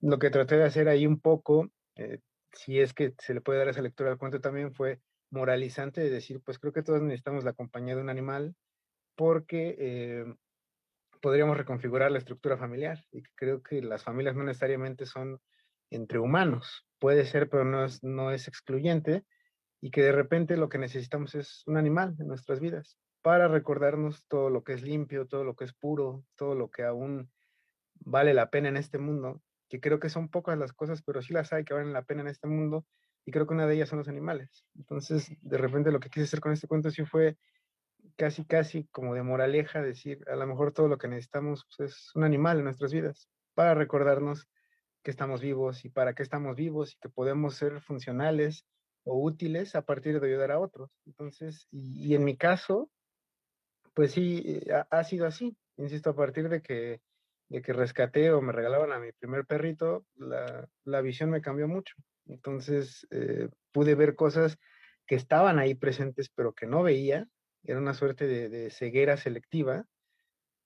lo 0.00 0.18
que 0.18 0.30
traté 0.30 0.56
de 0.56 0.64
hacer 0.64 0.88
ahí 0.88 1.06
un 1.06 1.20
poco, 1.20 1.70
eh, 1.96 2.18
si 2.52 2.78
es 2.78 2.92
que 2.92 3.14
se 3.18 3.34
le 3.34 3.40
puede 3.40 3.58
dar 3.58 3.68
esa 3.68 3.82
lectura 3.82 4.12
al 4.12 4.18
cuento 4.18 4.40
también, 4.40 4.74
fue 4.74 5.00
moralizante 5.30 6.02
de 6.02 6.10
decir, 6.10 6.40
pues 6.44 6.58
creo 6.58 6.72
que 6.72 6.82
todos 6.82 7.02
necesitamos 7.02 7.42
la 7.44 7.54
compañía 7.54 7.96
de 7.96 8.02
un 8.02 8.10
animal 8.10 8.54
porque 9.16 9.74
eh, 9.78 10.24
podríamos 11.22 11.56
reconfigurar 11.56 12.10
la 12.10 12.18
estructura 12.18 12.58
familiar 12.58 13.02
y 13.12 13.22
creo 13.36 13.62
que 13.62 13.80
las 13.80 14.02
familias 14.02 14.34
no 14.34 14.42
necesariamente 14.42 15.06
son 15.06 15.40
entre 15.88 16.18
humanos, 16.18 16.86
puede 16.98 17.24
ser, 17.24 17.48
pero 17.48 17.64
no 17.64 17.84
es, 17.84 18.02
no 18.02 18.32
es 18.32 18.48
excluyente 18.48 19.24
y 19.80 19.90
que 19.90 20.02
de 20.02 20.12
repente 20.12 20.56
lo 20.56 20.68
que 20.68 20.78
necesitamos 20.78 21.34
es 21.34 21.62
un 21.66 21.76
animal 21.76 22.16
en 22.18 22.26
nuestras 22.26 22.60
vidas 22.60 22.98
para 23.22 23.46
recordarnos 23.46 24.26
todo 24.26 24.50
lo 24.50 24.64
que 24.64 24.72
es 24.72 24.82
limpio, 24.82 25.26
todo 25.28 25.44
lo 25.44 25.54
que 25.54 25.64
es 25.64 25.72
puro, 25.72 26.24
todo 26.34 26.56
lo 26.56 26.70
que 26.70 26.82
aún 26.82 27.30
vale 27.94 28.34
la 28.34 28.50
pena 28.50 28.68
en 28.68 28.76
este 28.76 28.98
mundo, 28.98 29.40
que 29.68 29.80
creo 29.80 30.00
que 30.00 30.08
son 30.08 30.28
pocas 30.28 30.58
las 30.58 30.72
cosas, 30.72 31.02
pero 31.02 31.22
sí 31.22 31.32
las 31.32 31.52
hay 31.52 31.64
que 31.64 31.74
valen 31.74 31.92
la 31.92 32.02
pena 32.02 32.22
en 32.22 32.28
este 32.28 32.48
mundo 32.48 32.84
y 33.24 33.30
creo 33.30 33.46
que 33.46 33.54
una 33.54 33.66
de 33.66 33.76
ellas 33.76 33.88
son 33.88 33.98
los 33.98 34.08
animales. 34.08 34.64
Entonces, 34.74 35.30
de 35.40 35.58
repente 35.58 35.92
lo 35.92 36.00
que 36.00 36.10
quise 36.10 36.24
hacer 36.24 36.40
con 36.40 36.52
este 36.52 36.66
cuento 36.66 36.90
sí 36.90 37.04
fue 37.04 37.36
casi, 38.16 38.44
casi 38.44 38.84
como 38.88 39.14
de 39.14 39.22
moraleja, 39.22 39.82
decir, 39.82 40.24
a 40.28 40.36
lo 40.36 40.46
mejor 40.46 40.72
todo 40.72 40.88
lo 40.88 40.98
que 40.98 41.08
necesitamos 41.08 41.66
pues, 41.76 41.90
es 41.90 42.10
un 42.14 42.24
animal 42.24 42.58
en 42.58 42.64
nuestras 42.64 42.92
vidas, 42.92 43.28
para 43.54 43.74
recordarnos 43.74 44.48
que 45.02 45.10
estamos 45.10 45.40
vivos 45.40 45.84
y 45.84 45.90
para 45.90 46.14
qué 46.14 46.22
estamos 46.22 46.56
vivos 46.56 46.92
y 46.92 46.98
que 46.98 47.08
podemos 47.08 47.56
ser 47.56 47.80
funcionales 47.80 48.64
o 49.04 49.20
útiles 49.20 49.74
a 49.74 49.82
partir 49.82 50.20
de 50.20 50.28
ayudar 50.28 50.52
a 50.52 50.60
otros. 50.60 50.90
Entonces, 51.06 51.66
y, 51.70 52.14
en 52.14 52.24
mi 52.24 52.36
caso, 52.36 52.90
pues 53.94 54.12
sí, 54.12 54.42
eh, 54.46 54.84
ha, 54.88 55.04
sido 55.04 55.26
así. 55.26 55.56
Insisto, 55.76 56.10
a 56.10 56.16
partir 56.16 56.48
de 56.48 56.62
que, 56.62 57.00
de 57.48 57.62
que 57.62 57.72
rescaté 57.72 58.30
o 58.30 58.40
me 58.40 58.52
regalaban 58.52 58.92
a 58.92 59.00
mi 59.00 59.12
primer 59.12 59.44
perrito, 59.44 60.06
la, 60.14 60.68
la 60.84 61.00
visión 61.00 61.30
me 61.30 61.42
cambió 61.42 61.66
mucho. 61.66 61.94
Entonces, 62.26 63.06
eh, 63.10 63.48
pude 63.72 63.94
ver 63.96 64.14
cosas 64.14 64.56
que 65.06 65.16
estaban 65.16 65.58
ahí 65.58 65.74
presentes, 65.74 66.30
pero 66.30 66.52
que 66.52 66.66
no 66.66 66.84
veía, 66.84 67.26
era 67.64 67.78
una 67.78 67.94
suerte 67.94 68.26
de, 68.26 68.70
ceguera 68.70 69.16
selectiva, 69.16 69.84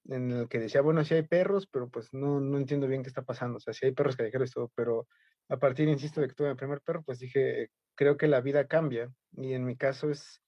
en 0.08 0.30
el 0.30 0.48
que 0.48 0.60
decía, 0.60 0.80
bueno, 0.82 1.04
sí 1.04 1.14
hay 1.14 1.22
perros, 1.22 1.66
pero 1.66 1.88
pues 1.88 2.12
no, 2.12 2.40
no 2.40 2.58
entiendo 2.58 2.86
bien 2.86 3.02
qué 3.02 3.08
está 3.08 3.22
pasando. 3.22 3.56
O 3.58 3.60
sea, 3.60 3.72
sí 3.74 3.86
hay 3.86 3.92
perros 3.92 4.16
callejeros 4.16 4.50
y 4.50 4.52
todo, 4.52 4.72
pero 4.74 5.08
a 5.48 5.58
partir, 5.58 5.88
insisto, 5.88 6.20
de 6.20 6.28
que 6.28 6.34
tuve 6.34 6.50
mi 6.50 6.56
primer 6.56 6.80
perro, 6.80 7.02
pues 7.02 7.18
dije, 7.18 7.70
creo 7.94 8.16
que 8.16 8.28
la 8.28 8.40
vida 8.40 8.66
cambia. 8.66 9.10
Y 9.32 9.52
en 9.52 9.64
mi 9.64 9.76
caso 9.76 10.10
es, 10.10 10.40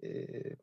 eh, 0.00 0.56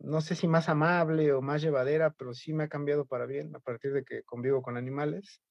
no 0.00 0.20
sé 0.20 0.34
si 0.34 0.48
más 0.48 0.68
amable 0.68 1.32
o 1.32 1.42
más 1.42 1.62
llevadera, 1.62 2.10
pero 2.10 2.34
sí 2.34 2.52
me 2.52 2.64
ha 2.64 2.68
cambiado 2.68 3.06
para 3.06 3.26
bien 3.26 3.54
a 3.54 3.60
partir 3.60 3.92
de 3.92 4.04
que 4.04 4.22
convivo 4.22 4.62
con 4.62 4.76
animales 4.76 5.42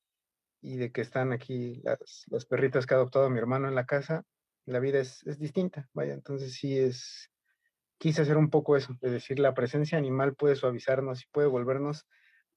y 0.61 0.77
de 0.77 0.91
que 0.91 1.01
están 1.01 1.31
aquí 1.31 1.81
las, 1.83 2.23
las 2.27 2.45
perritas 2.45 2.85
que 2.85 2.93
ha 2.93 2.97
adoptado 2.97 3.29
mi 3.29 3.39
hermano 3.39 3.67
en 3.67 3.75
la 3.75 3.85
casa. 3.85 4.23
La 4.65 4.79
vida 4.79 4.99
es, 4.99 5.25
es 5.27 5.37
distinta, 5.37 5.87
vaya, 5.93 6.13
entonces 6.13 6.53
sí 6.55 6.79
es, 6.79 7.29
quise 7.97 8.21
hacer 8.21 8.37
un 8.37 8.49
poco 8.49 8.75
eso, 8.75 8.95
de 9.01 9.09
decir, 9.09 9.39
la 9.39 9.53
presencia 9.53 9.97
animal 9.97 10.35
puede 10.35 10.55
suavizarnos 10.55 11.23
y 11.23 11.27
puede 11.31 11.47
volvernos 11.47 12.05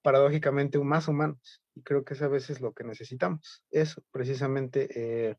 paradójicamente 0.02 0.78
más 0.78 1.08
humanos. 1.08 1.62
Y 1.74 1.82
creo 1.82 2.04
que 2.04 2.14
es 2.14 2.22
a 2.22 2.28
veces 2.28 2.60
lo 2.60 2.72
que 2.72 2.84
necesitamos. 2.84 3.64
Eso, 3.70 4.02
precisamente, 4.10 4.88
eh, 5.30 5.36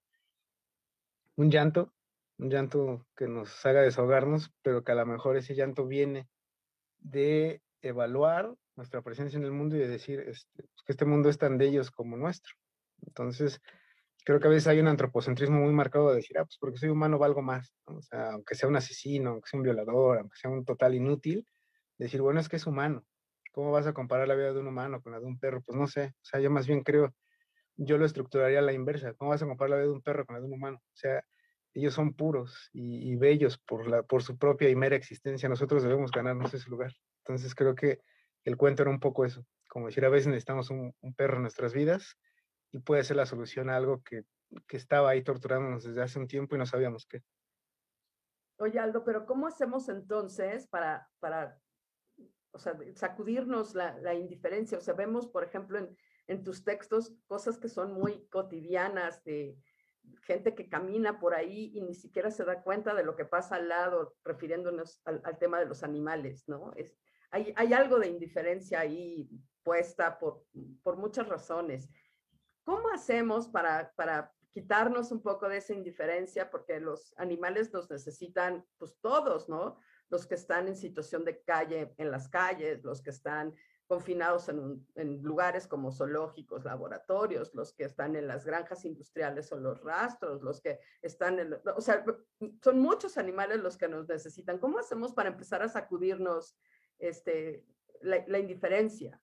un 1.36 1.50
llanto, 1.50 1.94
un 2.38 2.50
llanto 2.50 3.06
que 3.16 3.28
nos 3.28 3.66
haga 3.66 3.82
desahogarnos, 3.82 4.52
pero 4.62 4.84
que 4.84 4.92
a 4.92 4.96
lo 4.96 5.06
mejor 5.06 5.38
ese 5.38 5.56
llanto 5.56 5.88
viene 5.88 6.28
de 7.00 7.62
evaluar 7.82 8.54
nuestra 8.76 9.02
presencia 9.02 9.38
en 9.38 9.44
el 9.44 9.52
mundo 9.52 9.76
y 9.76 9.80
de 9.80 9.88
decir 9.88 10.20
este, 10.22 10.64
pues, 10.64 10.84
que 10.86 10.92
este 10.94 11.06
mundo 11.06 11.30
es 11.30 11.38
tan 11.38 11.58
de 11.58 11.68
ellos 11.68 11.92
como 11.92 12.18
nuestro. 12.18 12.54
Entonces, 13.06 13.62
creo 14.26 14.40
que 14.40 14.48
a 14.48 14.52
veces 14.52 14.68
hay 14.68 14.80
un 14.80 14.88
antropocentrismo 14.88 15.60
muy 15.60 15.74
marcado 15.74 16.10
de 16.10 16.18
decir, 16.18 16.38
ah, 16.38 16.46
pues 16.46 16.58
porque 16.60 16.78
soy 16.78 16.90
humano 16.90 17.18
valgo 17.18 17.42
más, 17.42 17.74
o 17.86 18.02
sea, 18.02 18.32
aunque 18.32 18.56
sea 18.56 18.70
un 18.70 18.76
asesino, 18.76 19.32
aunque 19.32 19.50
sea 19.50 19.58
un 19.58 19.64
violador, 19.64 20.20
aunque 20.20 20.38
sea 20.38 20.50
un 20.50 20.66
total 20.66 20.96
inútil, 20.96 21.48
decir, 21.98 22.22
bueno, 22.22 22.40
es 22.40 22.50
que 22.50 22.58
es 22.58 22.68
humano. 22.68 23.06
¿Cómo 23.52 23.72
vas 23.72 23.88
a 23.88 23.94
comparar 23.94 24.28
la 24.28 24.36
vida 24.36 24.54
de 24.54 24.60
un 24.60 24.68
humano 24.68 25.02
con 25.02 25.12
la 25.12 25.20
de 25.20 25.26
un 25.26 25.40
perro? 25.40 25.62
Pues 25.62 25.78
no 25.78 25.88
sé, 25.88 26.14
o 26.16 26.26
sea, 26.26 26.40
yo 26.40 26.52
más 26.52 26.68
bien 26.68 26.84
creo, 26.84 27.14
yo 27.76 27.98
lo 27.98 28.06
estructuraría 28.06 28.60
a 28.60 28.62
la 28.62 28.74
inversa. 28.74 29.14
¿Cómo 29.16 29.32
vas 29.32 29.42
a 29.42 29.48
comparar 29.48 29.72
la 29.72 29.76
vida 29.78 29.88
de 29.88 29.94
un 29.94 30.02
perro 30.02 30.26
con 30.26 30.36
la 30.36 30.42
de 30.42 30.48
un 30.48 30.54
humano? 30.54 30.78
O 30.78 30.96
sea, 30.96 31.24
ellos 31.74 31.94
son 31.94 32.14
puros 32.14 32.70
y, 32.74 33.16
bellos 33.16 33.58
por, 33.58 33.88
la, 33.90 34.04
por 34.04 34.24
su 34.24 34.38
propia 34.38 34.70
y 34.70 34.76
mera 34.76 34.96
existencia. 34.96 35.50
Nosotros 35.50 35.84
debemos 35.84 36.12
ganarnos 36.12 36.54
ese 36.54 36.70
lugar. 36.70 36.94
Entonces 37.26 37.56
creo 37.56 37.76
que 37.76 38.00
el 38.44 38.58
cuento 38.58 38.84
era 38.84 38.92
un 38.92 39.00
poco 39.00 39.26
eso, 39.26 39.46
como 39.68 39.88
decir, 39.88 40.06
a 40.06 40.10
veces 40.10 40.28
necesitamos 40.28 40.70
un 40.70 40.94
perro 41.16 41.38
en 41.38 41.44
nuestras 41.44 41.74
vidas 41.74 42.18
y 42.72 42.80
puede 42.80 43.04
ser 43.04 43.18
la 43.18 43.26
solución 43.26 43.70
a 43.70 43.76
algo 43.76 44.02
que, 44.04 44.24
que 44.68 44.78
estaba 44.78 45.10
ahí 45.10 45.24
torturándonos 45.24 45.84
desde 45.84 46.02
hace 46.02 46.20
un 46.20 46.28
tiempo 46.28 46.56
y 46.56 46.60
no 46.60 46.66
sabíamos 46.66 47.06
qué. 47.06 47.22
Oye, 48.58 48.80
Aldo, 48.80 49.04
pero 49.06 49.26
¿cómo 49.26 49.48
hacemos 49.48 49.88
entonces 49.90 50.68
para, 50.68 51.10
para 51.20 51.58
o 52.52 52.60
sea, 52.60 52.78
sacudirnos 52.96 53.74
la, 53.74 53.98
la 54.00 54.14
indiferencia? 54.14 54.78
O 54.78 54.82
sea, 54.82 54.94
vemos, 54.94 55.28
por 55.28 55.44
ejemplo, 55.44 55.78
en, 55.78 55.96
en, 56.28 56.44
tus 56.44 56.64
textos 56.64 57.16
cosas 57.28 57.58
que 57.58 57.70
son 57.70 57.94
muy 57.94 58.28
cotidianas 58.28 59.24
de 59.24 59.58
gente 60.24 60.56
que 60.56 60.68
camina 60.68 61.20
por 61.20 61.34
ahí 61.34 61.72
y 61.74 61.82
ni 61.82 61.94
siquiera 61.94 62.32
se 62.32 62.44
da 62.44 62.62
cuenta 62.62 62.94
de 62.94 63.04
lo 63.04 63.16
que 63.16 63.26
pasa 63.26 63.56
al 63.56 63.70
lado, 63.70 64.16
refiriéndonos 64.24 65.02
al, 65.06 65.22
al 65.24 65.38
tema 65.38 65.60
de 65.60 65.66
los 65.66 65.84
animales, 65.84 66.44
¿no? 66.48 66.74
Es, 66.76 66.98
hay, 67.32 67.54
hay, 67.56 67.74
algo 67.74 68.00
de 68.00 68.08
indiferencia 68.08 68.80
ahí 68.80 69.30
puesta 69.64 70.18
por, 70.18 70.44
por 70.84 70.98
muchas 70.98 71.28
razones. 71.28 71.90
¿Cómo 72.70 72.90
hacemos 72.90 73.48
para, 73.48 73.92
para 73.96 74.32
quitarnos 74.52 75.12
un 75.12 75.24
poco 75.24 75.50
de 75.50 75.58
esa 75.58 75.74
indiferencia? 75.74 76.52
Porque 76.52 76.80
los 76.80 77.16
animales 77.18 77.74
nos 77.74 77.90
necesitan, 77.90 78.64
pues 78.78 78.96
todos, 79.02 79.50
¿no? 79.50 79.80
Los 80.12 80.28
que 80.28 80.36
están 80.36 80.68
en 80.68 80.76
situación 80.76 81.26
de 81.26 81.42
calle, 81.42 81.96
en 81.98 82.12
las 82.12 82.30
calles, 82.30 82.84
los 82.84 83.02
que 83.02 83.10
están 83.10 83.56
confinados 83.88 84.50
en, 84.50 85.24
lugares 85.24 85.66
como 85.66 85.92
zoológicos, 85.92 86.64
laboratorios, 86.64 87.56
los 87.56 87.74
que 87.74 87.86
están 87.86 88.16
en 88.16 88.28
las 88.28 88.46
granjas 88.46 88.86
industriales 88.86 89.52
o 89.52 89.58
los 89.58 89.82
rastros, 89.82 90.44
los 90.44 90.62
que 90.62 90.80
están 91.02 91.40
en, 91.40 91.56
o 91.76 91.82
sea, 91.82 92.06
son 92.64 92.80
muchos 92.80 93.18
animales 93.18 93.62
los 93.62 93.78
que 93.78 93.88
nos 93.88 94.08
necesitan. 94.08 94.60
¿Cómo 94.60 94.78
hacemos 94.78 95.12
para 95.12 95.30
empezar 95.30 95.64
a 95.64 95.70
sacudirnos 95.70 96.56
este, 97.00 97.66
la, 98.02 98.38
indiferencia? 98.38 99.20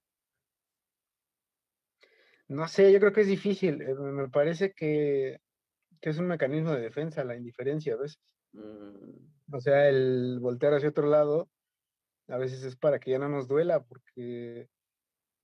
No 2.48 2.68
sé, 2.68 2.92
yo 2.92 3.00
creo 3.00 3.12
que 3.12 3.22
es 3.22 3.26
difícil. 3.26 3.82
Eh, 3.82 3.94
me 3.94 4.28
parece 4.28 4.72
que, 4.72 5.40
es 6.00 6.18
un 6.18 6.28
mecanismo 6.28 6.72
de 6.72 6.82
defensa, 6.82 7.24
la 7.24 7.36
indiferencia 7.36 7.94
a 7.94 7.96
veces. 7.96 8.20
Mm. 8.52 9.54
O 9.54 9.60
sea, 9.60 9.88
el 9.88 10.38
voltear 10.40 10.74
hacia 10.74 10.88
otro 10.88 11.08
lado 11.08 11.48
a 12.28 12.38
veces 12.38 12.62
es 12.64 12.76
para 12.76 12.98
que 12.98 13.10
ya 13.12 13.18
no 13.18 13.28
nos 13.28 13.46
duela, 13.48 13.84
porque 13.84 14.68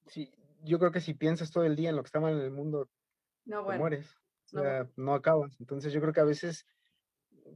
si, 0.07 0.33
yo 0.63 0.79
creo 0.79 0.93
que 0.93 1.01
si 1.01 1.15
piensas 1.15 1.51
todo 1.51 1.65
el 1.65 1.77
día 1.77 1.91
en 1.91 1.97
lo 1.97 2.03
que 2.03 2.09
está 2.09 2.21
mal 2.21 2.35
en 2.35 2.41
el 2.41 2.51
mundo, 2.51 2.89
no, 3.45 3.67
te 3.67 3.79
mueres. 3.79 4.15
O 4.53 4.61
sea, 4.61 4.89
no. 4.97 5.15
acabas. 5.15 5.57
Entonces 5.61 5.93
yo 5.93 6.01
creo 6.01 6.13
que 6.13 6.21
a 6.21 6.25
veces, 6.25 6.67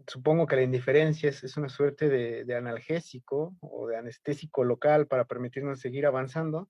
supongo 0.06 0.46
que 0.46 0.56
la 0.56 0.62
indiferencia 0.62 1.28
es, 1.28 1.56
una 1.56 1.68
suerte 1.68 2.08
de, 2.08 2.54
analgésico 2.54 3.56
o 3.60 3.86
de 3.86 3.96
anestésico 3.96 4.64
local 4.64 5.06
para 5.06 5.26
permitirnos 5.26 5.80
seguir 5.80 6.06
avanzando, 6.06 6.68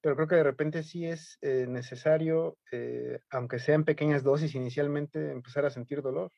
pero 0.00 0.14
creo 0.14 0.28
que 0.28 0.36
de 0.36 0.44
repente 0.44 0.82
sí 0.82 1.06
es 1.06 1.38
eh, 1.40 1.66
necesario, 1.68 2.56
eh, 2.70 3.20
aunque 3.30 3.58
sea 3.58 3.74
en 3.74 3.84
pequeñas 3.84 4.22
dosis 4.22 4.54
inicialmente, 4.54 5.32
empezar 5.32 5.66
a 5.66 5.70
sentir 5.70 6.02
dolor 6.02 6.30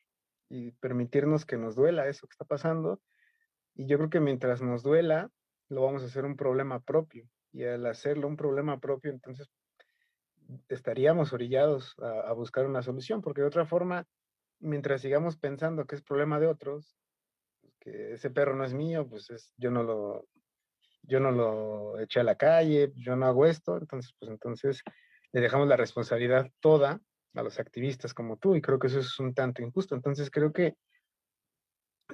y 0.49 0.71
permitirnos 0.73 1.45
que 1.45 1.57
nos 1.57 1.75
duela 1.75 2.07
eso 2.07 2.27
que 2.27 2.33
está 2.33 2.45
pasando. 2.45 3.01
Y 3.75 3.87
yo 3.87 3.97
creo 3.97 4.09
que 4.09 4.19
mientras 4.19 4.61
nos 4.61 4.83
duela, 4.83 5.29
lo 5.69 5.83
vamos 5.83 6.03
a 6.03 6.07
hacer 6.07 6.25
un 6.25 6.35
problema 6.35 6.79
propio. 6.79 7.27
Y 7.53 7.63
al 7.63 7.85
hacerlo 7.85 8.27
un 8.27 8.35
problema 8.35 8.79
propio, 8.79 9.11
entonces 9.11 9.49
estaríamos 10.67 11.31
orillados 11.31 11.95
a, 11.99 12.33
buscar 12.33 12.65
una 12.65 12.81
solución, 12.81 13.21
porque 13.21 13.41
de 13.41 13.47
otra 13.47 13.65
forma, 13.65 14.05
mientras 14.59 15.01
sigamos 15.01 15.37
pensando 15.37 15.85
que 15.85 15.95
es 15.95 16.01
problema 16.01 16.39
de 16.39 16.47
otros, 16.47 16.97
pues, 17.61 17.73
que 17.79 18.13
ese 18.13 18.29
perro 18.29 18.55
no 18.55 18.65
es 18.65 18.73
mío, 18.73 19.07
pues 19.07 19.29
es, 19.29 19.53
yo 19.57 19.71
no 19.71 19.83
lo, 19.83 20.25
yo 21.11 21.19
no 21.19 21.31
lo 21.31 21.99
eché 21.99 22.21
a 22.21 22.23
la 22.23 22.35
calle, 22.35 22.93
yo 22.95 23.17
no 23.17 23.25
hago 23.25 23.45
esto, 23.45 23.77
entonces, 23.77 24.13
pues 24.17 24.31
entonces 24.31 24.81
le 25.33 25.41
dejamos 25.41 25.67
la 25.67 25.75
responsabilidad 25.75 26.49
toda 26.61 27.01
a 27.33 27.43
los 27.43 27.59
activistas 27.59 28.13
como 28.13 28.37
tú, 28.37 28.55
y 28.55 28.61
creo 28.61 28.79
que 28.79 28.87
eso 28.87 28.99
es 28.99 29.19
un 29.19 29.33
tanto 29.33 29.61
injusto. 29.61 29.93
Entonces 29.93 30.31
creo 30.31 30.53
que 30.53 30.75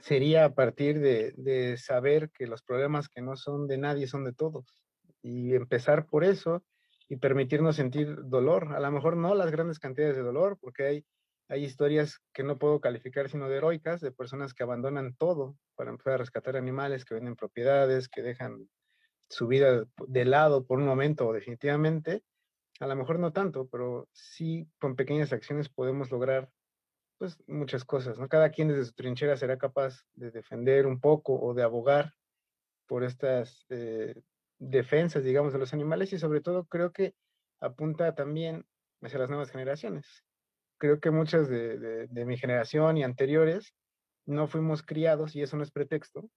sería 0.02 0.46
a 0.46 0.56
partir 0.56 1.00
de, 1.00 1.34
de 1.38 1.78
saber 1.78 2.32
que 2.32 2.48
los 2.48 2.64
problemas 2.64 3.08
que 3.08 3.22
no 3.22 3.36
son 3.36 3.68
de 3.68 3.78
nadie 3.78 4.08
son 4.08 4.24
de 4.24 4.34
todos, 4.34 4.84
y 5.22 5.54
empezar 5.54 6.08
por 6.08 6.24
eso 6.24 6.64
y 7.08 7.18
permitirnos 7.18 7.76
sentir 7.76 8.18
dolor. 8.24 8.74
A 8.76 8.80
lo 8.80 8.92
mejor 8.92 9.16
no 9.16 9.36
las 9.36 9.52
grandes 9.52 9.78
cantidades 9.78 10.16
de 10.16 10.24
dolor, 10.24 10.58
porque 10.60 10.86
hay, 10.86 11.06
hay 11.50 11.64
historias 11.64 12.20
que 12.34 12.44
no 12.44 12.58
puedo 12.58 12.82
calificar 12.82 13.30
sino 13.30 13.48
de 13.48 13.58
heroicas, 13.58 14.02
de 14.02 14.12
personas 14.12 14.56
que 14.56 14.64
abandonan 14.64 15.16
todo 15.16 15.56
para 15.76 15.92
empezar 15.92 16.14
a 16.14 16.18
rescatar 16.18 16.58
animales, 16.58 17.06
que 17.06 17.14
venden 17.14 17.36
propiedades, 17.36 18.10
que 18.10 18.24
dejan 18.24 18.68
su 19.30 19.48
vida 19.48 19.86
de 20.08 20.26
lado 20.26 20.66
por 20.66 20.80
un 20.80 20.86
momento 20.86 21.28
o 21.28 21.34
definitivamente. 21.34 22.24
A 22.80 22.88
lo 22.88 22.96
mejor 22.96 23.20
no 23.20 23.34
tanto, 23.34 23.68
pero 23.68 24.08
sí 24.14 24.70
con 24.80 24.96
pequeñas 24.96 25.34
acciones 25.34 25.70
podemos 25.70 26.12
lograr 26.12 26.50
pues 27.18 27.38
muchas 27.48 27.84
cosas, 27.84 28.20
¿no? 28.20 28.28
Cada 28.30 28.52
quien 28.52 28.68
desde 28.68 28.86
su 28.86 28.94
trinchera 28.94 29.38
será 29.38 29.58
capaz 29.58 30.06
de 30.14 30.30
defender 30.30 30.86
un 30.86 31.00
poco 31.00 31.34
o 31.40 31.54
de 31.54 31.64
abogar 31.64 32.14
por 32.86 33.04
estas 33.04 33.66
eh, 33.70 34.22
defensas, 34.60 35.24
digamos, 35.24 35.54
de 35.54 35.60
los 35.60 35.74
animales 35.74 36.14
y 36.14 36.20
sobre 36.20 36.42
todo 36.42 36.66
creo 36.66 36.92
que 36.92 37.16
apunta 37.60 38.16
también 38.16 38.66
hacia 39.02 39.20
las 39.20 39.30
nuevas 39.30 39.52
generaciones. 39.52 40.24
Creo 40.80 41.00
que 41.00 41.12
muchas 41.12 41.50
de, 41.50 42.08
mi 42.26 42.38
generación 42.38 42.98
y 42.98 43.04
anteriores 43.04 43.74
no 44.26 44.48
fuimos 44.48 44.84
criados, 44.84 45.36
y 45.36 45.42
eso 45.42 45.58
no 45.58 45.64
es 45.64 45.72
pretexto, 45.72 46.30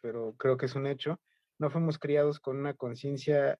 pero 0.00 0.34
creo 0.36 0.56
que 0.56 0.66
es 0.66 0.74
un 0.74 0.86
hecho, 0.86 1.20
no 1.58 1.70
fuimos 1.70 1.98
criados 1.98 2.40
con 2.40 2.58
una 2.58 2.74
conciencia 2.74 3.58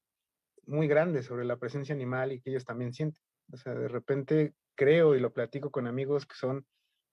muy 0.67 0.87
grande 0.87 1.23
sobre 1.23 1.45
la 1.45 1.57
presencia 1.57 1.95
animal 1.95 2.33
y 2.33 2.41
que 2.41 2.51
ellos 2.51 2.65
también 2.65 2.93
sienten. 2.93 3.23
O 3.53 3.57
sea, 3.57 3.75
de 3.75 3.89
repente 3.89 4.55
creo 4.75 5.15
y 5.15 5.21
lo 5.21 5.33
platico 5.33 5.71
con 5.71 5.87
amigos 5.87 6.27
que 6.27 6.37
son 6.37 6.67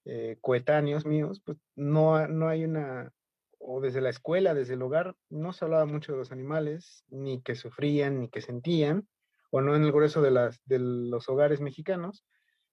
eh, 0.04 0.38
coetáneos 0.40 1.04
míos, 1.04 1.42
pues 1.44 1.58
no, 1.74 2.28
no 2.28 2.48
hay 2.48 2.64
una, 2.64 3.12
o 3.58 3.80
desde 3.80 4.00
la 4.00 4.10
escuela, 4.10 4.54
desde 4.54 4.74
el 4.74 4.82
hogar, 4.82 5.16
no 5.28 5.52
se 5.52 5.64
hablaba 5.64 5.84
mucho 5.84 6.12
de 6.12 6.18
los 6.18 6.30
animales, 6.30 7.04
ni 7.08 7.42
que 7.42 7.56
sufrían, 7.56 8.20
ni 8.20 8.28
que 8.28 8.40
sentían, 8.40 9.08
o 9.50 9.60
no 9.60 9.74
en 9.74 9.82
el 9.82 9.90
grueso 9.90 10.22
de, 10.22 10.30
las, 10.30 10.60
de 10.64 10.78
los 10.78 11.28
hogares 11.28 11.60
mexicanos, 11.60 12.24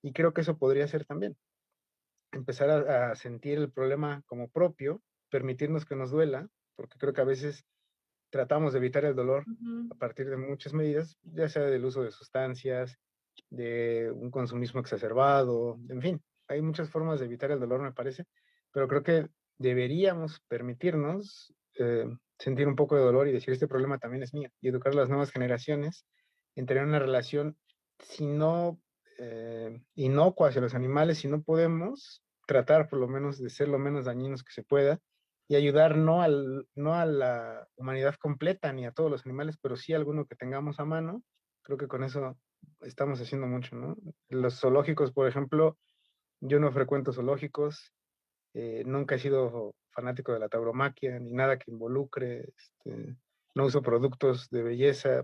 y 0.03 0.13
creo 0.13 0.33
que 0.33 0.41
eso 0.41 0.59
podría 0.59 0.87
ser 0.87 1.05
también. 1.05 1.35
Empezar 2.31 2.69
a, 2.69 3.15
sentir 3.15 3.57
el 3.57 3.71
problema 3.71 4.21
como 4.27 4.49
propio, 4.49 5.01
permitirnos 5.31 5.85
que 5.85 5.95
nos 5.95 6.11
duela, 6.11 6.47
porque 6.75 6.99
creo 6.99 7.13
que 7.13 7.21
a 7.21 7.25
veces 7.25 7.65
tratamos 8.33 8.73
de 8.73 8.79
evitar 8.79 9.05
el 9.05 9.15
dolor 9.15 9.45
a 9.91 9.95
partir 9.95 10.27
de 10.27 10.37
muchas 10.37 10.73
medidas, 10.73 11.19
ya 11.21 11.47
sea 11.47 11.61
del 11.65 11.85
uso 11.85 12.01
de 12.01 12.09
sustancias, 12.09 12.97
de 13.51 14.11
un 14.11 14.31
consumismo 14.31 14.79
exacerbado, 14.79 15.77
en 15.87 16.01
fin, 16.01 16.23
hay 16.47 16.59
muchas 16.63 16.89
formas 16.89 17.19
de 17.19 17.27
evitar 17.27 17.51
el 17.51 17.59
dolor, 17.59 17.83
me 17.83 17.91
parece, 17.91 18.25
pero 18.71 18.87
creo 18.87 19.03
que 19.03 19.27
deberíamos 19.59 20.39
permitirnos 20.47 21.53
eh, 21.77 22.07
sentir 22.39 22.67
un 22.67 22.75
poco 22.75 22.95
de 22.95 23.03
dolor 23.03 23.27
y 23.27 23.33
decir, 23.33 23.53
este 23.53 23.67
problema 23.67 23.99
también 23.99 24.23
es 24.23 24.33
mío, 24.33 24.49
y 24.61 24.69
educar 24.69 24.93
a 24.93 24.95
las 24.95 25.09
nuevas 25.09 25.29
generaciones 25.29 26.07
en 26.55 26.65
tener 26.65 26.85
una 26.85 26.97
relación, 26.97 27.55
si 27.99 28.25
no 28.25 28.81
eh, 29.19 29.79
inocua 29.93 30.49
hacia 30.49 30.61
los 30.61 30.73
animales, 30.73 31.19
si 31.19 31.27
no 31.27 31.43
podemos 31.43 32.23
tratar 32.47 32.89
por 32.89 32.97
lo 32.97 33.07
menos 33.07 33.37
de 33.37 33.51
ser 33.51 33.67
lo 33.67 33.77
menos 33.77 34.05
dañinos 34.05 34.43
que 34.43 34.53
se 34.53 34.63
pueda 34.63 34.99
y 35.53 35.55
ayudar 35.55 35.97
no, 35.97 36.23
al, 36.23 36.67
no 36.73 36.95
a 36.95 37.05
la 37.05 37.67
humanidad 37.75 38.15
completa 38.15 38.73
ni 38.73 38.87
a 38.87 38.91
todos 38.91 39.11
los 39.11 39.23
animales, 39.23 39.55
pero 39.61 39.75
sí 39.75 39.93
a 39.93 39.97
alguno 39.97 40.25
que 40.25 40.35
tengamos 40.35 40.79
a 40.79 40.85
mano. 40.85 41.21
Creo 41.61 41.77
que 41.77 41.87
con 41.87 42.03
eso 42.03 42.39
estamos 42.81 43.21
haciendo 43.21 43.45
mucho. 43.45 43.95
Los 44.29 44.59
zoológicos, 44.59 45.11
por 45.11 45.27
ejemplo, 45.27 45.77
yo 46.39 46.59
no 46.59 46.71
frecuento 46.71 47.13
zoológicos, 47.13 47.93
eh, 48.55 48.81
nunca 48.87 49.13
he 49.13 49.19
sido 49.19 49.75
fanático 49.91 50.33
de 50.33 50.39
la 50.39 50.49
tauromaquia 50.49 51.19
ni 51.19 51.33
nada 51.33 51.59
que 51.59 51.69
involucre, 51.69 52.51
este, 52.57 53.15
no 53.53 53.65
uso 53.65 53.83
productos 53.83 54.49
de 54.49 54.63
belleza, 54.63 55.23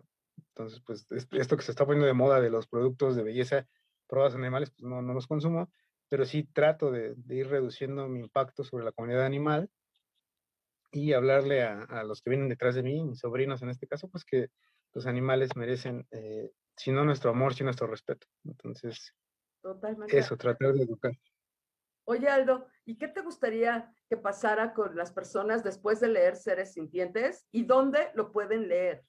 entonces 0.49 0.80
pues 0.86 1.07
esto 1.32 1.57
que 1.57 1.63
se 1.63 1.71
está 1.71 1.88
poniendo 1.88 2.05
de 2.05 2.13
moda 2.13 2.39
de 2.39 2.51
los 2.51 2.67
productos 2.67 3.15
de 3.15 3.23
belleza 3.23 3.67
probados 4.07 4.36
en 4.36 4.41
animales, 4.41 4.69
pues 4.69 4.84
no, 4.84 5.01
no 5.01 5.15
los 5.15 5.25
consumo, 5.25 5.71
pero 6.07 6.23
sí 6.23 6.43
trato 6.43 6.91
de, 6.91 7.15
ir 7.30 7.47
reduciendo 7.47 8.07
mi 8.07 8.19
impacto 8.19 8.63
sobre 8.63 8.86
la 8.86 8.91
comunidad 8.91 9.25
animal 9.25 9.71
y 10.91 11.13
hablarle 11.13 11.63
a, 11.63 12.03
los 12.03 12.21
que 12.21 12.29
vienen 12.29 12.49
detrás 12.49 12.75
de 12.75 12.83
mí, 12.83 13.03
mis 13.03 13.19
sobrinos 13.19 13.61
en 13.61 13.69
este 13.69 13.87
caso, 13.87 14.09
pues 14.09 14.25
que 14.25 14.49
los 14.93 15.05
animales 15.05 15.55
merecen, 15.55 16.07
eh, 16.11 16.51
si 16.75 16.91
no 16.91 17.05
nuestro 17.05 17.31
amor, 17.31 17.53
si 17.53 17.63
nuestro 17.63 17.87
respeto. 17.87 18.27
Entonces, 18.43 19.13
eso, 20.07 20.37
tratar 20.37 20.73
de 20.73 20.83
educar. 20.83 21.11
Oye, 22.05 22.27
Aldo, 22.27 22.65
¿y 22.85 22.97
qué 22.97 23.07
te 23.07 23.21
gustaría 23.21 23.93
que 24.09 24.17
pasara 24.17 24.73
con 24.73 24.95
las 24.95 25.11
personas 25.11 25.63
después 25.63 25.99
de 25.99 26.07
leer 26.07 26.35
Seres 26.35 26.73
Sintientes 26.73 27.45
y 27.51 27.65
dónde 27.65 28.09
lo 28.15 28.31
pueden 28.31 28.67
leer? 28.67 29.03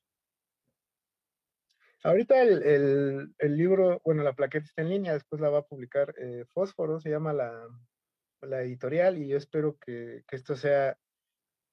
Ahorita 2.02 2.42
el, 2.42 3.32
libro, 3.40 4.00
bueno, 4.04 4.22
la 4.22 4.32
plaqueta 4.32 4.64
está 4.64 4.82
en 4.82 4.88
línea, 4.88 5.12
después 5.12 5.40
la 5.40 5.50
va 5.50 5.58
a 5.58 5.66
publicar 5.66 6.14
eh, 6.18 6.44
Fósforo, 6.48 6.98
se 6.98 7.10
llama 7.10 7.32
la, 7.32 7.68
editorial 8.62 9.18
y 9.18 9.28
yo 9.28 9.36
espero 9.36 9.76
que, 9.78 10.24
esto 10.30 10.56
sea 10.56 10.98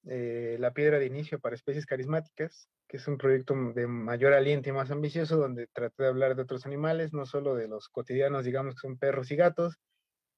eh, 0.10 0.58
la 0.60 0.74
piedra 0.74 1.00
de 1.00 1.06
inicio 1.06 1.40
para 1.40 1.56
especies 1.56 1.86
carismáticas, 1.86 2.70
que 2.88 2.98
es 2.98 3.08
un 3.08 3.18
proyecto 3.18 3.54
de 3.76 3.88
mayor 3.88 4.34
aliento 4.34 4.70
y 4.70 4.72
más 4.72 4.92
ambicioso, 4.92 5.38
donde 5.38 5.68
traté 5.68 6.04
de 6.04 6.10
hablar 6.10 6.36
de 6.36 6.44
otros 6.44 6.66
animales, 6.66 7.14
no 7.14 7.26
solo 7.26 7.56
de 7.56 7.68
los 7.68 7.90
cotidianos, 7.90 8.46
digamos 8.46 8.76
que 8.76 8.88
son 8.88 8.98
perros 8.98 9.30
y 9.32 9.36
gatos, 9.36 9.78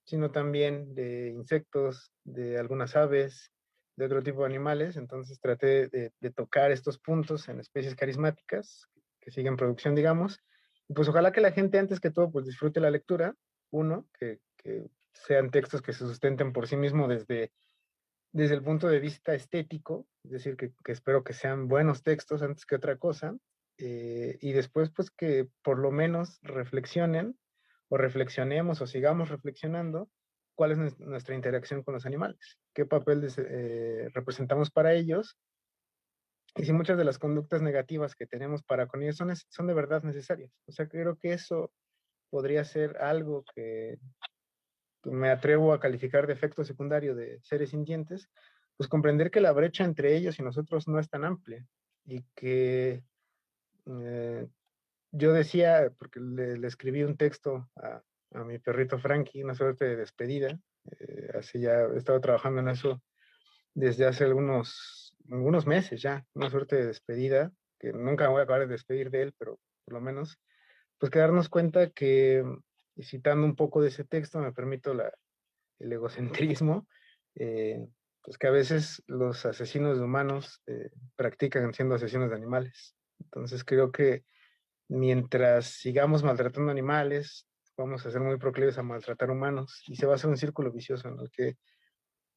sino 0.05 0.32
también 0.32 0.95
de 0.95 1.30
insectos, 1.30 2.11
de 2.24 2.57
algunas 2.57 2.95
aves, 2.95 3.51
de 3.95 4.05
otro 4.05 4.24
tipo 4.24 4.39
de 4.39 4.47
animales. 4.47 4.97
Entonces 4.97 5.39
traté 5.39 5.88
de, 5.88 6.11
tocar 6.32 6.72
estos 6.72 6.97
puntos 6.97 7.47
en 7.47 7.59
especies 7.59 7.95
carismáticas 7.95 8.88
que 9.20 9.30
siguen 9.30 9.55
producción, 9.55 9.93
digamos. 9.93 10.39
Y 10.88 10.93
pues 10.93 11.07
ojalá 11.09 11.32
que 11.32 11.41
la 11.41 11.51
gente 11.51 11.78
antes 11.78 11.99
que 11.99 12.09
todo 12.09 12.32
pues 12.32 12.45
disfrute 12.45 12.80
la 12.80 12.89
lectura, 12.89 13.36
uno, 13.70 14.07
que, 14.17 14.39
sean 15.13 15.51
textos 15.51 15.82
que 15.82 15.91
se 15.91 15.99
sustenten 15.99 16.53
por 16.53 16.67
sí 16.67 16.78
mismos 16.78 17.09
desde, 17.09 17.51
desde 18.32 18.56
el 18.56 18.64
punto 18.64 18.88
de 18.88 19.00
vista 19.00 19.34
estético, 19.34 20.08
es 20.24 20.32
decir, 20.32 20.56
que, 20.56 20.74
espero 20.92 21.24
que 21.24 21.34
sean 21.34 21.68
buenos 21.68 22.04
textos 22.04 22.42
antes 22.42 22.66
que 22.66 22.76
otra 22.76 22.98
cosa, 22.98 23.36
eh, 23.78 24.38
y 24.42 24.52
después 24.52 24.92
pues 24.92 25.10
que 25.10 25.48
por 25.64 25.80
lo 25.80 25.92
menos 25.92 26.40
reflexionen 26.42 27.38
o 27.88 27.98
reflexionemos 27.98 28.82
o 28.82 28.88
sigamos 28.88 29.30
reflexionando 29.30 30.10
cuál 30.56 30.72
es 30.72 31.00
nuestra 31.00 31.36
interacción 31.36 31.84
con 31.84 31.94
los 31.94 32.06
animales, 32.06 32.60
qué 32.74 32.86
papel 32.86 33.26
eh, 33.38 34.10
representamos 34.14 34.70
para 34.70 34.94
ellos 34.94 35.38
y 36.56 36.66
si 36.66 36.74
muchas 36.74 36.98
de 36.98 37.06
las 37.06 37.20
conductas 37.20 37.62
negativas 37.62 38.16
que 38.16 38.28
tenemos 38.28 38.64
para 38.64 38.88
con 38.88 39.02
ellos 39.02 39.16
son, 39.16 39.34
son 39.36 39.68
de 39.68 39.74
verdad 39.74 40.04
necesarias. 40.04 40.52
O 40.68 40.72
sea, 40.72 40.88
creo 40.88 41.18
que 41.18 41.34
eso 41.34 41.72
podría 42.30 42.66
ser 42.66 42.98
algo 42.98 43.46
que 43.56 43.98
me 45.04 45.30
atrevo 45.30 45.74
a 45.74 45.80
calificar 45.80 46.28
de 46.28 46.34
efecto 46.34 46.64
secundario 46.64 47.16
de 47.16 47.39
seres 47.41 47.70
sintientes, 47.72 48.30
pues 48.78 48.88
comprender 48.89 49.32
que 49.32 49.41
la 49.41 49.52
brecha 49.52 49.84
entre 49.84 50.16
ellos 50.16 50.39
y 50.39 50.43
nosotros 50.43 50.88
no 50.88 51.00
es 51.00 51.10
tan 51.10 51.26
amplia 51.26 51.66
y 52.06 52.24
que 52.36 53.04
eh, 53.86 54.47
yo 55.12 55.34
decía, 55.34 55.91
porque 55.97 56.20
le, 56.20 56.68
escribí 56.68 57.04
un 57.04 57.18
texto 57.18 57.70
a, 57.76 58.02
mi 58.45 58.60
perrito 58.60 59.00
Frankie, 59.00 59.43
una 59.43 59.56
suerte 59.56 59.86
de 59.86 59.95
despedida, 59.95 60.60
eh, 60.91 61.41
ya 61.56 61.82
he 61.82 61.97
estado 61.97 62.22
trabajando 62.22 62.62
en 62.62 62.70
eso 62.70 63.02
desde 63.74 64.06
hace 64.06 64.26
algunos, 64.26 65.16
algunos 65.32 65.66
meses 65.66 66.02
ya, 66.02 66.26
una 66.34 66.50
suerte 66.50 66.76
de 66.76 66.88
despedida, 66.88 67.52
que 67.80 67.91
nunca 67.91 68.26
me 68.26 68.32
voy 68.32 68.39
a 68.41 68.43
acabar 68.43 68.62
de 68.62 68.68
despedir 68.68 69.10
de 69.10 69.24
él, 69.24 69.34
pero 69.38 69.60
por 69.86 69.93
lo 69.93 70.02
menos, 70.02 70.39
pues 71.00 71.10
que 71.10 71.20
darnos 71.20 71.50
cuenta 71.50 71.89
que, 71.89 72.43
citando 73.04 73.45
un 73.45 73.56
poco 73.56 73.82
de 73.82 73.89
ese 73.89 74.04
texto, 74.04 74.39
me 74.39 74.54
permito 74.54 74.93
la, 74.93 75.12
el 75.80 75.93
egocentrismo, 75.93 76.88
eh, 77.36 77.88
pues 78.22 78.38
que 78.38 78.47
a 78.47 78.52
veces 78.52 79.04
los 79.08 79.45
asesinos 79.45 79.97
de 79.97 80.04
humanos 80.04 80.62
eh, 80.68 80.91
practican 81.16 81.74
siendo 81.74 81.95
asesinos 81.95 82.30
de 82.30 82.36
animales. 82.36 82.95
Entonces 83.20 83.64
creo 83.64 83.91
que 83.91 84.24
mientras 84.88 85.68
sigamos 85.68 86.24
maltratando 86.24 86.72
animales, 86.72 87.47
vamos 87.78 88.06
a 88.06 88.12
ser 88.12 88.22
muy 88.22 88.38
proclives 88.38 88.78
a 88.78 88.84
maltratar 88.84 89.32
humanos 89.32 89.84
y 89.88 89.95
se 89.95 90.06
va 90.06 90.14
a 90.14 90.16
hacer 90.16 90.30
un 90.30 90.38
círculo 90.38 90.72
vicioso 90.72 91.08
en 91.08 91.20
el 91.20 91.32
que 91.32 91.58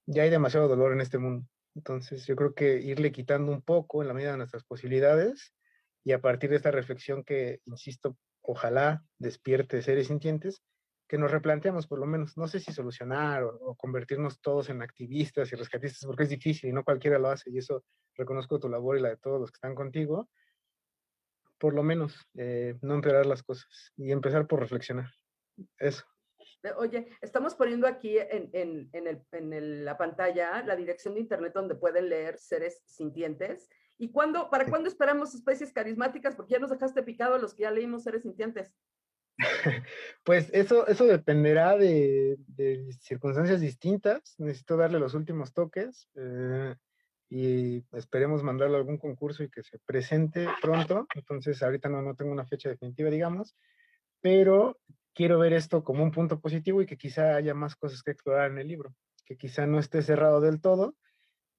ya 0.07 0.23
hay 0.23 0.31
demasiado 0.31 0.69
dolor 0.69 0.93
en 0.93 1.01
este 1.01 1.19
mundo. 1.19 1.47
Entonces 1.75 2.27
yo 2.27 2.37
creo 2.37 2.55
que 2.55 2.77
irle 2.81 3.13
quitando 3.13 3.51
un 3.51 3.63
poco 3.63 4.03
en 4.03 4.09
la 4.09 4.15
medida 4.15 4.33
de 4.33 4.39
nuestras 4.39 4.65
posibilidades 4.65 5.55
y 6.05 6.13
a 6.13 6.21
partir 6.21 6.51
de 6.51 6.57
esta 6.57 6.71
reflexión 6.71 7.25
que, 7.25 7.61
insisto, 7.65 8.17
ojalá 8.43 9.05
despierte 9.19 9.83
seres 9.83 10.09
sintientes, 10.09 10.63
que 11.09 11.19
nos 11.19 11.31
replanteamos 11.31 11.87
por 11.87 11.99
lo 11.99 12.07
menos, 12.07 12.37
no 12.37 12.49
sé 12.49 12.59
si 12.59 12.73
solucionar 12.73 13.43
o, 13.45 13.75
convertirnos 13.77 14.41
todos 14.41 14.71
en 14.71 14.83
activistas 14.83 15.53
y 15.53 15.57
rescatistas, 15.57 16.07
porque 16.07 16.23
es 16.23 16.31
difícil 16.31 16.71
y 16.71 16.73
no 16.73 16.85
cualquiera 16.85 17.19
lo 17.19 17.29
hace, 17.29 17.51
y 17.51 17.59
eso 17.59 17.85
reconozco 18.15 18.59
tu 18.59 18.69
labor 18.69 18.99
y 18.99 19.03
la 19.03 19.11
de 19.11 19.17
todos 19.19 19.41
los 19.41 19.51
que 19.51 19.57
están 19.57 19.75
contigo, 19.75 20.29
por 21.59 21.75
lo 21.75 21.83
menos 21.83 22.17
eh, 22.35 22.77
no 22.83 22.95
empeorar 22.95 23.27
las 23.27 23.43
cosas 23.43 23.93
y 23.97 24.11
empezar 24.11 24.47
por 24.47 24.61
reflexionar. 24.61 25.11
Eso. 25.79 26.05
Oye, 26.77 27.09
estamos 27.21 27.55
poniendo 27.55 27.87
aquí 27.87 28.19
en, 28.19 28.51
en, 28.53 28.89
en, 28.93 29.07
el, 29.07 29.27
en 29.33 29.85
la 29.85 29.99
pantalla 29.99 30.63
la 30.65 30.77
dirección 30.77 31.15
de 31.15 31.21
internet 31.21 31.53
donde 31.55 31.75
pueden 31.75 32.09
leer 32.09 32.39
seres 32.39 32.83
sintientes. 32.87 33.69
¿Y 34.03 34.09
cuándo, 34.09 34.51
para 34.51 34.67
cuándo 34.67 34.89
esperamos 34.89 35.33
especies 35.33 35.73
carismáticas? 35.73 36.35
Porque 36.35 36.55
ya 36.55 36.59
nos 36.59 36.71
dejaste 36.71 37.05
picado 37.05 37.37
a 37.37 37.39
los 37.39 37.55
que 37.55 37.63
ya 37.63 37.71
leímos 37.71 38.03
seres 38.03 38.23
sintientes. 38.23 38.75
Pues 40.25 40.51
eso, 40.53 40.89
eso 40.89 41.05
dependerá 41.05 41.77
de, 41.77 42.37
circunstancias 42.99 43.61
distintas. 43.61 44.35
Necesito 44.39 44.77
darle 44.77 44.99
los 44.99 45.15
últimos 45.15 45.53
toques 45.53 46.09
eh, 46.17 46.75
y 47.31 47.85
esperemos 47.93 48.43
mandarlo 48.43 48.75
a 48.75 48.81
algún 48.81 48.99
concurso 48.99 49.45
y 49.45 49.51
que 49.51 49.63
se 49.63 49.79
presente 49.79 50.49
pronto. 50.61 51.07
Entonces, 51.15 51.63
ahorita 51.63 51.89
no, 51.89 52.03
no 52.03 52.17
tengo 52.17 52.33
una 52.33 52.45
fecha 52.45 52.71
definitiva, 52.71 53.09
digamos, 53.09 53.55
pero 54.21 54.81
quiero 55.15 55.39
ver 55.39 55.53
esto 55.53 55.85
como 55.85 56.03
un 56.03 56.11
punto 56.11 56.41
positivo 56.41 56.83
y 56.83 56.87
que 56.87 56.99
quizá 56.99 57.37
haya 57.37 57.55
más 57.55 57.77
cosas 57.77 58.03
que 58.03 58.11
explorar 58.11 58.51
en 58.51 58.59
el 58.59 58.67
libro, 58.67 58.97
que 59.25 59.37
quizá 59.37 59.65
no 59.65 59.79
esté 59.79 60.03
cerrado 60.03 60.41
del 60.41 60.61
todo. 60.61 60.97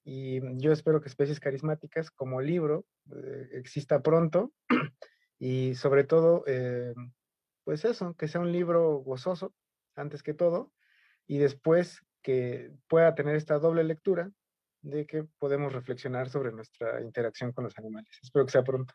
Y 0.03 0.41
yo 0.59 0.71
espero 0.71 1.01
que 1.01 1.07
especies 1.07 1.39
carismáticas 1.39 2.11
como 2.11 2.41
libro 2.41 2.85
eh, 3.15 3.49
exista 3.53 4.01
pronto 4.01 4.51
y 5.39 5.75
sobre 5.75 6.03
todo 6.03 6.43
eh, 6.45 6.93
pues 7.63 7.85
eso, 7.85 8.13
que 8.15 8.27
sea 8.27 8.41
un 8.41 8.51
libro 8.51 8.97
gozoso, 8.97 9.53
antes 9.95 10.23
que 10.23 10.33
todo, 10.33 10.71
y 11.27 11.37
después 11.37 12.01
que 12.21 12.71
pueda 12.87 13.15
tener 13.15 13.35
esta 13.35 13.59
doble 13.59 13.83
lectura 13.83 14.31
de 14.81 15.05
que 15.05 15.23
podemos 15.39 15.71
reflexionar 15.71 16.29
sobre 16.29 16.51
nuestra 16.51 17.01
interacción 17.01 17.53
con 17.53 17.63
los 17.63 17.77
animales. 17.77 18.19
Espero 18.21 18.45
que 18.45 18.51
sea 18.51 18.63
pronto. 18.63 18.93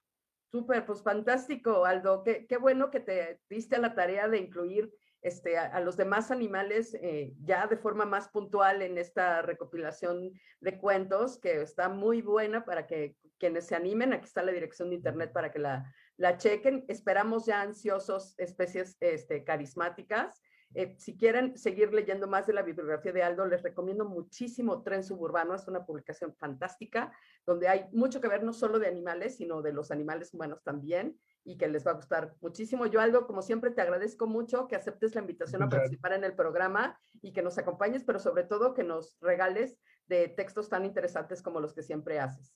Súper, 0.50 0.84
pues 0.84 1.02
fantástico, 1.02 1.84
Aldo. 1.84 2.22
Qué, 2.22 2.46
qué, 2.46 2.56
bueno 2.56 2.90
que 2.90 3.00
te 3.00 3.40
diste 3.48 3.76
a 3.76 3.80
la 3.80 3.94
tarea 3.94 4.28
de 4.28 4.38
incluir 4.38 4.92
este, 5.22 5.58
a, 5.58 5.80
los 5.80 5.96
demás 5.96 6.30
animales 6.30 6.94
eh, 6.94 7.34
ya 7.42 7.66
de 7.66 7.76
forma 7.76 8.04
más 8.04 8.28
puntual 8.28 8.82
en 8.82 8.98
esta 8.98 9.42
recopilación 9.42 10.32
de 10.60 10.78
cuentos, 10.78 11.38
que 11.38 11.62
está 11.62 11.88
muy 11.88 12.22
buena 12.22 12.64
para 12.64 12.86
que 12.86 13.16
quienes 13.38 13.66
se 13.66 13.74
animen, 13.74 14.12
aquí 14.12 14.26
está 14.26 14.42
la 14.42 14.52
dirección 14.52 14.90
de 14.90 14.96
internet 14.96 15.32
para 15.32 15.50
que 15.50 15.58
la, 15.58 15.92
la 16.16 16.36
chequen. 16.36 16.84
Esperamos 16.88 17.46
ya 17.46 17.62
ansiosos 17.62 18.34
especies 18.38 18.96
este, 19.00 19.44
carismáticas. 19.44 20.42
Eh, 20.74 20.94
si 20.98 21.16
quieren 21.16 21.56
seguir 21.56 21.94
leyendo 21.94 22.28
más 22.28 22.46
de 22.46 22.52
la 22.52 22.62
bibliografía 22.62 23.12
de 23.12 23.22
Aldo, 23.22 23.46
les 23.46 23.62
recomiendo 23.62 24.04
muchísimo 24.04 24.82
Tren 24.82 25.02
Suburbano. 25.02 25.54
Es 25.54 25.66
una 25.66 25.86
publicación 25.86 26.34
fantástica 26.36 27.10
donde 27.46 27.68
hay 27.68 27.86
mucho 27.92 28.20
que 28.20 28.28
ver 28.28 28.42
no 28.42 28.52
solo 28.52 28.78
de 28.78 28.88
animales, 28.88 29.36
sino 29.36 29.62
de 29.62 29.72
los 29.72 29.90
animales 29.90 30.34
humanos 30.34 30.62
también 30.62 31.18
y 31.44 31.56
que 31.56 31.68
les 31.68 31.86
va 31.86 31.92
a 31.92 31.94
gustar 31.94 32.34
muchísimo. 32.40 32.86
Yo, 32.86 33.00
Aldo, 33.00 33.26
como 33.26 33.42
siempre, 33.42 33.70
te 33.70 33.80
agradezco 33.80 34.26
mucho 34.26 34.68
que 34.68 34.76
aceptes 34.76 35.14
la 35.14 35.22
invitación 35.22 35.62
a 35.62 35.68
participar 35.68 36.12
en 36.12 36.24
el 36.24 36.34
programa 36.34 36.98
y 37.22 37.32
que 37.32 37.42
nos 37.42 37.58
acompañes, 37.58 38.04
pero 38.04 38.18
sobre 38.18 38.44
todo 38.44 38.74
que 38.74 38.84
nos 38.84 39.16
regales 39.20 39.78
de 40.06 40.28
textos 40.28 40.68
tan 40.68 40.84
interesantes 40.84 41.42
como 41.42 41.60
los 41.60 41.72
que 41.74 41.82
siempre 41.82 42.20
haces. 42.20 42.54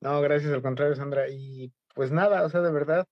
No, 0.00 0.20
gracias, 0.20 0.52
al 0.52 0.62
contrario, 0.62 0.94
Sandra. 0.94 1.28
Y 1.28 1.72
pues 1.94 2.12
nada, 2.12 2.44
o 2.44 2.48
sea, 2.48 2.60
de 2.60 2.72
verdad, 2.72 3.06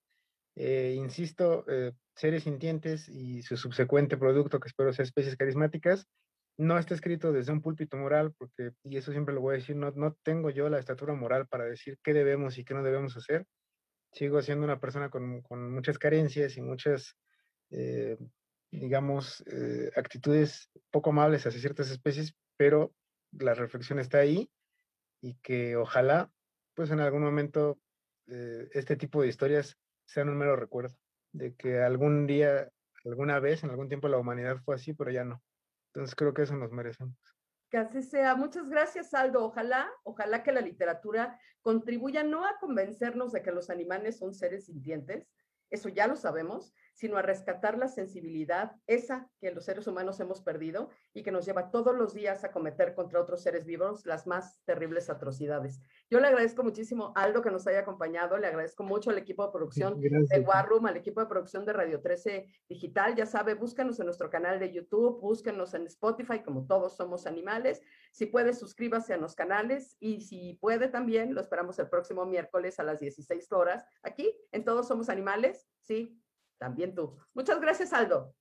eh, 0.55 0.95
insisto, 0.97 1.65
eh, 1.69 1.93
seres 2.15 2.45
sintientes 2.45 3.09
y 3.09 3.43
su 3.43 3.57
subsecuente 3.57 4.17
producto, 4.17 4.61
que 4.61 4.69
espero 4.69 4.93
sea 4.93 5.05
especies 5.05 5.37
carismáticas, 5.37 6.07
no 6.57 6.79
está 6.79 6.95
escrito 6.95 7.33
desde 7.33 7.53
un 7.53 7.63
púlpito 7.63 7.97
moral, 7.97 8.33
porque, 8.39 8.73
y 8.85 8.97
eso 8.97 9.11
siempre 9.11 9.35
lo 9.35 9.41
voy 9.41 9.55
a 9.55 9.59
decir, 9.59 9.77
no, 9.77 9.91
no 9.93 10.17
tengo 10.23 10.51
yo 10.51 10.69
la 10.69 10.79
estatura 10.79 11.15
moral 11.15 11.49
para 11.49 11.65
decir 11.65 11.99
qué 12.03 12.13
debemos 12.13 12.59
y 12.59 12.65
qué 12.65 12.75
no 12.75 12.83
debemos 12.83 13.17
hacer. 13.17 13.47
Sigo 14.15 14.41
siendo 14.43 14.65
una 14.65 14.81
persona 14.81 15.11
con, 15.11 15.43
con 15.43 15.73
muchas 15.73 15.99
carencias 15.99 16.57
y 16.57 16.63
muchas, 16.63 17.17
eh, 17.71 18.17
digamos, 18.71 19.45
actitudes 19.97 20.71
poco 20.91 21.11
amables 21.11 21.47
hacia 21.47 21.61
ciertas 21.61 21.91
especies, 21.91 22.35
pero 22.57 22.95
la 23.33 23.55
reflexión 23.55 23.99
está 23.99 24.19
ahí 24.19 24.51
y 25.21 25.35
que 25.43 25.77
ojalá, 25.77 26.31
pues 26.75 26.91
en 26.91 27.01
algún 27.01 27.23
momento 27.23 27.79
eh, 28.27 28.69
este 28.73 28.97
tipo 28.97 29.23
de 29.23 29.29
historias 29.29 29.79
sean 30.05 30.29
un 30.29 30.37
mero 30.37 30.57
recuerdo 30.57 30.97
de 31.33 31.55
que 31.55 31.81
algún 31.81 32.27
día, 32.27 32.71
alguna 33.05 33.41
vez, 33.41 33.65
en 33.65 33.71
algún 33.71 33.89
tiempo 33.89 34.09
la 34.09 34.19
humanidad 34.19 34.59
fue 34.65 34.75
así, 34.75 34.93
pero 34.93 35.11
ya 35.11 35.25
no. 35.25 35.43
Entonces 35.93 36.15
creo 36.15 36.35
que 36.35 36.43
eso 36.43 36.57
nos 36.57 36.71
merecemos. 36.73 37.17
Que 37.75 37.79
así 37.79 38.05
sea. 38.05 38.37
Muchas 38.37 38.69
gracias, 38.71 39.13
Aldo. 39.15 39.45
Ojalá, 39.45 39.91
ojalá 40.05 40.45
que 40.45 40.53
la 40.53 40.61
literatura 40.61 41.41
contribuya 41.61 42.23
no 42.23 42.45
a 42.47 42.57
convencernos 42.61 43.33
de 43.33 43.43
que 43.43 43.51
los 43.51 43.69
animales 43.69 44.17
son 44.17 44.33
seres 44.33 44.67
sintientes, 44.67 45.29
eso 45.71 45.89
ya 45.89 46.07
lo 46.07 46.15
sabemos, 46.15 46.73
sino 46.95 47.17
a 47.17 47.23
rescatar 47.23 47.77
la 47.77 47.89
sensibilidad, 47.89 48.73
esa 48.87 49.29
que 49.41 49.51
los 49.51 49.65
seres 49.65 49.87
humanos 49.87 50.19
hemos 50.21 50.41
perdido 50.41 50.89
y 51.13 51.23
que 51.23 51.33
nos 51.33 51.45
lleva 51.45 51.71
todos 51.71 51.95
los 51.95 52.15
días 52.15 52.45
a 52.45 52.53
cometer 52.53 52.95
contra 52.95 53.21
otros 53.21 53.43
seres 53.43 53.67
vivos 53.67 54.07
las 54.07 54.27
más 54.27 54.61
terribles 54.65 55.11
atrocidades. 55.11 55.81
Yo 56.09 56.21
le 56.21 56.29
agradezco 56.29 56.63
muchísimo 56.63 57.13
a 57.17 57.25
Aldo 57.25 57.43
que 57.43 57.51
nos 57.51 57.67
haya 57.67 57.81
acompañado, 57.81 58.39
le 58.39 58.47
agradezco 58.47 58.85
mucho 58.85 59.11
al 59.11 59.19
equipo 59.19 59.45
de 59.45 59.53
producción 59.53 60.01
de 60.01 60.41
War 60.41 60.69
Room, 60.69 60.87
al 60.87 60.97
equipo 60.97 61.21
de 61.21 61.27
producción 61.27 61.67
de 61.67 61.73
Radio 61.73 62.01
13 62.01 62.47
Digital. 62.69 63.15
Ya 63.15 63.27
sabe, 63.27 63.55
búscanos 63.55 63.99
en 63.99 64.07
nuestro 64.07 64.31
canal 64.31 64.59
de 64.59 64.73
YouTube, 64.73 65.21
búsquenos 65.21 65.75
en 65.75 65.87
Spotify, 65.87 66.43
como 66.43 66.67
todos 66.67 66.97
somos 66.97 67.27
animales. 67.27 67.83
Si 68.13 68.27
puede, 68.27 68.55
suscríbase 68.55 69.13
a 69.15 69.17
los 69.17 69.35
canales 69.35 69.97
y 69.99 70.21
si 70.21 70.55
puede 70.61 70.89
también, 70.89 71.35
lo 71.35 71.41
esperamos 71.41 71.79
el 71.79 71.89
próximo 71.89 72.25
miércoles 72.25 72.79
a 72.79 72.85
las 72.85 73.01
16 73.01 73.51
horas, 73.53 73.85
aquí 74.03 74.33
en 74.53 74.65
Todos 74.65 74.89
Somos 74.89 75.09
Animales, 75.09 75.67
sí, 75.81 76.21
también 76.59 76.95
tú. 76.95 77.17
Muchas 77.35 77.61
gracias, 77.61 77.93
Aldo. 77.93 78.35